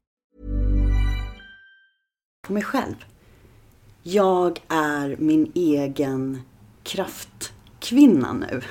På 2.51 2.53
mig 2.53 2.63
själv. 2.63 2.95
Jag 4.03 4.61
är 4.67 5.15
min 5.19 5.51
egen 5.55 6.41
kraftkvinna 6.83 8.33
nu. 8.33 8.61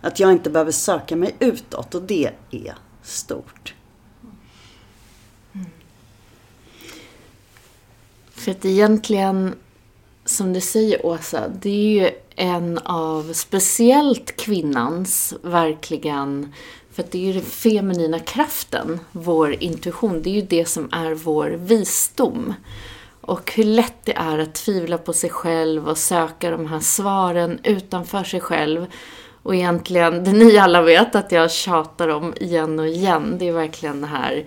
Att 0.00 0.20
jag 0.20 0.32
inte 0.32 0.50
behöver 0.50 0.72
söka 0.72 1.16
mig 1.16 1.36
utåt 1.38 1.94
och 1.94 2.02
det 2.02 2.30
är 2.50 2.74
stort. 3.02 3.74
För 8.30 8.50
att 8.50 8.64
egentligen, 8.64 9.54
som 10.24 10.52
du 10.52 10.60
säger 10.60 11.06
Åsa, 11.06 11.48
det 11.48 11.70
är 11.70 12.02
ju 12.02 12.10
en 12.36 12.78
av 12.78 13.32
speciellt 13.32 14.36
kvinnans 14.36 15.34
verkligen, 15.42 16.52
för 16.92 17.04
det 17.10 17.18
är 17.18 17.22
ju 17.22 17.32
den 17.32 17.42
feminina 17.42 18.18
kraften, 18.18 19.00
vår 19.12 19.62
intuition, 19.62 20.22
det 20.22 20.30
är 20.30 20.34
ju 20.34 20.42
det 20.42 20.68
som 20.68 20.88
är 20.92 21.14
vår 21.14 21.48
visdom. 21.48 22.54
Och 23.22 23.52
hur 23.52 23.64
lätt 23.64 24.04
det 24.04 24.16
är 24.16 24.38
att 24.38 24.54
tvivla 24.54 24.98
på 24.98 25.12
sig 25.12 25.30
själv 25.30 25.88
och 25.88 25.98
söka 25.98 26.50
de 26.50 26.66
här 26.66 26.80
svaren 26.80 27.58
utanför 27.62 28.24
sig 28.24 28.40
själv. 28.40 28.86
Och 29.42 29.54
egentligen, 29.54 30.24
det 30.24 30.32
ni 30.32 30.58
alla 30.58 30.82
vet 30.82 31.14
att 31.14 31.32
jag 31.32 31.50
tjatar 31.50 32.08
om 32.08 32.34
igen 32.40 32.78
och 32.78 32.88
igen, 32.88 33.36
det 33.38 33.48
är 33.48 33.52
verkligen 33.52 34.00
det 34.00 34.06
här 34.06 34.46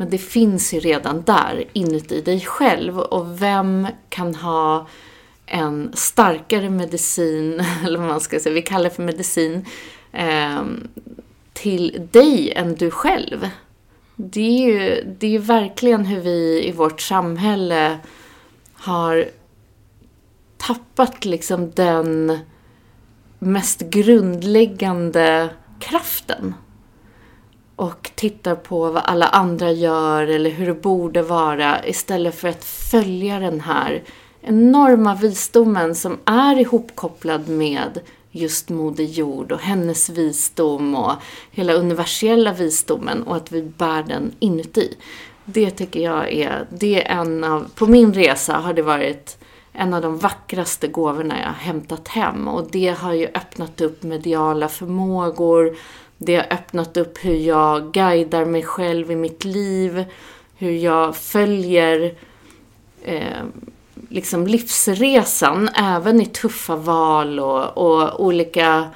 men 0.00 0.10
det 0.10 0.18
finns 0.18 0.74
ju 0.74 0.80
redan 0.80 1.22
där 1.22 1.64
inuti 1.72 2.20
dig 2.20 2.40
själv. 2.40 2.98
Och 2.98 3.42
vem 3.42 3.86
kan 4.08 4.34
ha 4.34 4.86
en 5.46 5.90
starkare 5.94 6.70
medicin, 6.70 7.64
eller 7.84 7.98
vad 7.98 8.08
man 8.08 8.20
ska 8.20 8.40
säga, 8.40 8.54
vi 8.54 8.62
kallar 8.62 8.84
det 8.84 8.96
för 8.96 9.02
medicin, 9.02 9.64
eh, 10.12 10.62
till 11.52 12.08
dig 12.12 12.52
än 12.52 12.74
du 12.74 12.90
själv? 12.90 13.48
Det 14.22 14.40
är 14.40 14.68
ju 14.68 15.04
det 15.18 15.34
är 15.34 15.38
verkligen 15.38 16.04
hur 16.04 16.20
vi 16.20 16.68
i 16.68 16.72
vårt 16.72 17.00
samhälle 17.00 17.98
har 18.74 19.24
tappat 20.56 21.24
liksom 21.24 21.70
den 21.70 22.38
mest 23.38 23.80
grundläggande 23.80 25.48
kraften. 25.78 26.54
Och 27.76 28.10
tittar 28.14 28.54
på 28.54 28.90
vad 28.90 29.02
alla 29.04 29.26
andra 29.26 29.72
gör 29.72 30.26
eller 30.26 30.50
hur 30.50 30.66
det 30.66 30.82
borde 30.82 31.22
vara 31.22 31.86
istället 31.86 32.34
för 32.34 32.48
att 32.48 32.64
följa 32.64 33.38
den 33.38 33.60
här 33.60 34.02
enorma 34.40 35.14
visdomen 35.14 35.94
som 35.94 36.18
är 36.24 36.60
ihopkopplad 36.60 37.48
med 37.48 38.00
just 38.32 38.68
Moder 38.68 39.04
Jord 39.04 39.52
och 39.52 39.60
hennes 39.60 40.10
visdom 40.10 40.94
och 40.94 41.12
hela 41.50 41.72
universella 41.72 42.52
visdomen 42.52 43.22
och 43.22 43.36
att 43.36 43.52
vi 43.52 43.62
bär 43.62 44.02
den 44.02 44.32
inuti. 44.38 44.96
Det 45.44 45.70
tycker 45.70 46.00
jag 46.00 46.32
är, 46.32 46.66
det 46.70 47.04
är 47.04 47.20
en 47.20 47.44
av, 47.44 47.70
på 47.74 47.86
min 47.86 48.14
resa 48.14 48.56
har 48.56 48.74
det 48.74 48.82
varit 48.82 49.38
en 49.72 49.94
av 49.94 50.02
de 50.02 50.18
vackraste 50.18 50.88
gåvorna 50.88 51.38
jag 51.38 51.46
har 51.46 51.52
hämtat 51.52 52.08
hem. 52.08 52.48
Och 52.48 52.70
det 52.70 52.88
har 52.98 53.12
ju 53.12 53.26
öppnat 53.26 53.80
upp 53.80 54.02
mediala 54.02 54.68
förmågor, 54.68 55.76
det 56.18 56.36
har 56.36 56.46
öppnat 56.50 56.96
upp 56.96 57.18
hur 57.24 57.34
jag 57.34 57.92
guidar 57.92 58.44
mig 58.44 58.62
själv 58.62 59.10
i 59.10 59.16
mitt 59.16 59.44
liv, 59.44 60.04
hur 60.56 60.72
jag 60.72 61.16
följer 61.16 62.14
eh, 63.04 63.44
liksom 64.10 64.46
livsresan, 64.46 65.68
även 65.68 66.20
i 66.20 66.26
tuffa 66.26 66.76
val 66.76 67.40
och, 67.40 67.78
och 67.78 68.24
olika 68.24 68.88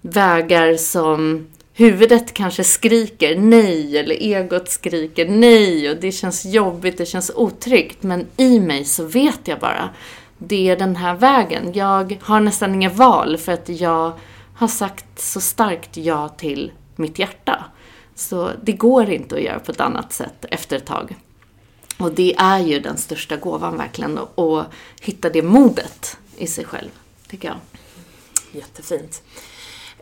vägar 0.00 0.76
som 0.76 1.46
huvudet 1.74 2.34
kanske 2.34 2.64
skriker 2.64 3.36
nej 3.36 3.98
eller 3.98 4.14
egot 4.14 4.68
skriker 4.68 5.28
nej 5.28 5.90
och 5.90 5.96
det 5.96 6.12
känns 6.12 6.44
jobbigt, 6.44 6.98
det 6.98 7.06
känns 7.06 7.30
otryggt. 7.34 8.02
Men 8.02 8.26
i 8.36 8.60
mig 8.60 8.84
så 8.84 9.04
vet 9.04 9.48
jag 9.48 9.58
bara, 9.58 9.90
det 10.38 10.68
är 10.68 10.76
den 10.76 10.96
här 10.96 11.14
vägen. 11.14 11.72
Jag 11.72 12.18
har 12.22 12.40
nästan 12.40 12.74
inga 12.74 12.90
val 12.90 13.36
för 13.36 13.52
att 13.52 13.68
jag 13.68 14.12
har 14.54 14.68
sagt 14.68 15.20
så 15.20 15.40
starkt 15.40 15.96
ja 15.96 16.28
till 16.28 16.72
mitt 16.96 17.18
hjärta. 17.18 17.64
Så 18.14 18.50
det 18.62 18.72
går 18.72 19.10
inte 19.10 19.34
att 19.34 19.42
göra 19.42 19.58
på 19.58 19.72
ett 19.72 19.80
annat 19.80 20.12
sätt 20.12 20.44
efter 20.50 20.76
ett 20.76 20.86
tag. 20.86 21.16
Och 22.02 22.12
det 22.12 22.34
är 22.38 22.58
ju 22.58 22.80
den 22.80 22.96
största 22.96 23.36
gåvan 23.36 23.76
verkligen, 23.76 24.18
att 24.18 24.66
hitta 25.00 25.30
det 25.30 25.42
modet 25.42 26.16
i 26.36 26.46
sig 26.46 26.64
själv, 26.64 26.88
tycker 27.28 27.48
jag. 27.48 27.56
Jättefint. 28.52 29.22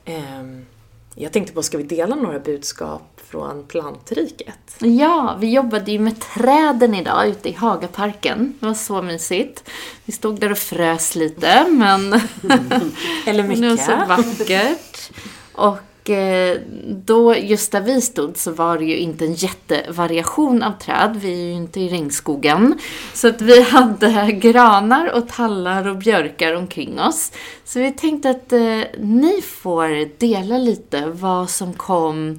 Ehm, 0.04 0.66
Jag 1.14 1.32
tänkte 1.32 1.52
på, 1.52 1.62
ska 1.62 1.78
vi 1.78 1.84
dela 1.84 2.14
några 2.16 2.38
budskap 2.38 3.20
från 3.30 3.64
plantriket? 3.64 4.76
Ja, 4.78 5.36
vi 5.40 5.52
jobbade 5.52 5.92
ju 5.92 5.98
med 5.98 6.20
träden 6.20 6.94
idag 6.94 7.28
ute 7.28 7.48
i 7.48 7.52
Hagaparken. 7.52 8.54
Det 8.60 8.66
var 8.66 8.74
så 8.74 9.02
mysigt. 9.02 9.64
Vi 10.04 10.12
stod 10.12 10.40
där 10.40 10.52
och 10.52 10.58
frös 10.58 11.14
lite, 11.14 11.66
men... 11.70 12.20
Eller 13.26 13.42
mycket. 13.48 13.62
Det 13.62 13.68
var 13.68 13.76
så 13.76 14.06
vackert. 14.08 15.10
Och 15.52 15.76
Eh, 16.11 16.61
då, 16.87 17.37
just 17.37 17.73
där 17.73 17.81
vi 17.81 18.01
stod, 18.01 18.37
så 18.37 18.51
var 18.51 18.79
det 18.79 18.85
ju 18.85 18.96
inte 18.96 19.25
en 19.25 19.35
jättevariation 19.35 20.62
av 20.62 20.73
träd. 20.73 21.16
Vi 21.23 21.33
är 21.33 21.46
ju 21.46 21.53
inte 21.53 21.81
i 21.81 21.88
regnskogen. 21.88 22.79
Så 23.14 23.29
att 23.29 23.40
vi 23.40 23.62
hade 23.70 24.33
granar 24.33 25.12
och 25.12 25.29
tallar 25.29 25.88
och 25.88 25.96
björkar 25.96 26.55
omkring 26.55 27.01
oss. 27.01 27.33
Så 27.64 27.79
vi 27.79 27.92
tänkte 27.92 28.31
att 28.31 28.53
eh, 28.53 28.81
ni 28.99 29.42
får 29.42 30.18
dela 30.18 30.59
lite 30.59 31.07
vad 31.07 31.51
som 31.51 31.73
kom 31.73 32.38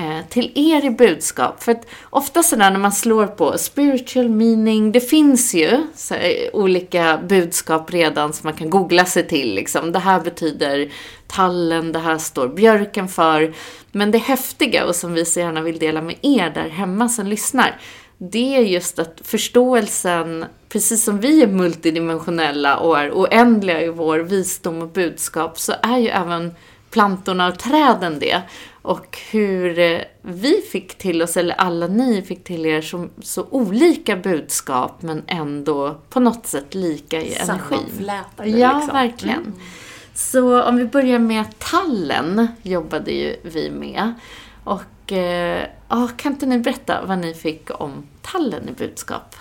Eh, 0.00 0.26
till 0.28 0.52
er 0.54 0.84
i 0.84 0.90
budskap. 0.90 1.62
För 1.62 1.72
att 1.72 1.86
ofta 2.10 2.42
sådär 2.42 2.70
när 2.70 2.78
man 2.78 2.92
slår 2.92 3.26
på 3.26 3.58
spiritual 3.58 4.28
meaning, 4.28 4.92
det 4.92 5.00
finns 5.00 5.54
ju 5.54 5.86
så, 5.94 6.14
här, 6.14 6.56
olika 6.56 7.20
budskap 7.28 7.90
redan 7.90 8.32
som 8.32 8.46
man 8.46 8.54
kan 8.54 8.70
googla 8.70 9.04
sig 9.04 9.28
till. 9.28 9.54
Liksom. 9.54 9.92
Det 9.92 9.98
här 9.98 10.20
betyder 10.20 10.92
tallen, 11.26 11.92
det 11.92 11.98
här 11.98 12.18
står 12.18 12.48
björken 12.48 13.08
för. 13.08 13.54
Men 13.92 14.10
det 14.10 14.18
häftiga 14.18 14.86
och 14.86 14.96
som 14.96 15.14
vi 15.14 15.24
så 15.24 15.40
gärna 15.40 15.62
vill 15.62 15.78
dela 15.78 16.02
med 16.02 16.16
er 16.22 16.50
där 16.50 16.68
hemma 16.68 17.08
som 17.08 17.26
lyssnar, 17.26 17.80
det 18.18 18.56
är 18.56 18.60
just 18.60 18.98
att 18.98 19.20
förståelsen, 19.24 20.44
precis 20.68 21.04
som 21.04 21.20
vi 21.20 21.42
är 21.42 21.46
multidimensionella 21.46 22.76
och 22.76 22.98
är 22.98 23.10
oändliga 23.10 23.82
i 23.82 23.88
vår 23.88 24.18
visdom 24.18 24.82
och 24.82 24.88
budskap, 24.88 25.58
så 25.58 25.72
är 25.82 25.98
ju 25.98 26.08
även 26.08 26.54
plantorna 26.90 27.48
och 27.48 27.58
träden 27.58 28.18
det. 28.18 28.42
Och 28.82 29.18
hur 29.30 29.78
eh, 29.78 30.00
vi 30.22 30.52
fick 30.72 30.98
till 30.98 31.22
oss, 31.22 31.36
eller 31.36 31.54
alla 31.54 31.86
ni 31.86 32.22
fick 32.22 32.44
till 32.44 32.66
er, 32.66 32.80
så, 32.80 33.08
så 33.22 33.46
olika 33.50 34.16
budskap 34.16 35.02
men 35.02 35.22
ändå 35.26 36.00
på 36.08 36.20
något 36.20 36.46
sätt 36.46 36.74
lika 36.74 37.22
i 37.22 37.34
energin. 37.34 37.78
Sammanflätade 37.78 38.48
Ja, 38.48 38.76
liksom. 38.76 38.94
verkligen. 38.94 39.38
Mm. 39.38 39.54
Så 40.14 40.62
om 40.62 40.76
vi 40.76 40.84
börjar 40.84 41.18
med 41.18 41.58
tallen, 41.58 42.48
jobbade 42.62 43.10
ju 43.10 43.36
vi 43.42 43.70
med. 43.70 44.14
Och 44.64 45.12
eh, 45.12 45.66
kan 46.16 46.32
inte 46.32 46.46
ni 46.46 46.58
berätta 46.58 47.04
vad 47.04 47.18
ni 47.18 47.34
fick 47.34 47.80
om 47.80 48.06
tallen 48.22 48.68
i 48.68 48.72
budskap? 48.72 49.36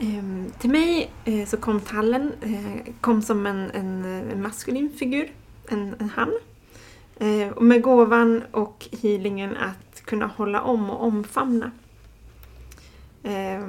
Eh, 0.00 0.52
till 0.58 0.70
mig 0.70 1.10
eh, 1.24 1.46
så 1.46 1.56
kom 1.56 1.80
tallen 1.80 2.32
eh, 2.40 2.92
kom 3.00 3.22
som 3.22 3.46
en, 3.46 3.70
en, 3.70 4.04
en 4.04 4.42
maskulin 4.42 4.92
figur, 4.98 5.32
en, 5.68 5.94
en 5.98 6.10
han. 6.10 6.32
Eh, 7.18 7.48
och 7.48 7.62
med 7.62 7.82
gåvan 7.82 8.42
och 8.50 8.88
healingen 9.02 9.56
att 9.56 10.02
kunna 10.04 10.26
hålla 10.26 10.62
om 10.62 10.90
och 10.90 11.04
omfamna. 11.04 11.70
Eh, 13.22 13.62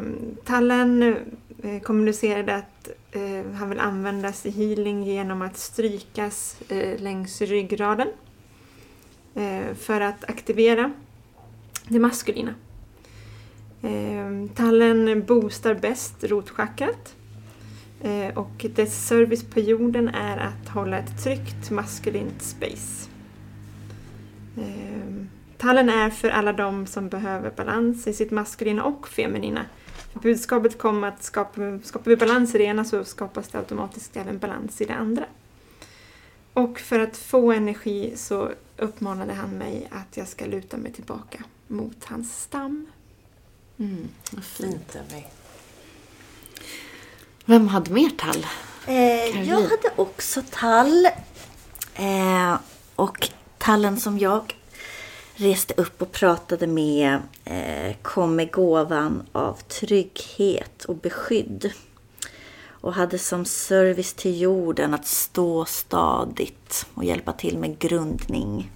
tallen 0.43 1.15
eh, 1.63 1.81
kommunicerade 1.81 2.55
att 2.55 2.89
eh, 3.11 3.51
han 3.53 3.69
vill 3.69 3.79
användas 3.79 4.45
i 4.45 4.49
healing 4.49 5.03
genom 5.03 5.41
att 5.41 5.57
strykas 5.57 6.61
eh, 6.69 6.99
längs 7.01 7.41
ryggraden 7.41 8.07
eh, 9.35 9.73
för 9.75 10.01
att 10.01 10.29
aktivera 10.29 10.91
det 11.87 11.99
maskulina. 11.99 12.53
Eh, 13.81 14.55
tallen 14.55 15.25
boostar 15.25 15.73
bäst 15.73 16.23
rotchakrat 16.23 17.15
eh, 18.01 18.37
och 18.37 18.65
dess 18.75 19.07
service 19.07 19.43
på 19.43 19.59
jorden 19.59 20.07
är 20.07 20.37
att 20.37 20.69
hålla 20.69 20.97
ett 20.97 21.23
tryggt 21.23 21.71
maskulint 21.71 22.41
space. 22.41 23.09
Eh, 24.57 25.25
tallen 25.57 25.89
är 25.89 26.09
för 26.09 26.29
alla 26.29 26.53
de 26.53 26.87
som 26.87 27.09
behöver 27.09 27.51
balans 27.51 28.07
i 28.07 28.13
sitt 28.13 28.31
maskulina 28.31 28.83
och 28.83 29.07
feminina. 29.07 29.65
För 30.13 30.19
budskapet 30.19 30.77
kom 30.77 31.03
att 31.03 31.23
skapa, 31.23 31.79
skapar 31.83 32.11
vi 32.11 32.17
balans 32.17 32.55
i 32.55 32.57
det 32.57 32.63
ena 32.63 32.83
så 32.83 33.03
skapas 33.03 33.47
det 33.47 33.57
automatiskt 33.57 34.17
även 34.17 34.37
balans 34.37 34.81
i 34.81 34.85
det 34.85 34.95
andra. 34.95 35.25
Och 36.53 36.79
för 36.79 36.99
att 36.99 37.17
få 37.17 37.51
energi 37.51 38.13
så 38.15 38.51
uppmanade 38.77 39.33
han 39.33 39.49
mig 39.49 39.87
att 39.91 40.17
jag 40.17 40.27
ska 40.27 40.45
luta 40.45 40.77
mig 40.77 40.91
tillbaka 40.91 41.43
mot 41.67 42.05
hans 42.05 42.41
stam. 42.41 42.87
Mm, 43.79 44.09
vad 44.31 44.43
fint 44.43 44.93
dig. 45.09 45.31
Vem 47.45 47.67
hade 47.67 47.91
mer 47.91 48.09
tall? 48.09 48.45
Eh, 48.87 49.49
jag 49.49 49.61
hade 49.61 49.91
också 49.95 50.43
tall. 50.51 51.05
Eh, 51.95 52.55
och 52.95 53.29
tallen 53.57 53.99
som 53.99 54.19
jag 54.19 54.55
reste 55.35 55.73
upp 55.77 56.01
och 56.01 56.11
pratade 56.11 56.67
med 56.67 57.19
eh, 57.45 57.95
kom 58.01 58.35
med 58.35 58.51
gåvan 58.51 59.23
av 59.31 59.53
trygghet 59.53 60.85
och 60.85 60.95
beskydd. 60.95 61.71
Och 62.69 62.93
hade 62.93 63.19
som 63.19 63.45
service 63.45 64.13
till 64.13 64.41
jorden 64.41 64.93
att 64.93 65.07
stå 65.07 65.65
stadigt 65.65 66.85
och 66.93 67.03
hjälpa 67.03 67.33
till 67.33 67.57
med 67.57 67.79
grundning. 67.79 68.71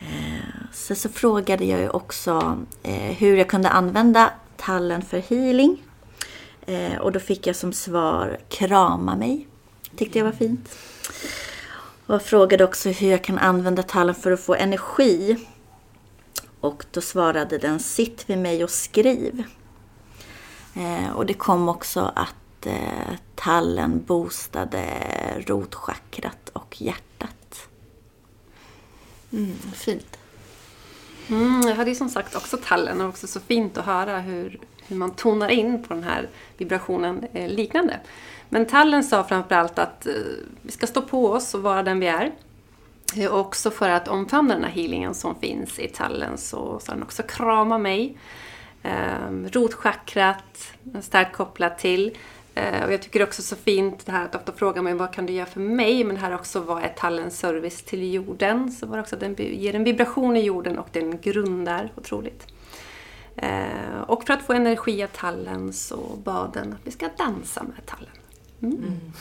Sen 0.00 0.72
så, 0.72 0.94
så 0.94 1.08
frågade 1.08 1.64
jag 1.64 1.80
ju 1.80 1.88
också 1.88 2.58
eh, 2.82 2.94
hur 2.94 3.36
jag 3.36 3.48
kunde 3.48 3.68
använda 3.68 4.32
tallen 4.56 5.02
för 5.02 5.18
healing. 5.18 5.82
Eh, 6.66 6.96
och 6.96 7.12
då 7.12 7.20
fick 7.20 7.46
jag 7.46 7.56
som 7.56 7.72
svar 7.72 8.38
krama 8.48 9.16
mig. 9.16 9.46
Tyckte 9.96 10.18
jag 10.18 10.24
var 10.24 10.32
fint. 10.32 10.78
Och 12.06 12.14
jag 12.14 12.22
frågade 12.22 12.64
också 12.64 12.88
hur 12.88 13.10
jag 13.10 13.24
kan 13.24 13.38
använda 13.38 13.82
tallen 13.82 14.14
för 14.14 14.32
att 14.32 14.40
få 14.40 14.54
energi. 14.54 15.46
Och 16.60 16.84
då 16.90 17.00
svarade 17.00 17.58
den 17.58 17.80
sitt 17.80 18.30
vid 18.30 18.38
mig 18.38 18.64
och 18.64 18.70
skriv. 18.70 19.42
Och 21.14 21.26
det 21.26 21.34
kom 21.34 21.68
också 21.68 22.12
att 22.16 22.66
tallen 23.34 24.04
boostade 24.06 24.84
rotchakrat 25.46 26.48
och 26.52 26.82
hjärtat. 26.82 27.39
Mm, 29.32 29.56
fint. 29.74 30.18
Mm, 31.28 31.60
jag 31.68 31.74
hade 31.74 31.90
ju 31.90 31.96
som 31.96 32.08
sagt 32.08 32.36
också 32.36 32.56
tallen 32.56 33.00
och 33.00 33.08
också 33.08 33.26
så 33.26 33.40
fint 33.40 33.78
att 33.78 33.84
höra 33.84 34.18
hur, 34.18 34.60
hur 34.86 34.96
man 34.96 35.10
tonar 35.10 35.48
in 35.48 35.82
på 35.82 35.94
den 35.94 36.02
här 36.02 36.28
vibrationen 36.56 37.24
eh, 37.32 37.48
liknande. 37.48 38.00
Men 38.48 38.66
tallen 38.66 39.04
sa 39.04 39.24
framförallt 39.24 39.78
att 39.78 40.06
eh, 40.06 40.12
vi 40.62 40.72
ska 40.72 40.86
stå 40.86 41.02
på 41.02 41.26
oss 41.26 41.54
och 41.54 41.62
vara 41.62 41.82
den 41.82 42.00
vi 42.00 42.06
är. 42.06 42.32
Eh, 43.16 43.34
också 43.34 43.70
för 43.70 43.88
att 43.88 44.08
omfamna 44.08 44.54
den 44.54 44.64
här 44.64 44.70
healingen 44.70 45.14
som 45.14 45.34
finns 45.34 45.78
i 45.78 45.88
tallen 45.88 46.38
så 46.38 46.78
sa 46.78 46.92
den 46.92 47.02
också 47.02 47.22
krama 47.22 47.78
mig. 47.78 48.18
Eh, 48.82 49.30
rotchakrat, 49.52 50.72
starkt 51.00 51.36
kopplat 51.36 51.78
till. 51.78 52.16
Eh, 52.54 52.84
och 52.84 52.92
jag 52.92 53.02
tycker 53.02 53.22
också 53.22 53.42
så 53.42 53.56
fint 53.56 54.06
det 54.06 54.12
här 54.12 54.24
att 54.24 54.34
ofta 54.34 54.52
frågar 54.52 54.82
mig 54.82 54.94
vad 54.94 55.12
kan 55.12 55.26
du 55.26 55.32
göra 55.32 55.46
för 55.46 55.60
mig? 55.60 56.04
Men 56.04 56.16
här 56.16 56.34
också 56.34 56.60
vad 56.60 56.82
är 56.82 56.88
tallens 56.88 57.38
service 57.38 57.82
till 57.82 58.12
jorden? 58.12 58.72
Så 58.72 58.86
var 58.86 58.96
det 58.96 59.02
också 59.02 59.16
att 59.16 59.20
den 59.20 59.34
ger 59.38 59.74
en 59.74 59.84
vibration 59.84 60.36
i 60.36 60.40
jorden 60.40 60.78
och 60.78 60.88
den 60.92 61.20
grundar 61.20 61.92
otroligt. 61.96 62.46
Eh, 63.36 64.00
och 64.06 64.24
för 64.26 64.34
att 64.34 64.42
få 64.42 64.52
energi 64.52 65.02
av 65.02 65.06
tallen 65.06 65.72
så 65.72 65.96
bad 66.24 66.50
den 66.52 66.72
att 66.72 66.80
vi 66.84 66.90
ska 66.90 67.08
dansa 67.18 67.62
med 67.62 67.86
tallen. 67.86 68.16
Mm. 68.62 68.76
Mm. 68.76 69.12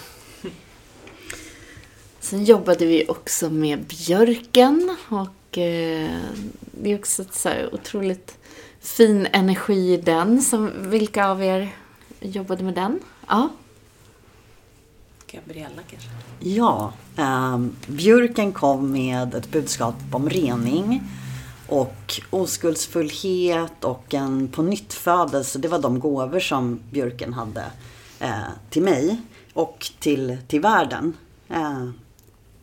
Sen 2.20 2.44
jobbade 2.44 2.86
vi 2.86 3.06
också 3.08 3.50
med 3.50 3.80
björken 3.86 4.96
och 5.10 5.58
eh, 5.58 6.10
det 6.60 6.92
är 6.92 7.00
också 7.00 7.24
så 7.32 7.50
otroligt 7.72 8.38
fin 8.80 9.28
energi 9.32 9.94
i 9.94 9.98
den. 9.98 10.42
Som, 10.42 10.72
vilka 10.78 11.28
av 11.28 11.44
er 11.44 11.76
jobbade 12.20 12.64
med 12.64 12.74
den? 12.74 13.00
Ja. 13.30 13.50
Gabriella 15.32 15.82
kanske? 15.90 16.10
Ja, 16.40 16.94
eh, 17.18 17.58
björken 17.88 18.54
kom 18.54 18.92
med 18.92 19.36
ett 19.36 19.52
budskap 19.52 19.96
om 20.12 20.30
rening 20.30 21.04
och 21.68 22.22
oskuldsfullhet 22.30 23.84
och 23.84 24.14
en 24.14 24.48
på 24.48 24.62
nytt 24.62 24.94
födelse. 24.94 25.60
Det 25.60 25.68
var 25.68 25.80
de 25.80 26.00
gåvor 26.00 26.40
som 26.40 26.80
björken 26.92 27.34
hade 27.34 27.66
eh, 28.20 28.42
till 28.70 28.84
mig 28.84 29.22
och 29.54 29.92
till, 30.00 30.38
till 30.48 30.62
världen 30.62 31.14
eh, 31.50 31.90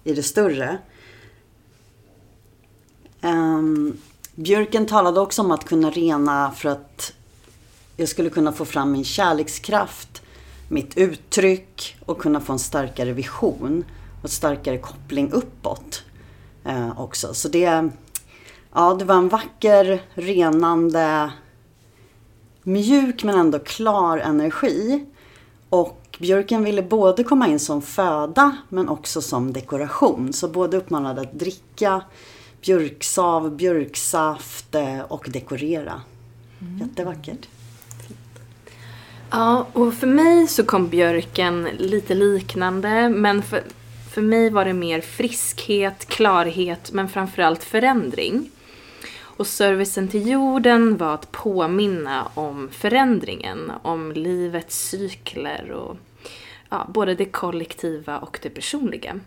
i 0.05 0.15
det 0.15 0.23
större. 0.23 0.79
Um, 3.21 3.99
björken 4.35 4.87
talade 4.87 5.21
också 5.21 5.43
om 5.43 5.51
att 5.51 5.65
kunna 5.65 5.91
rena 5.91 6.53
för 6.53 6.69
att 6.69 7.13
jag 7.97 8.09
skulle 8.09 8.31
kunna 8.31 8.53
få 8.53 8.65
fram 8.65 8.93
min 8.93 9.05
kärlekskraft, 9.05 10.23
mitt 10.69 10.97
uttryck 10.97 11.97
och 12.07 12.19
kunna 12.19 12.41
få 12.41 12.53
en 12.53 12.59
starkare 12.59 13.13
vision 13.13 13.85
och 14.23 14.31
starkare 14.31 14.79
koppling 14.79 15.33
uppåt 15.33 16.05
eh, 16.65 17.01
också. 17.01 17.35
Så 17.35 17.49
det, 17.49 17.91
ja, 18.73 18.95
det 18.95 19.05
var 19.05 19.15
en 19.15 19.29
vacker, 19.29 20.03
renande, 20.15 21.33
mjuk 22.63 23.25
men 23.25 23.39
ändå 23.39 23.59
klar 23.59 24.19
energi. 24.19 25.07
Och 25.69 26.17
björken 26.21 26.65
ville 26.65 26.83
både 26.83 27.25
komma 27.25 27.49
in 27.49 27.59
som 27.59 27.83
föda 27.83 28.57
men 28.69 28.89
också 28.89 29.23
som 29.23 29.53
dekoration. 29.53 30.33
Så 30.33 30.49
både 30.49 30.77
uppmanade 30.77 31.21
att 31.21 31.33
dricka 31.33 32.03
björksav, 32.61 33.57
björksaft 33.57 34.75
eh, 34.75 35.01
och 35.01 35.29
dekorera. 35.33 36.01
Mm. 36.61 36.79
Jättevackert. 36.79 37.49
Ja, 39.31 39.67
och 39.73 39.95
för 39.95 40.07
mig 40.07 40.47
så 40.47 40.65
kom 40.65 40.89
björken 40.89 41.69
lite 41.79 42.15
liknande, 42.15 43.09
men 43.09 43.43
för, 43.43 43.63
för 44.15 44.23
mig 44.23 44.51
var 44.51 44.65
det 44.65 44.73
mer 44.73 45.01
friskhet, 45.01 46.07
klarhet, 46.09 46.93
men 46.93 47.09
framförallt 47.09 47.65
förändring. 47.65 48.51
Och 49.19 49.47
servicen 49.47 50.09
till 50.09 50.31
jorden 50.31 50.97
var 50.97 51.15
att 51.15 51.33
påminna 51.33 52.29
om 52.35 52.69
förändringen, 52.73 53.73
om 53.83 54.13
livets 54.13 54.89
cykler 54.89 55.71
och 55.71 55.97
ja, 56.69 56.87
både 56.89 57.15
det 57.15 57.25
kollektiva 57.25 58.19
och 58.19 58.39
det 58.43 58.51
personliga. 58.51 59.21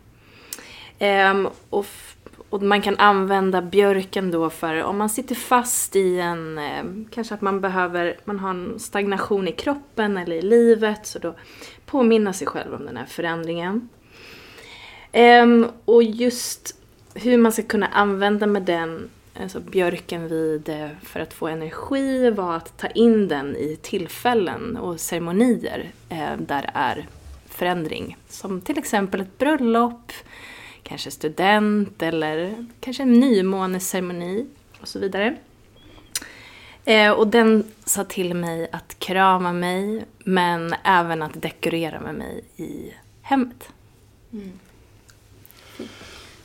Ehm, 0.99 1.47
och, 1.69 1.85
och, 2.49 2.61
man 2.61 2.81
kan 2.81 2.97
använda 2.97 3.61
björken 3.61 4.31
då 4.31 4.49
för 4.49 4.83
om 4.83 4.97
man 4.97 5.09
sitter 5.09 5.35
fast 5.35 5.95
i 5.95 6.19
en, 6.19 6.57
eh, 6.57 6.83
kanske 7.11 7.33
att 7.33 7.41
man 7.41 7.61
behöver, 7.61 8.17
man 8.25 8.39
har 8.39 8.49
en 8.49 8.79
stagnation 8.79 9.47
i 9.47 9.51
kroppen 9.51 10.17
eller 10.17 10.35
i 10.35 10.41
livet, 10.41 11.07
så 11.07 11.19
då 11.19 11.35
påminna 11.85 12.33
sig 12.33 12.47
själv 12.47 12.73
om 12.73 12.85
den 12.85 12.97
här 12.97 13.05
förändringen. 13.05 13.89
Ehm, 15.11 15.67
och 15.85 16.03
just 16.03 16.75
hur 17.13 17.37
man 17.37 17.51
ska 17.51 17.63
kunna 17.63 17.87
använda 17.87 18.47
med 18.47 18.63
den 18.63 19.09
alltså 19.41 19.59
björken 19.59 20.27
vid 20.27 20.69
eh, 20.69 20.87
för 21.03 21.19
att 21.19 21.33
få 21.33 21.47
energi 21.47 22.29
var 22.29 22.55
att 22.55 22.77
ta 22.77 22.87
in 22.87 23.27
den 23.27 23.55
i 23.55 23.77
tillfällen 23.81 24.77
och 24.77 24.99
ceremonier 24.99 25.91
eh, 26.09 26.37
där 26.37 26.61
det 26.61 26.71
är 26.73 27.07
förändring. 27.49 28.17
Som 28.29 28.61
till 28.61 28.77
exempel 28.77 29.21
ett 29.21 29.37
bröllop, 29.37 30.11
kanske 30.89 31.11
student 31.11 32.01
eller 32.01 32.65
kanske 32.79 33.03
en 33.03 33.19
nymåneceremoni 33.19 34.47
och 34.81 34.87
så 34.87 34.99
vidare. 34.99 35.37
Eh, 36.85 37.11
och 37.11 37.27
den 37.27 37.63
sa 37.85 38.03
till 38.03 38.33
mig 38.33 38.69
att 38.71 38.99
krama 38.99 39.53
mig 39.53 40.05
men 40.23 40.75
även 40.83 41.21
att 41.21 41.41
dekorera 41.41 41.99
med 41.99 42.15
mig 42.15 42.43
i 42.57 42.93
hemmet. 43.21 43.69
Mm. 44.33 44.59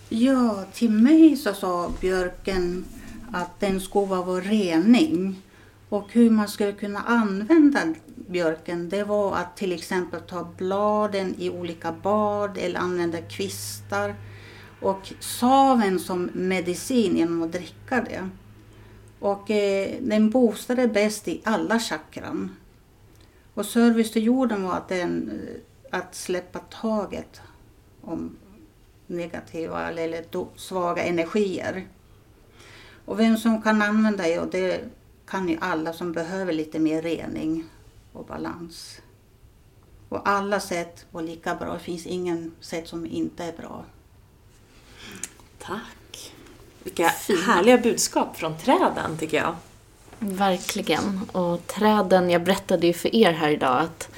Ja, 0.09 0.65
till 0.73 0.91
mig 0.91 1.37
så 1.37 1.55
sa 1.55 1.91
björken 2.01 2.85
att 3.33 3.61
den 3.61 3.81
skulle 3.81 4.07
vara 4.07 4.23
vår 4.23 4.41
rening. 4.41 5.43
Och 5.89 6.13
hur 6.13 6.31
man 6.31 6.49
skulle 6.49 6.73
kunna 6.73 7.01
använda 7.01 7.81
björken 8.15 8.89
det 8.89 9.05
var 9.05 9.37
att 9.37 9.57
till 9.57 9.73
exempel 9.73 10.21
ta 10.21 10.49
bladen 10.57 11.35
i 11.39 11.51
olika 11.51 11.93
bad 11.93 12.59
eller 12.59 12.81
använda 12.81 13.19
kvistar 13.19 14.15
och 14.85 15.13
saven 15.21 15.99
som 15.99 16.31
medicin 16.35 17.17
genom 17.17 17.43
att 17.43 17.53
dricka 17.53 18.01
det. 18.01 18.29
Och 19.19 19.51
eh, 19.51 19.95
den 20.01 20.31
boostade 20.31 20.89
bäst 20.89 21.29
i 21.29 21.41
alla 21.45 21.79
chakran. 21.79 22.57
Och 23.55 23.67
service 23.67 24.13
till 24.13 24.25
jorden 24.25 24.63
var 24.63 24.73
att, 24.73 24.89
den, 24.89 25.31
eh, 25.31 25.99
att 25.99 26.15
släppa 26.15 26.59
taget 26.59 27.41
om 28.01 28.37
negativa 29.07 29.89
eller 29.89 30.25
svaga 30.59 31.03
energier. 31.03 31.87
Och 33.05 33.21
vem 33.21 33.37
som 33.37 33.63
kan 33.63 33.83
använda 33.83 34.23
det, 34.23 34.39
och 34.39 34.51
det 34.51 34.81
kan 35.27 35.49
ju 35.49 35.59
alla 35.61 35.93
som 35.93 36.13
behöver 36.13 36.53
lite 36.53 36.79
mer 36.79 37.03
rening 37.03 37.65
och 38.13 38.27
balans. 38.27 39.01
Och 40.09 40.29
alla 40.29 40.61
sätt 40.61 41.07
var 41.11 41.23
lika 41.23 41.55
bra. 41.55 41.73
Det 41.73 41.79
finns 41.79 42.07
ingen 42.07 42.55
sätt 42.61 42.89
som 42.89 43.07
inte 43.07 43.45
är 43.45 43.53
bra. 43.53 43.85
Tack! 45.67 46.33
Vilka 46.83 47.09
Fina. 47.09 47.41
härliga 47.41 47.79
budskap 47.79 48.37
från 48.37 48.59
träden 48.59 49.19
tycker 49.19 49.37
jag. 49.37 49.55
Verkligen. 50.19 51.21
Och 51.33 51.67
träden, 51.67 52.31
jag 52.31 52.43
berättade 52.43 52.87
ju 52.87 52.93
för 52.93 53.15
er 53.15 53.33
här 53.33 53.49
idag 53.49 53.81
att 53.81 54.09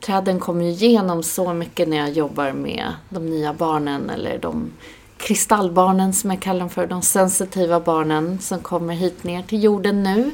träden 0.00 0.40
kommer 0.40 0.64
igenom 0.64 1.22
så 1.22 1.52
mycket 1.52 1.88
när 1.88 1.96
jag 1.96 2.10
jobbar 2.10 2.52
med 2.52 2.94
de 3.08 3.30
nya 3.30 3.52
barnen 3.52 4.10
eller 4.10 4.38
de 4.38 4.72
kristallbarnen 5.16 6.12
som 6.12 6.30
jag 6.30 6.40
kallar 6.40 6.60
dem 6.60 6.70
för, 6.70 6.86
de 6.86 7.02
sensitiva 7.02 7.80
barnen 7.80 8.38
som 8.38 8.60
kommer 8.60 8.94
hit 8.94 9.24
ner 9.24 9.42
till 9.42 9.64
jorden 9.64 10.02
nu. 10.02 10.30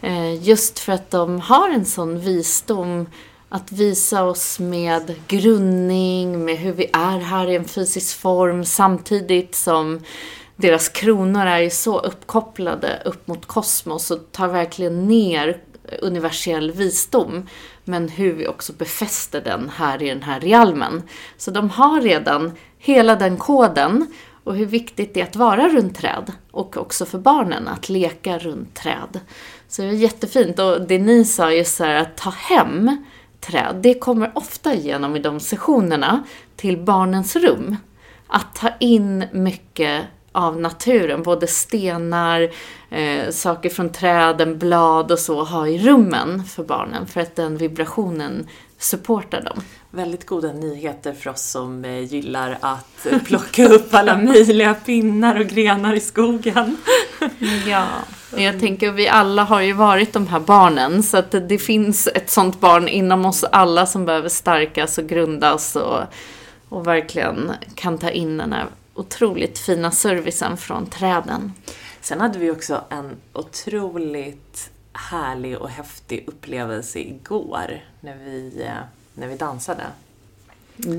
Eh, 0.00 0.42
just 0.42 0.78
för 0.78 0.92
att 0.92 1.10
de 1.10 1.40
har 1.40 1.70
en 1.70 1.84
sån 1.84 2.20
visdom 2.20 3.06
att 3.54 3.72
visa 3.72 4.24
oss 4.24 4.58
med 4.58 5.14
grundning, 5.28 6.44
med 6.44 6.56
hur 6.56 6.72
vi 6.72 6.90
är 6.92 7.18
här 7.18 7.50
i 7.50 7.56
en 7.56 7.64
fysisk 7.64 8.18
form 8.18 8.64
samtidigt 8.64 9.54
som 9.54 10.00
deras 10.56 10.88
kronor 10.88 11.46
är 11.46 11.70
så 11.70 11.98
uppkopplade 11.98 13.02
upp 13.04 13.26
mot 13.26 13.46
kosmos 13.46 14.10
och 14.10 14.32
tar 14.32 14.48
verkligen 14.48 15.08
ner 15.08 15.60
universell 16.02 16.70
visdom. 16.70 17.46
Men 17.84 18.08
hur 18.08 18.32
vi 18.32 18.46
också 18.46 18.72
befäster 18.72 19.40
den 19.40 19.70
här 19.76 20.02
i 20.02 20.08
den 20.08 20.22
här 20.22 20.40
realmen. 20.40 21.02
Så 21.36 21.50
de 21.50 21.70
har 21.70 22.00
redan 22.00 22.52
hela 22.78 23.16
den 23.16 23.36
koden 23.36 24.06
och 24.44 24.56
hur 24.56 24.66
viktigt 24.66 25.14
det 25.14 25.20
är 25.20 25.24
att 25.24 25.36
vara 25.36 25.68
runt 25.68 25.96
träd. 25.96 26.32
Och 26.50 26.76
också 26.76 27.06
för 27.06 27.18
barnen 27.18 27.68
att 27.68 27.88
leka 27.88 28.38
runt 28.38 28.74
träd. 28.74 29.20
Så 29.68 29.82
det 29.82 29.88
är 29.88 29.92
jättefint. 29.92 30.58
Och 30.58 30.80
det 30.80 30.98
ni 30.98 31.24
sa 31.24 31.52
just 31.52 31.76
så 31.76 31.84
här, 31.84 31.94
att 31.94 32.16
ta 32.16 32.30
hem 32.30 33.04
träd, 33.46 33.76
det 33.82 33.94
kommer 33.94 34.32
ofta 34.34 34.74
igenom 34.74 35.16
i 35.16 35.18
de 35.18 35.40
sessionerna 35.40 36.24
till 36.56 36.78
barnens 36.78 37.36
rum. 37.36 37.76
Att 38.26 38.54
ta 38.54 38.70
in 38.80 39.24
mycket 39.32 40.02
av 40.32 40.60
naturen, 40.60 41.22
både 41.22 41.46
stenar, 41.46 42.50
eh, 42.90 43.30
saker 43.30 43.70
från 43.70 43.92
träden, 43.92 44.58
blad 44.58 45.12
och 45.12 45.18
så, 45.18 45.44
ha 45.44 45.68
i 45.68 45.78
rummen 45.78 46.44
för 46.44 46.64
barnen 46.64 47.06
för 47.06 47.20
att 47.20 47.36
den 47.36 47.56
vibrationen 47.56 48.46
supportar 48.78 49.40
dem. 49.40 49.60
Väldigt 49.90 50.26
goda 50.26 50.52
nyheter 50.52 51.12
för 51.12 51.30
oss 51.30 51.42
som 51.42 51.84
eh, 51.84 52.00
gillar 52.00 52.58
att 52.60 53.06
plocka 53.24 53.68
upp 53.68 53.94
alla 53.94 54.18
möjliga 54.22 54.74
pinnar 54.74 55.40
och 55.40 55.46
grenar 55.46 55.94
i 55.94 56.00
skogen. 56.00 56.76
Ja, 57.66 57.86
jag 58.36 58.60
tänker 58.60 58.92
vi 58.92 59.08
alla 59.08 59.44
har 59.44 59.60
ju 59.60 59.72
varit 59.72 60.12
de 60.12 60.26
här 60.26 60.40
barnen 60.40 61.02
så 61.02 61.16
att 61.16 61.48
det 61.48 61.58
finns 61.58 62.06
ett 62.06 62.30
sånt 62.30 62.60
barn 62.60 62.88
inom 62.88 63.26
oss 63.26 63.44
alla 63.44 63.86
som 63.86 64.04
behöver 64.04 64.28
stärkas 64.28 64.98
och 64.98 65.06
grundas 65.06 65.76
och, 65.76 66.00
och 66.68 66.86
verkligen 66.86 67.52
kan 67.74 67.98
ta 67.98 68.10
in 68.10 68.36
den 68.38 68.52
här 68.52 68.66
otroligt 68.94 69.58
fina 69.58 69.90
servicen 69.90 70.56
från 70.56 70.86
träden. 70.86 71.52
Sen 72.00 72.20
hade 72.20 72.38
vi 72.38 72.50
också 72.50 72.80
en 72.90 73.16
otroligt 73.32 74.70
härlig 74.94 75.58
och 75.58 75.70
häftig 75.70 76.24
upplevelse 76.26 76.98
igår 76.98 77.84
när 78.00 78.16
vi, 78.16 78.62
eh, 78.62 78.72
när 79.14 79.28
vi 79.28 79.36
dansade. 79.36 79.82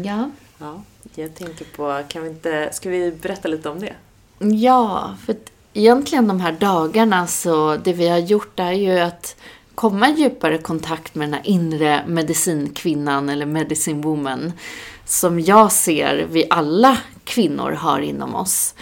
Ja. 0.03 0.31
ja. 0.57 0.81
Jag 1.15 1.35
tänker 1.35 1.65
på, 1.65 2.03
kan 2.07 2.23
vi 2.23 2.29
inte, 2.29 2.69
ska 2.73 2.89
vi 2.89 3.11
berätta 3.11 3.47
lite 3.47 3.69
om 3.69 3.79
det? 3.79 3.93
Ja, 4.39 5.15
för 5.25 5.35
egentligen 5.73 6.27
de 6.27 6.39
här 6.39 6.51
dagarna 6.51 7.27
så 7.27 7.77
det 7.77 7.93
vi 7.93 8.07
har 8.07 8.17
gjort 8.17 8.59
är 8.59 8.71
ju 8.71 8.99
att 8.99 9.35
komma 9.75 10.09
i 10.09 10.13
djupare 10.13 10.57
kontakt 10.57 11.15
med 11.15 11.27
den 11.27 11.33
här 11.33 11.47
inre 11.47 12.03
medicinkvinnan 12.07 13.29
eller 13.29 13.45
medicine 13.45 14.01
woman 14.01 14.53
som 15.05 15.39
jag 15.39 15.71
ser 15.71 16.27
vi 16.29 16.45
alla 16.49 16.97
kvinnor 17.23 17.71
har 17.71 17.99
inom 17.99 18.35
oss. 18.35 18.75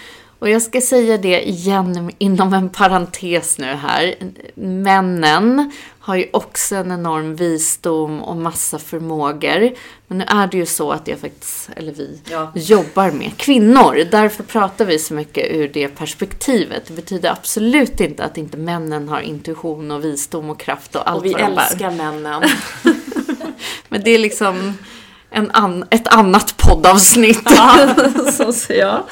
Och 0.43 0.49
jag 0.49 0.61
ska 0.61 0.81
säga 0.81 1.17
det 1.17 1.49
igen 1.49 2.11
inom 2.17 2.53
en 2.53 2.69
parentes 2.69 3.57
nu 3.57 3.65
här. 3.65 4.15
Männen 4.55 5.71
har 5.99 6.15
ju 6.15 6.25
också 6.33 6.75
en 6.75 6.91
enorm 6.91 7.35
visdom 7.35 8.21
och 8.21 8.37
massa 8.37 8.79
förmågor. 8.79 9.71
Men 10.07 10.17
nu 10.17 10.25
är 10.27 10.47
det 10.47 10.57
ju 10.57 10.65
så 10.65 10.91
att 10.91 11.07
jag 11.07 11.19
faktiskt, 11.19 11.69
eller 11.75 11.93
vi, 11.93 12.19
ja. 12.29 12.51
jobbar 12.55 13.11
med 13.11 13.37
kvinnor. 13.37 14.07
Därför 14.11 14.43
pratar 14.43 14.85
vi 14.85 14.99
så 14.99 15.13
mycket 15.13 15.51
ur 15.51 15.67
det 15.67 15.87
perspektivet. 15.87 16.85
Det 16.87 16.93
betyder 16.93 17.31
absolut 17.31 17.99
inte 17.99 18.23
att 18.23 18.37
inte 18.37 18.57
männen 18.57 19.09
har 19.09 19.19
intuition 19.19 19.91
och 19.91 20.03
visdom 20.03 20.49
och 20.49 20.59
kraft 20.59 20.95
och 20.95 21.09
allt 21.09 21.19
och 21.19 21.25
vi 21.25 21.31
vad 21.31 21.41
de 21.41 21.57
älskar 21.57 21.91
männen. 21.91 22.43
Men 23.89 24.03
det 24.03 24.11
är 24.11 24.19
liksom 24.19 24.77
en 25.29 25.51
an, 25.51 25.85
ett 25.89 26.07
annat 26.07 26.57
poddavsnitt. 26.57 27.49
så 28.33 28.53
ser 28.53 28.79
jag. 28.79 29.03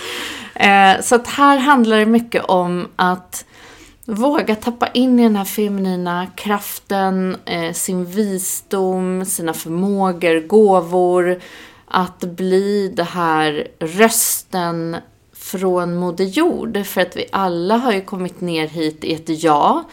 Eh, 0.54 1.02
så 1.02 1.16
att 1.16 1.28
här 1.28 1.58
handlar 1.58 1.98
det 1.98 2.06
mycket 2.06 2.46
om 2.46 2.88
att 2.96 3.46
våga 4.06 4.56
tappa 4.56 4.88
in 4.88 5.20
i 5.20 5.24
den 5.24 5.36
här 5.36 5.46
feminina 5.46 6.28
kraften, 6.36 7.38
eh, 7.46 7.74
sin 7.74 8.06
visdom, 8.06 9.26
sina 9.26 9.54
förmågor, 9.54 10.48
gåvor. 10.48 11.40
Att 11.86 12.20
bli 12.20 12.94
det 12.96 13.04
här 13.04 13.68
rösten 13.80 14.98
från 15.34 15.96
Moder 15.96 16.26
Jord. 16.26 16.86
För 16.86 17.02
att 17.02 17.18
vi 17.18 17.26
alla 17.32 17.78
har 17.78 17.92
ju 17.92 18.02
kommit 18.02 18.42
ner 18.42 18.68
hit 18.68 19.04
i 19.04 19.14
ett 19.14 19.44
ja. 19.44 19.84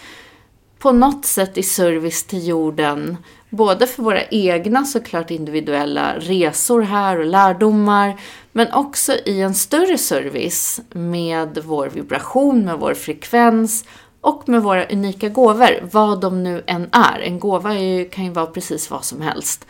På 0.78 0.92
något 0.92 1.24
sätt 1.24 1.59
i 1.59 1.62
service 1.62 2.24
till 2.24 2.46
jorden. 2.46 3.16
Både 3.51 3.86
för 3.86 4.03
våra 4.03 4.24
egna 4.24 4.84
såklart 4.84 5.30
individuella 5.30 6.14
resor 6.18 6.82
här 6.82 7.18
och 7.18 7.26
lärdomar. 7.26 8.20
Men 8.53 8.72
också 8.72 9.12
i 9.24 9.40
en 9.40 9.55
större 9.55 9.99
service 9.99 10.80
med 10.90 11.59
vår 11.64 11.88
vibration, 11.88 12.64
med 12.64 12.78
vår 12.78 12.94
frekvens 12.94 13.84
och 14.20 14.49
med 14.49 14.62
våra 14.62 14.86
unika 14.86 15.28
gåvor, 15.28 15.88
vad 15.92 16.20
de 16.20 16.42
nu 16.42 16.62
än 16.66 16.88
är. 16.92 17.20
En 17.20 17.38
gåva 17.38 17.78
ju, 17.78 18.09
kan 18.09 18.24
ju 18.24 18.30
vara 18.30 18.46
precis 18.46 18.90
vad 18.90 19.05
som 19.05 19.20
helst 19.20 19.66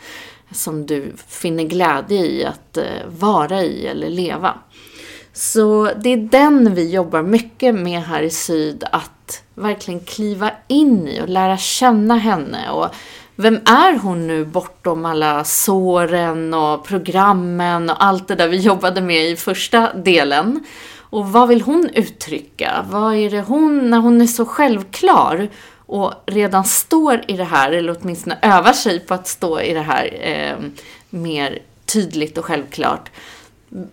som 0.51 0.85
du 0.85 1.13
finner 1.27 1.63
glädje 1.63 2.25
i 2.25 2.45
att 2.45 2.77
eh, 2.77 3.07
vara 3.07 3.63
i 3.63 3.87
eller 3.87 4.09
leva. 4.09 4.57
Så 5.33 5.91
det 6.03 6.09
är 6.09 6.17
den 6.17 6.75
vi 6.75 6.91
jobbar 6.91 7.21
mycket 7.21 7.75
med 7.75 8.01
här 8.01 8.21
i 8.21 8.29
syd, 8.29 8.83
att 8.91 9.43
verkligen 9.55 9.99
kliva 9.99 10.51
in 10.67 11.07
i 11.07 11.21
och 11.21 11.29
lära 11.29 11.57
känna 11.57 12.17
henne. 12.17 12.69
Och 12.69 12.87
vem 13.41 13.55
är 13.55 13.99
hon 13.99 14.27
nu 14.27 14.45
bortom 14.45 15.05
alla 15.05 15.43
såren 15.43 16.53
och 16.53 16.85
programmen 16.85 17.89
och 17.89 18.03
allt 18.05 18.27
det 18.27 18.35
där 18.35 18.47
vi 18.47 18.57
jobbade 18.57 19.01
med 19.01 19.29
i 19.29 19.35
första 19.35 19.93
delen? 19.93 20.63
Och 20.99 21.31
vad 21.31 21.47
vill 21.47 21.61
hon 21.61 21.89
uttrycka? 21.93 22.85
Vad 22.89 23.15
är 23.15 23.29
det 23.29 23.41
hon, 23.41 23.89
när 23.89 23.97
hon 23.97 24.21
är 24.21 24.27
så 24.27 24.45
självklar 24.45 25.49
och 25.85 26.13
redan 26.25 26.63
står 26.63 27.21
i 27.27 27.33
det 27.33 27.43
här, 27.43 27.71
eller 27.71 27.97
åtminstone 28.01 28.37
övar 28.41 28.73
sig 28.73 28.99
på 28.99 29.13
att 29.13 29.27
stå 29.27 29.61
i 29.61 29.73
det 29.73 29.81
här 29.81 30.17
eh, 30.21 30.65
mer 31.09 31.59
tydligt 31.85 32.37
och 32.37 32.45
självklart. 32.45 33.09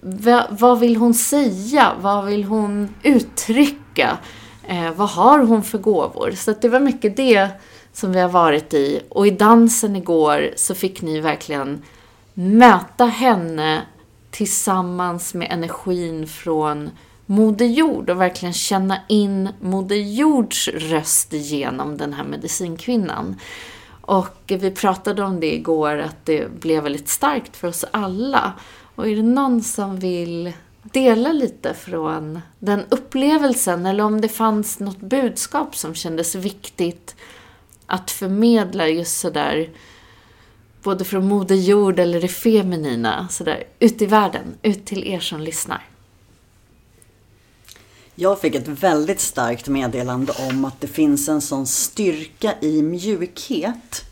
V 0.01 0.41
vad 0.51 0.81
vill 0.81 0.97
hon 0.97 1.15
säga? 1.15 1.93
Vad 2.01 2.25
vill 2.25 2.45
hon 2.45 2.95
uttrycka? 3.03 4.19
Eh, 4.69 4.91
vad 4.97 5.09
har 5.09 5.39
hon 5.39 5.63
för 5.63 5.79
gåvor? 5.79 6.33
Så 6.37 6.55
det 6.61 6.69
var 6.69 6.81
mycket 6.81 7.17
det 7.17 7.51
som 7.97 8.13
vi 8.13 8.21
har 8.21 8.29
varit 8.29 8.75
i. 8.75 9.01
Och 9.09 9.27
i 9.27 9.31
dansen 9.31 9.97
igår 9.97 10.51
så 10.57 10.75
fick 10.75 11.03
ni 11.03 11.21
verkligen 11.21 11.83
möta 12.35 13.05
henne 13.05 13.83
tillsammans 14.31 15.35
med 15.35 15.49
energin 15.51 16.27
från 16.27 16.91
Moder 17.27 17.67
Jord 17.67 18.11
och 18.11 18.21
verkligen 18.21 18.53
känna 18.53 18.99
in 19.09 19.49
Moder 19.61 19.97
Jords 19.97 20.69
röst 20.69 21.33
genom 21.33 21.97
den 21.97 22.13
här 22.13 22.25
medicinkvinnan. 22.25 23.37
Och 24.01 24.43
vi 24.47 24.71
pratade 24.71 25.23
om 25.23 25.41
det 25.41 25.55
igår, 25.55 25.99
att 25.99 26.25
det 26.25 26.61
blev 26.61 26.83
väldigt 26.83 27.09
starkt 27.09 27.57
för 27.57 27.69
oss 27.69 27.85
alla. 27.91 28.53
Och 28.95 29.09
är 29.09 29.17
det 29.17 29.23
någon 29.23 29.63
som 29.63 29.99
vill 29.99 30.53
dela 30.83 31.33
lite 31.33 31.75
från 31.75 32.41
den 32.59 32.85
upplevelsen 32.89 33.87
eller 33.87 34.05
om 34.05 34.21
det 34.21 34.29
fanns 34.29 34.81
något 34.81 35.01
budskap 35.01 35.77
som 35.77 35.95
kändes 35.95 36.35
viktigt 36.35 37.17
att 37.87 38.11
förmedla 38.11 38.89
just 38.89 39.21
sådär 39.21 39.71
både 40.83 41.05
från 41.05 41.29
Moder 41.29 41.55
Jord 41.55 41.99
eller 41.99 42.21
det 42.21 42.29
feminina 42.29 43.29
sådär 43.29 43.65
ut 43.79 44.03
i 44.03 44.07
världen, 44.07 44.55
ut 44.63 44.85
till 44.85 45.05
er 45.05 45.21
som 45.21 45.41
lyssnar. 45.41 45.89
Jag 48.15 48.41
fick 48.41 48.55
ett 48.55 48.69
väldigt 48.69 49.21
starkt 49.21 49.69
meddelande 49.69 50.33
om 50.49 50.65
att 50.65 50.81
det 50.81 50.87
finns 50.87 51.29
en 51.29 51.41
sån 51.41 51.67
styrka 51.67 52.55
i 52.61 52.83
mjukhet. 52.83 54.05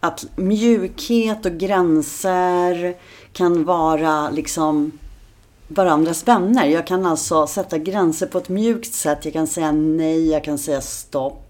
Att 0.00 0.26
mjukhet 0.36 1.46
och 1.46 1.52
gränser 1.52 2.96
kan 3.32 3.64
vara 3.64 4.30
liksom 4.30 4.98
varandras 5.68 6.28
vänner. 6.28 6.66
Jag 6.66 6.86
kan 6.86 7.06
alltså 7.06 7.46
sätta 7.46 7.78
gränser 7.78 8.26
på 8.26 8.38
ett 8.38 8.48
mjukt 8.48 8.94
sätt. 8.94 9.24
Jag 9.24 9.32
kan 9.32 9.46
säga 9.46 9.72
nej, 9.72 10.30
jag 10.30 10.44
kan 10.44 10.58
säga 10.58 10.80
stopp. 10.80 11.41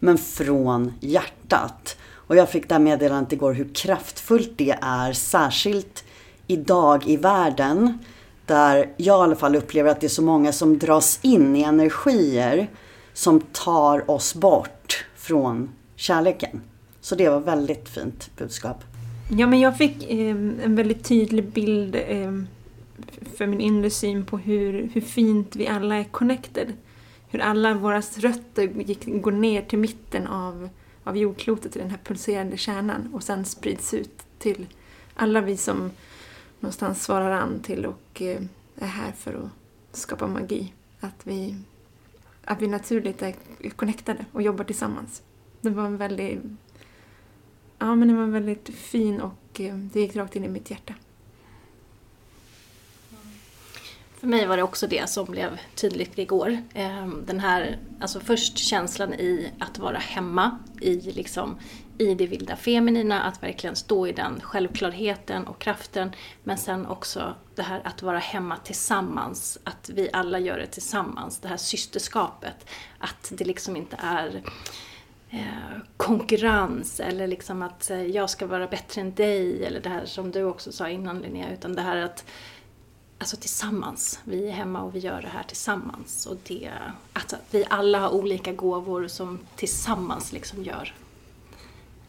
Men 0.00 0.18
från 0.18 0.92
hjärtat. 1.00 1.96
Och 2.12 2.36
jag 2.36 2.50
fick 2.50 2.68
det 2.68 2.74
här 2.74 2.80
meddelandet 2.80 3.32
igår 3.32 3.52
hur 3.52 3.74
kraftfullt 3.74 4.52
det 4.56 4.78
är, 4.80 5.12
särskilt 5.12 6.04
idag 6.46 7.08
i 7.08 7.16
världen. 7.16 7.98
Där 8.46 8.88
jag 8.96 9.20
i 9.20 9.22
alla 9.22 9.36
fall 9.36 9.56
upplever 9.56 9.90
att 9.90 10.00
det 10.00 10.06
är 10.06 10.08
så 10.08 10.22
många 10.22 10.52
som 10.52 10.78
dras 10.78 11.18
in 11.22 11.56
i 11.56 11.62
energier 11.62 12.68
som 13.12 13.40
tar 13.40 14.10
oss 14.10 14.34
bort 14.34 15.04
från 15.16 15.70
kärleken. 15.96 16.60
Så 17.00 17.14
det 17.14 17.28
var 17.28 17.40
väldigt 17.40 17.88
fint 17.88 18.30
budskap. 18.36 18.84
Ja, 19.38 19.46
men 19.46 19.60
jag 19.60 19.76
fick 19.76 20.10
eh, 20.10 20.30
en 20.64 20.76
väldigt 20.76 21.04
tydlig 21.04 21.52
bild 21.52 21.94
eh, 21.94 22.32
för 23.36 23.46
min 23.46 23.60
inre 23.60 23.90
syn 23.90 24.24
på 24.24 24.38
hur, 24.38 24.90
hur 24.92 25.00
fint 25.00 25.56
vi 25.56 25.68
alla 25.68 25.94
är 25.94 26.04
connected. 26.04 26.72
Hur 27.30 27.40
alla 27.40 27.74
våra 27.74 28.00
rötter 28.00 28.62
gick, 28.62 29.04
går 29.06 29.32
ner 29.32 29.62
till 29.62 29.78
mitten 29.78 30.26
av, 30.26 30.68
av 31.04 31.16
jordklotet, 31.16 31.72
till 31.72 31.80
den 31.80 31.90
här 31.90 32.00
pulserande 32.04 32.56
kärnan 32.56 33.14
och 33.14 33.22
sen 33.22 33.44
sprids 33.44 33.94
ut 33.94 34.24
till 34.38 34.66
alla 35.14 35.40
vi 35.40 35.56
som 35.56 35.90
någonstans 36.60 37.02
svarar 37.02 37.30
an 37.30 37.60
till 37.62 37.86
och 37.86 38.22
eh, 38.22 38.42
är 38.76 38.86
här 38.86 39.12
för 39.12 39.34
att 39.34 39.98
skapa 39.98 40.26
magi. 40.26 40.72
Att 41.00 41.26
vi, 41.26 41.56
att 42.44 42.62
vi 42.62 42.66
naturligt 42.66 43.22
är 43.22 43.34
connectade 43.76 44.24
och 44.32 44.42
jobbar 44.42 44.64
tillsammans. 44.64 45.22
Det 45.60 45.70
var 45.70 45.86
en 45.86 45.96
väldigt, 45.96 46.38
ja, 47.78 47.94
men 47.94 48.08
det 48.08 48.14
var 48.14 48.26
väldigt 48.26 48.68
fin 48.68 49.20
och 49.20 49.60
eh, 49.60 49.76
det 49.76 50.00
gick 50.00 50.16
rakt 50.16 50.36
in 50.36 50.44
i 50.44 50.48
mitt 50.48 50.70
hjärta. 50.70 50.94
För 54.20 54.26
mig 54.26 54.46
var 54.46 54.56
det 54.56 54.62
också 54.62 54.86
det 54.86 55.10
som 55.10 55.26
blev 55.26 55.58
tydligt 55.74 56.18
igår. 56.18 56.58
Ehm, 56.74 57.24
den 57.26 57.40
här, 57.40 57.78
alltså 58.00 58.20
först 58.20 58.58
känslan 58.58 59.14
i 59.14 59.50
att 59.58 59.78
vara 59.78 59.98
hemma 59.98 60.58
i, 60.80 60.94
liksom, 60.94 61.58
i 61.98 62.14
det 62.14 62.26
vilda 62.26 62.56
feminina, 62.56 63.22
att 63.22 63.42
verkligen 63.42 63.76
stå 63.76 64.06
i 64.06 64.12
den 64.12 64.40
självklarheten 64.40 65.46
och 65.46 65.58
kraften. 65.58 66.12
Men 66.44 66.58
sen 66.58 66.86
också 66.86 67.34
det 67.54 67.62
här 67.62 67.80
att 67.84 68.02
vara 68.02 68.18
hemma 68.18 68.56
tillsammans, 68.56 69.58
att 69.64 69.90
vi 69.94 70.10
alla 70.12 70.38
gör 70.38 70.58
det 70.58 70.66
tillsammans. 70.66 71.38
Det 71.38 71.48
här 71.48 71.56
systerskapet. 71.56 72.70
Att 72.98 73.32
det 73.34 73.44
liksom 73.44 73.76
inte 73.76 73.96
är 73.98 74.42
eh, 75.30 75.80
konkurrens 75.96 77.00
eller 77.00 77.26
liksom 77.26 77.62
att 77.62 77.90
eh, 77.90 78.02
jag 78.02 78.30
ska 78.30 78.46
vara 78.46 78.66
bättre 78.66 79.00
än 79.00 79.14
dig 79.14 79.64
eller 79.64 79.80
det 79.80 79.88
här 79.88 80.04
som 80.06 80.30
du 80.30 80.44
också 80.44 80.72
sa 80.72 80.88
innan 80.88 81.18
Linnea, 81.18 81.52
utan 81.52 81.74
det 81.74 81.82
här 81.82 81.96
att 81.96 82.24
alltså 83.20 83.36
tillsammans. 83.36 84.20
Vi 84.24 84.48
är 84.48 84.52
hemma 84.52 84.82
och 84.82 84.94
vi 84.94 84.98
gör 84.98 85.22
det 85.22 85.28
här 85.28 85.42
tillsammans. 85.42 86.26
Och 86.26 86.36
det, 86.46 86.70
att 87.12 87.34
vi 87.50 87.64
alla 87.70 87.98
har 87.98 88.10
olika 88.10 88.52
gåvor 88.52 89.08
som 89.08 89.38
tillsammans 89.56 90.32
liksom 90.32 90.64
gör 90.64 90.94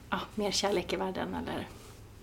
ja, 0.10 0.20
mer 0.36 0.52
kärlek 0.52 0.94
i 0.94 0.96
världen. 0.96 1.36
Eller, 1.36 1.68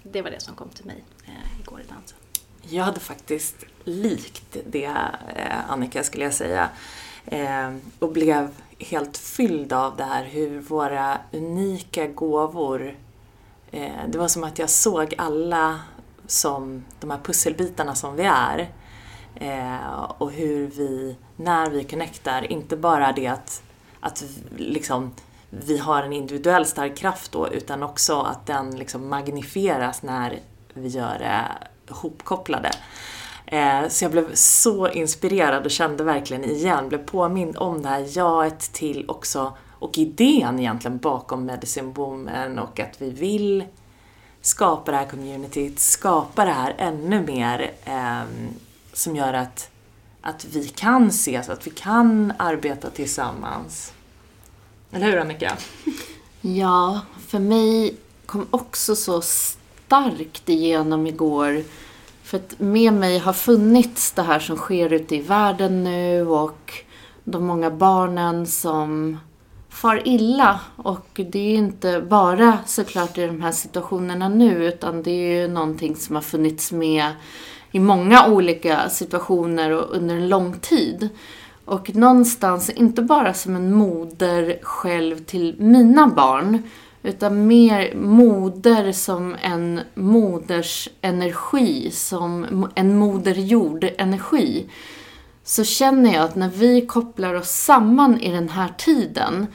det 0.03 0.23
var 0.23 0.31
det 0.31 0.41
som 0.41 0.55
kom 0.55 0.69
till 0.69 0.85
mig 0.85 1.05
eh, 1.25 1.61
igår 1.61 1.81
i 1.81 1.85
dansen. 1.85 2.19
Jag 2.63 2.85
hade 2.85 3.01
faktiskt 3.01 3.65
likt 3.85 4.57
det, 4.67 4.85
eh, 5.37 5.71
Annika, 5.71 6.03
skulle 6.05 6.25
jag 6.25 6.35
säga. 6.35 6.71
Eh, 7.27 7.77
och 7.99 8.13
blev 8.13 8.55
helt 8.79 9.17
fylld 9.17 9.73
av 9.73 9.97
det 9.97 10.05
här 10.05 10.25
hur 10.25 10.61
våra 10.61 11.19
unika 11.33 12.07
gåvor 12.07 12.95
eh, 13.71 14.09
det 14.09 14.19
var 14.19 14.29
som 14.29 14.45
att 14.45 14.59
jag 14.59 14.71
såg 14.71 15.15
alla 15.19 15.81
som 16.27 16.85
de 17.01 17.11
här 17.11 17.19
pusselbitarna 17.19 17.95
som 17.95 18.17
vi 18.17 18.23
är. 18.23 18.73
Eh, 19.41 20.03
och 20.19 20.33
hur 20.33 20.67
vi, 20.67 21.17
när 21.37 21.71
vi 21.71 21.85
connectar, 21.85 22.53
inte 22.53 22.77
bara 22.77 23.13
det 23.13 23.27
att, 23.27 23.63
att 24.01 24.25
liksom, 24.57 25.13
vi 25.51 25.79
har 25.79 26.03
en 26.03 26.13
individuell 26.13 26.67
stark 26.67 26.97
kraft 26.97 27.33
då, 27.33 27.49
utan 27.49 27.83
också 27.83 28.21
att 28.21 28.47
den 28.47 28.77
liksom 28.77 29.09
magnifieras 29.09 30.03
när 30.03 30.39
vi 30.75 30.89
gör 30.89 31.19
det 31.19 31.45
hopkopplade. 31.95 32.71
Eh, 33.47 33.89
så 33.89 34.05
jag 34.05 34.13
blev 34.13 34.35
så 34.35 34.89
inspirerad 34.89 35.65
och 35.65 35.71
kände 35.71 36.05
verkligen 36.05 36.45
igen, 36.45 36.89
blev 36.89 37.07
påmind 37.07 37.57
om 37.57 37.83
det 37.83 37.89
här 37.89 38.19
jaet 38.19 38.61
till 38.73 39.05
också, 39.09 39.53
och 39.79 39.99
idén 39.99 40.59
egentligen 40.59 40.99
bakom 40.99 41.45
Medicine 41.45 41.93
Woman 41.93 42.59
och 42.59 42.81
att 42.81 43.03
vi 43.03 43.11
vill 43.11 43.65
skapa 44.41 44.91
det 44.91 44.97
här 44.97 45.07
communityt, 45.07 45.79
skapa 45.79 46.45
det 46.45 46.51
här 46.51 46.75
ännu 46.79 47.27
mer 47.27 47.71
eh, 47.85 48.23
som 48.99 49.17
gör 49.17 49.33
att, 49.33 49.71
att 50.21 50.45
vi 50.45 50.69
kan 50.69 51.07
ses, 51.07 51.49
att 51.49 51.67
vi 51.67 51.71
kan 51.71 52.33
arbeta 52.39 52.91
tillsammans. 52.91 53.93
Eller 54.93 55.07
hur 55.07 55.19
Annika? 55.19 55.57
Ja, 56.41 57.01
för 57.27 57.39
mig 57.39 57.97
kom 58.27 58.47
också 58.51 58.97
så 58.97 59.21
starkt 59.21 60.49
igenom 60.49 61.07
igår. 61.07 61.63
För 62.23 62.37
att 62.37 62.61
med 62.61 62.93
mig 62.93 63.19
har 63.19 63.33
funnits 63.33 64.13
det 64.13 64.23
här 64.23 64.39
som 64.39 64.57
sker 64.57 64.93
ute 64.93 65.17
i 65.17 65.21
världen 65.21 65.85
nu 65.85 66.27
och 66.27 66.73
de 67.25 67.47
många 67.47 67.71
barnen 67.71 68.47
som 68.47 69.19
far 69.69 70.09
illa. 70.09 70.61
Och 70.77 71.09
det 71.15 71.39
är 71.39 71.55
inte 71.55 72.01
bara 72.01 72.59
såklart 72.67 73.19
i 73.19 73.27
de 73.27 73.43
här 73.43 73.53
situationerna 73.53 74.29
nu 74.29 74.67
utan 74.67 75.03
det 75.03 75.11
är 75.11 75.41
ju 75.41 75.49
någonting 75.49 75.97
som 75.97 76.15
har 76.15 76.23
funnits 76.23 76.73
med 76.73 77.13
i 77.73 77.79
många 77.81 78.27
olika 78.29 78.89
situationer 78.89 79.71
och 79.71 79.97
under 79.97 80.15
en 80.17 80.29
lång 80.29 80.59
tid. 80.59 81.09
Och 81.65 81.95
någonstans, 81.95 82.71
inte 82.71 83.03
bara 83.03 83.35
som 83.35 83.57
en 83.57 83.73
moder 83.73 84.59
själv 84.63 85.25
till 85.25 85.57
mina 85.59 86.09
barn, 86.09 86.63
utan 87.03 87.47
mer 87.47 87.95
moder 87.95 88.93
som 88.93 89.37
en 89.43 89.81
moders 89.95 90.89
energi, 91.01 91.91
som 91.91 92.67
en 92.75 92.99
moderjord 92.99 93.91
energi. 93.99 94.67
Så 95.45 95.65
känner 95.65 96.15
jag 96.15 96.25
att 96.25 96.37
när 96.37 96.49
vi 96.49 96.87
kopplar 96.87 97.35
oss 97.35 97.51
samman 97.51 98.21
i 98.21 98.33
den 98.33 98.49
här 98.49 98.69
tiden, 98.79 99.47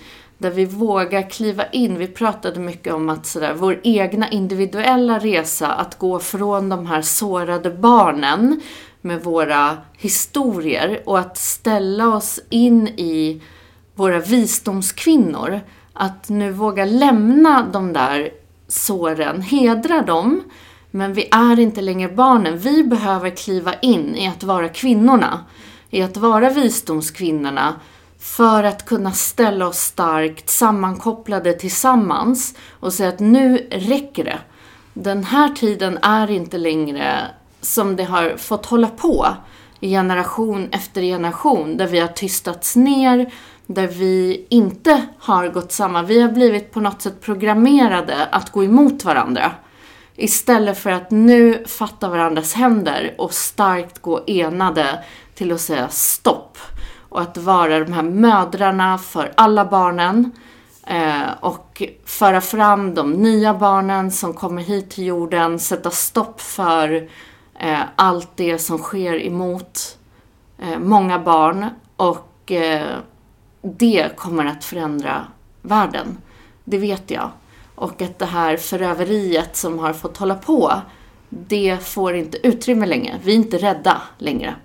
där 0.44 0.52
vi 0.52 0.66
vågar 0.66 1.30
kliva 1.30 1.66
in. 1.68 1.98
Vi 1.98 2.08
pratade 2.08 2.60
mycket 2.60 2.94
om 2.94 3.10
att 3.10 3.26
sådär, 3.26 3.54
vår 3.54 3.80
egna 3.84 4.30
individuella 4.30 5.20
resa, 5.20 5.68
att 5.68 5.98
gå 5.98 6.20
från 6.20 6.70
de 6.70 6.86
här 6.86 7.02
sårade 7.02 7.70
barnen 7.70 8.62
med 9.02 9.24
våra 9.24 9.78
historier 9.94 11.02
och 11.06 11.20
att 11.20 11.38
ställa 11.38 12.16
oss 12.16 12.39
in 12.50 12.88
i 12.88 13.41
våra 13.96 14.20
visdomskvinnor. 14.20 15.60
Att 15.94 16.30
nu 16.30 16.52
våga 16.52 16.86
lämna 16.86 17.70
de 17.74 17.94
där 17.94 18.30
såren, 18.68 19.41
hedra 19.41 20.02
dem, 20.02 20.44
men 20.91 21.14
vi 21.14 21.30
är 21.32 21.60
inte 21.60 21.82
längre 21.82 22.10
barnen. 22.10 22.58
Vi 22.58 22.84
behöver 22.84 23.30
kliva 23.30 23.74
in 23.74 24.16
i 24.16 24.28
att 24.28 24.44
vara 24.44 24.70
kvinnorna, 24.70 25.46
i 25.89 26.02
att 26.02 26.18
vara 26.18 26.50
visdomskvinnorna 26.50 27.74
för 28.24 28.63
att 28.63 28.86
kunna 28.86 29.11
ställa 29.11 29.67
oss 29.67 29.80
starkt 29.80 30.49
sammankopplade 30.49 31.53
tillsammans 31.53 32.55
och 32.80 32.93
säga 32.93 33.09
att 33.09 33.19
nu 33.19 33.67
räcker 33.71 34.24
det. 34.24 34.39
Den 34.93 35.24
här 35.24 35.49
tiden 35.49 35.99
är 36.01 36.32
inte 36.32 36.57
längre 36.57 37.21
som 37.61 37.95
det 37.95 38.03
har 38.03 38.38
fått 38.38 38.65
hålla 38.65 38.88
på 38.88 39.28
i 39.80 39.89
generation 39.89 40.69
efter 40.71 41.01
generation, 41.01 41.78
där 41.78 41.88
vi 41.88 41.99
har 41.99 42.07
tystats 42.07 42.76
ner, 42.76 43.34
där 43.65 43.88
vi 43.88 44.45
inte 44.49 45.05
har 45.19 45.47
gått 45.47 45.71
samman. 45.71 46.05
Vi 46.05 46.21
har 46.21 46.30
blivit 46.30 46.71
på 46.71 46.80
något 46.80 47.01
sätt 47.01 47.21
programmerade 47.21 48.26
att 48.26 48.51
gå 48.51 48.63
emot 48.63 49.05
varandra. 49.05 49.51
Istället 50.15 50.78
för 50.78 50.89
att 50.89 51.11
nu 51.11 51.63
fatta 51.67 52.09
varandras 52.09 52.53
händer 52.53 53.15
och 53.17 53.34
starkt 53.34 54.01
gå 54.01 54.24
enade 54.28 55.03
till 55.36 55.51
att 55.51 55.61
säga 55.61 55.89
stopp 55.89 56.57
och 57.14 57.22
att 57.22 57.38
vara 57.38 57.80
de 57.80 57.93
här 57.93 58.03
mödrarna 58.03 58.97
för 58.97 59.34
alla 59.38 59.66
barnen 59.66 60.32
eh, 60.88 61.32
och 61.39 61.84
föra 62.05 62.41
fram 62.41 62.93
de 62.93 63.11
nya 63.11 63.53
barnen 63.53 64.11
som 64.11 64.34
kommer 64.34 64.61
hit 64.61 64.89
till 64.89 65.05
jorden, 65.05 65.59
sätta 65.59 65.91
stopp 65.91 66.41
för 66.41 67.09
eh, 67.59 67.80
allt 67.95 68.30
det 68.36 68.57
som 68.57 68.78
sker 68.78 69.26
emot 69.26 69.97
eh, 70.57 70.80
många 70.80 71.20
barn 71.20 71.66
och 71.95 72.51
eh, 72.51 72.97
det 73.61 74.18
kommer 74.18 74.45
att 74.45 74.64
förändra 74.64 75.26
världen. 75.61 76.18
Det 76.64 76.78
vet 76.78 77.11
jag. 77.11 77.30
Och 77.76 78.01
att 78.01 78.20
det 78.20 78.26
här 78.26 78.57
föröveriet 78.57 79.55
som 79.55 79.80
har 79.80 79.93
fått 79.93 80.18
hålla 80.18 80.36
på, 80.36 80.72
det 81.30 81.78
får 81.84 82.16
inte 82.16 82.47
utrymme 82.47 82.86
längre. 82.86 83.20
Vi 83.24 83.32
är 83.32 83.36
inte 83.36 83.57
rädda 83.57 84.01
längre. 84.18 84.55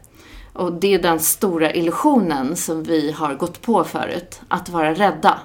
Och 0.58 0.72
det 0.72 0.94
är 0.94 0.98
den 0.98 1.20
stora 1.20 1.74
illusionen 1.74 2.56
som 2.56 2.82
vi 2.82 3.12
har 3.12 3.34
gått 3.34 3.62
på 3.62 3.84
förut, 3.84 4.40
att 4.48 4.68
vara 4.68 4.94
rädda. 4.94 5.38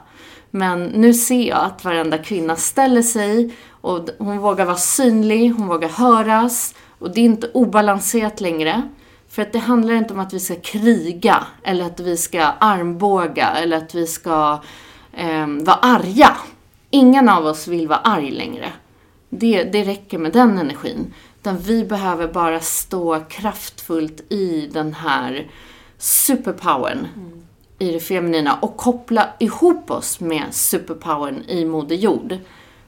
Men 0.49 0.86
nu 0.86 1.14
ser 1.14 1.43
jag 1.47 1.59
att 1.66 1.86
varenda 1.86 2.18
kvinna 2.18 2.55
ställer 2.55 3.01
sig 3.01 3.55
och 3.70 4.09
hon 4.18 4.38
vågar 4.38 4.66
vara 4.66 4.76
synlig, 4.76 5.49
hon 5.49 5.68
vågar 5.68 5.89
höras 5.89 6.76
och 6.99 7.14
det 7.14 7.22
är 7.22 7.26
inte 7.26 7.51
obalanserat 7.53 8.41
längre. 8.41 8.82
För 9.30 9.41
att 9.41 9.53
det 9.53 9.59
handlar 9.59 9.93
inte 9.93 10.14
om 10.14 10.20
att 10.20 10.34
vi 10.34 10.39
ska 10.39 10.55
kriga 10.55 11.43
eller 11.64 11.86
att 11.86 11.99
vi 11.99 12.18
ska 12.18 12.41
armbåga 12.43 13.47
eller 13.47 13.78
att 13.78 13.95
vi 13.95 14.07
ska 14.07 14.61
eh, 15.14 15.47
vara 15.47 15.78
arga. 15.78 16.38
Ingen 16.89 17.30
av 17.30 17.45
oss 17.45 17.68
vill 17.68 17.88
vara 17.88 17.99
arg 17.99 18.32
längre. 18.32 18.70
Det, 19.30 19.64
det 19.64 19.84
räcker 19.84 20.18
med 20.18 20.32
den 20.32 20.57
energin. 20.57 21.14
Utan 21.44 21.58
vi 21.58 21.86
behöver 21.86 22.28
bara 22.28 22.60
stå 22.60 23.20
kraftfullt 23.20 24.32
i 24.32 24.70
den 24.74 24.94
här 24.94 25.52
superpowern 25.98 27.08
mm. 27.16 27.46
i 27.80 27.91
det 27.91 28.00
feminina 28.00 28.56
och 28.56 28.78
koppla 28.78 29.30
ihop 29.39 29.91
oss 29.91 30.20
med 30.20 30.44
superpowern 30.52 31.44
i 31.48 31.66
Moder 31.66 31.96
Jord. 31.96 32.38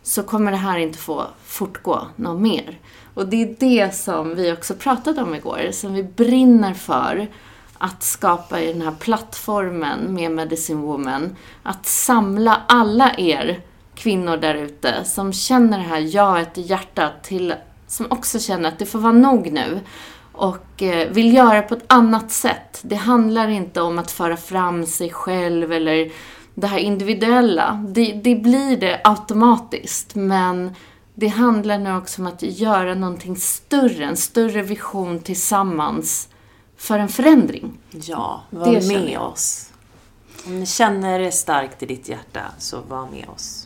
Så 0.04 0.24
kommer 0.24 0.52
det 0.52 0.58
här 0.58 0.78
inte 0.78 0.98
få 0.98 1.24
fortgå 1.46 2.08
något 2.16 2.42
mer. 2.42 2.80
Och 3.14 3.28
det 3.28 3.42
är 3.42 3.56
det 3.60 3.96
som 3.96 4.36
vi 4.36 4.52
också 4.54 4.74
pratade 4.74 5.22
om 5.22 5.36
igår, 5.36 5.70
som 5.72 5.94
vi 5.94 6.04
brinner 6.04 6.74
för 6.74 7.28
att 7.78 8.04
skapa 8.04 8.62
i 8.62 8.74
den 8.74 8.82
här 8.82 8.96
plattformen 9.00 10.14
med 10.14 10.32
Medicine 10.32 10.82
Woman. 10.82 11.36
Att 11.64 11.86
samla 11.86 12.62
alla 12.68 13.12
er 13.18 13.62
kvinnor 13.96 14.38
där 14.38 14.56
ute 14.56 15.04
som 15.04 15.34
känner 15.34 15.78
det 15.78 15.84
här 15.84 16.16
jaet 16.16 16.58
i 16.58 16.62
hjärtat 16.62 17.24
till, 17.24 17.54
som 17.88 18.06
också 18.10 18.40
känner 18.40 18.70
att 18.70 18.80
det 18.80 18.86
får 18.86 19.00
vara 19.00 19.14
nog 19.14 19.52
nu 19.52 19.80
och 20.32 20.84
eh, 20.84 21.10
vill 21.10 21.34
göra 21.34 21.62
på 21.62 21.76
ett 21.76 21.86
annat 21.88 22.32
sätt. 22.32 22.80
Det 22.82 22.96
handlar 22.96 23.48
inte 23.48 23.82
om 23.82 24.00
att 24.00 24.12
föra 24.12 24.38
fram 24.38 24.86
sig 24.86 25.10
själv 25.10 25.72
eller 25.72 26.12
det 26.54 26.68
här 26.68 26.78
individuella. 26.78 27.86
Det, 27.88 28.14
det 28.24 28.36
blir 28.36 28.78
det 28.78 29.02
automatiskt, 29.04 30.16
men 30.16 30.76
det 31.14 31.28
handlar 31.28 31.78
nu 31.78 31.98
också 31.98 32.22
om 32.22 32.28
att 32.28 32.42
göra 32.42 32.96
någonting 32.96 33.36
större, 33.36 34.06
en 34.06 34.18
större 34.18 34.62
vision 34.62 35.20
tillsammans 35.20 36.30
för 36.78 37.00
en 37.00 37.10
förändring. 37.10 37.78
Ja, 37.92 38.42
var 38.50 38.66
det 38.66 38.88
med 38.88 39.20
oss. 39.20 39.72
Om 40.46 40.60
ni 40.60 40.66
känner 40.66 41.20
det 41.20 41.32
starkt 41.32 41.84
i 41.84 41.86
ditt 41.86 42.10
hjärta, 42.10 42.42
så 42.58 42.82
var 42.82 43.08
med 43.12 43.30
oss. 43.36 43.65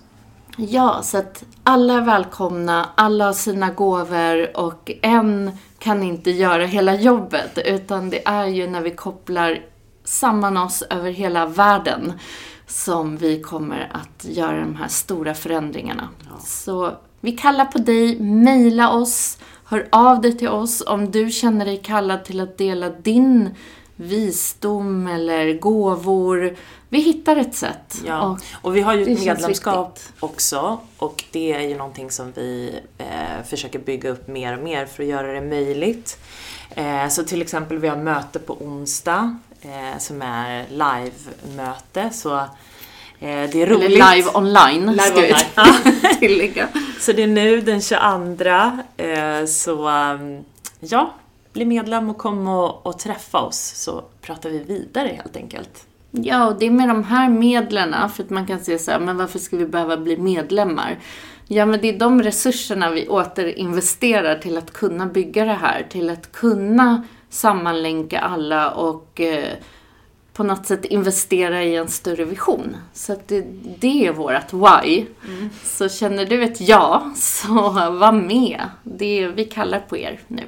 Ja, 0.68 1.01
så 1.03 1.18
att 1.18 1.43
alla 1.64 1.93
är 1.93 2.01
välkomna, 2.01 2.89
alla 2.95 3.26
har 3.26 3.34
sina 3.34 3.70
gåvor 3.70 4.57
och 4.57 4.91
en 5.01 5.51
kan 5.80 6.03
inte 6.03 6.32
göra 6.32 6.66
hela 6.66 6.95
jobbet, 6.95 7.60
utan 7.66 8.10
det 8.10 8.28
är 8.28 8.45
ju 8.45 8.68
när 8.68 8.82
vi 8.82 8.91
kopplar 8.91 9.62
samman 10.03 10.57
oss 10.57 10.82
över 10.82 11.12
hela 11.12 11.45
världen 11.45 12.14
som 12.68 13.18
vi 13.18 13.41
kommer 13.41 13.91
att 13.91 14.26
göra 14.26 14.60
de 14.60 14.76
här 14.76 14.88
stora 14.88 15.34
förändringarna. 15.34 16.10
Ja. 16.30 16.38
Så 16.39 16.91
vi 17.22 17.32
kallar 17.32 17.66
på 17.66 17.78
dig, 17.78 18.20
mejla 18.20 18.91
oss, 18.91 19.38
hör 19.66 19.88
av 19.91 20.22
dig 20.22 20.38
till 20.38 20.49
oss 20.49 20.84
om 20.88 21.12
du 21.12 21.30
känner 21.30 21.66
dig 21.66 21.78
kallad 21.78 22.26
till 22.26 22.39
att 22.39 22.57
dela 22.57 22.89
din 22.89 23.49
visdom 23.95 25.07
eller 25.07 25.60
gåvor. 25.60 26.55
Vi 26.92 27.00
hittar 27.00 27.36
ett 27.36 27.56
sätt. 27.56 28.02
Ja, 28.06 28.22
och, 28.22 28.40
och 28.62 28.76
vi 28.76 28.82
har 28.82 28.94
ju 28.94 29.02
ett 29.02 29.20
medlemskap 29.20 30.00
också 30.20 30.80
och 30.98 31.24
det 31.32 31.54
är 31.54 31.62
ju 31.62 31.78
någonting 31.78 32.12
som 32.12 32.32
vi 32.36 32.80
eh, 32.98 33.46
försöker 33.46 33.80
bygga 33.80 34.10
upp 34.10 34.28
mer 34.28 34.58
och 34.58 34.64
mer 34.64 34.86
för 34.86 35.04
att 35.04 35.10
göra 35.10 35.34
det 35.34 35.42
möjligt. 35.42 36.20
Eh, 36.76 37.08
så 37.08 37.24
till 37.24 37.42
exempel 37.42 37.78
vi 37.78 37.88
har 37.88 37.98
möte 37.98 38.40
på 38.40 38.54
onsdag 38.54 39.38
eh, 39.62 39.98
som 40.00 40.22
är 40.22 40.66
live-möte. 40.70 42.10
Så 42.14 42.38
eh, 42.38 42.48
det 43.20 43.56
är 43.56 43.68
roligt. 43.68 43.84
Eller 43.84 44.16
live 44.16 44.30
online, 44.34 44.92
live 44.92 45.36
ska 45.36 45.62
online. 45.62 46.16
tillägga. 46.20 46.68
så 47.00 47.12
det 47.12 47.24
är 47.24 47.28
nu 47.28 47.62
den 47.62 47.82
22. 47.82 48.50
Eh, 48.98 49.46
så 49.46 49.88
ehm, 49.88 50.44
ja, 50.80 51.14
bli 51.54 51.66
medlem 51.66 52.10
och 52.10 52.18
kom 52.18 52.48
och, 52.48 52.86
och 52.86 53.00
träffa 53.00 53.40
oss 53.40 53.74
så 53.76 54.04
pratar 54.22 54.50
vi 54.50 54.60
vidare 54.60 55.08
helt 55.08 55.36
enkelt. 55.36 55.86
Ja, 56.12 56.47
och 56.47 56.60
det 56.60 56.66
är 56.66 56.72
med 56.72 56.89
de 56.89 57.03
här 57.03 57.30
medlen, 57.30 58.10
för 58.10 58.24
att 58.24 58.30
man 58.30 58.47
kan 58.47 58.60
säga 58.60 58.80
så 58.80 58.91
här, 58.91 58.99
men 58.99 59.18
varför 59.18 59.39
ska 59.39 59.57
vi 59.57 59.66
behöva 59.66 59.97
bli 59.97 60.18
medlemmar? 60.18 60.99
Ja, 61.47 61.66
men 61.66 61.82
det 61.82 61.89
är 61.89 61.99
de 61.99 62.24
resurserna 62.24 62.89
vi 62.89 63.07
återinvesterar 63.07 64.36
till 64.36 64.57
att 64.57 64.74
kunna 64.74 65.05
bygga 65.05 65.45
det 65.45 65.53
här, 65.53 65.88
till 65.89 66.10
att 66.10 66.32
kunna 66.32 67.03
sammanlänka 67.30 68.20
alla 68.20 68.72
och 68.72 69.22
eh, 69.22 69.53
på 70.34 70.43
något 70.43 70.66
sätt 70.66 70.86
investera 70.86 71.64
i 71.64 71.76
en 71.76 71.88
större 71.88 72.26
vision. 72.26 72.78
Så 72.93 73.14
att 73.14 73.28
det, 73.28 73.45
det 73.80 74.07
är 74.07 74.14
vårt 74.14 74.53
why. 74.53 75.05
Mm. 75.28 75.49
Så 75.64 75.89
känner 75.89 76.26
du 76.26 76.43
ett 76.43 76.62
ja, 76.62 77.12
så 77.16 77.53
var 77.74 78.12
med. 78.12 78.62
Det 78.84 79.28
vi 79.28 79.45
kallar 79.45 79.80
på 79.80 79.97
er 79.97 80.20
nu. 80.28 80.43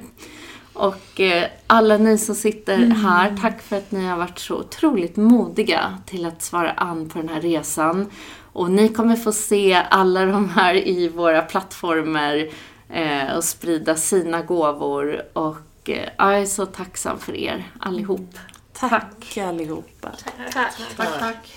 Och 0.72 1.20
eh, 1.20 1.48
alla 1.66 1.96
ni 1.96 2.18
som 2.18 2.34
sitter 2.34 2.74
mm. 2.74 2.90
här, 2.90 3.36
tack 3.40 3.62
för 3.62 3.76
att 3.76 3.92
ni 3.92 4.06
har 4.06 4.16
varit 4.16 4.38
så 4.38 4.56
otroligt 4.56 5.16
modiga 5.16 5.98
till 6.06 6.26
att 6.26 6.42
svara 6.42 6.70
an 6.70 7.08
på 7.08 7.18
den 7.18 7.28
här 7.28 7.40
resan. 7.40 8.10
Och 8.52 8.70
ni 8.70 8.88
kommer 8.88 9.16
få 9.16 9.32
se 9.32 9.74
alla 9.90 10.24
de 10.24 10.48
här 10.48 10.74
i 10.88 11.08
våra 11.08 11.42
plattformar 11.42 12.48
eh, 12.88 13.36
och 13.36 13.44
sprida 13.44 13.96
sina 13.96 14.42
gåvor. 14.42 15.22
Och 15.32 15.88
eh, 15.90 16.08
jag 16.18 16.38
är 16.38 16.46
så 16.46 16.66
tacksam 16.66 17.18
för 17.18 17.36
er 17.36 17.70
allihop. 17.80 18.38
Tack, 18.72 18.90
tack 18.90 19.38
allihopa. 19.38 20.10
Tack. 20.24 20.52
Tack, 20.52 20.72
tack, 20.96 21.18
tack. 21.18 21.54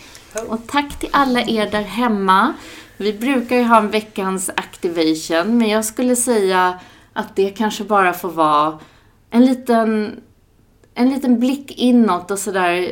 Och 0.47 0.67
tack 0.67 0.99
till 0.99 1.09
alla 1.11 1.41
er 1.41 1.71
där 1.71 1.81
hemma. 1.81 2.53
Vi 2.97 3.13
brukar 3.13 3.55
ju 3.55 3.63
ha 3.63 3.77
en 3.77 3.89
veckans 3.89 4.49
activation, 4.49 5.57
men 5.57 5.69
jag 5.69 5.85
skulle 5.85 6.15
säga 6.15 6.79
att 7.13 7.35
det 7.35 7.49
kanske 7.49 7.83
bara 7.83 8.13
får 8.13 8.29
vara 8.29 8.79
en 9.35 9.45
liten, 9.45 10.19
en 10.93 11.09
liten 11.09 11.39
blick 11.39 11.71
inåt 11.77 12.31
och 12.31 12.39
sådär 12.39 12.91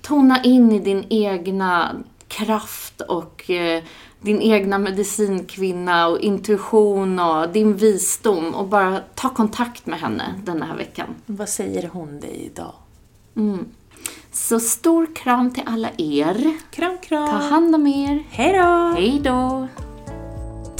tona 0.00 0.42
in 0.42 0.72
i 0.72 0.78
din 0.78 1.04
egna 1.08 1.96
kraft 2.28 3.00
och 3.00 3.50
eh, 3.50 3.82
din 4.20 4.42
egna 4.42 4.78
medicinkvinna 4.78 6.08
och 6.08 6.18
intuition 6.18 7.18
och 7.18 7.48
din 7.48 7.76
visdom 7.76 8.54
och 8.54 8.68
bara 8.68 9.00
ta 9.14 9.28
kontakt 9.28 9.86
med 9.86 9.98
henne 9.98 10.34
den 10.44 10.62
här 10.62 10.76
veckan. 10.76 11.06
Vad 11.26 11.48
säger 11.48 11.88
hon 11.92 12.20
dig 12.20 12.50
idag? 12.52 12.72
Mm. 13.36 13.64
Så 14.32 14.60
stor 14.60 15.14
kram 15.14 15.50
till 15.50 15.62
alla 15.66 15.88
er. 15.98 16.52
Kram, 16.70 16.98
kram. 16.98 17.28
Ta 17.28 17.36
hand 17.36 17.74
om 17.74 17.86
er. 17.86 18.24
Hej 18.30 18.52
då! 18.52 18.92
Hej 18.96 19.20
då! 19.24 19.68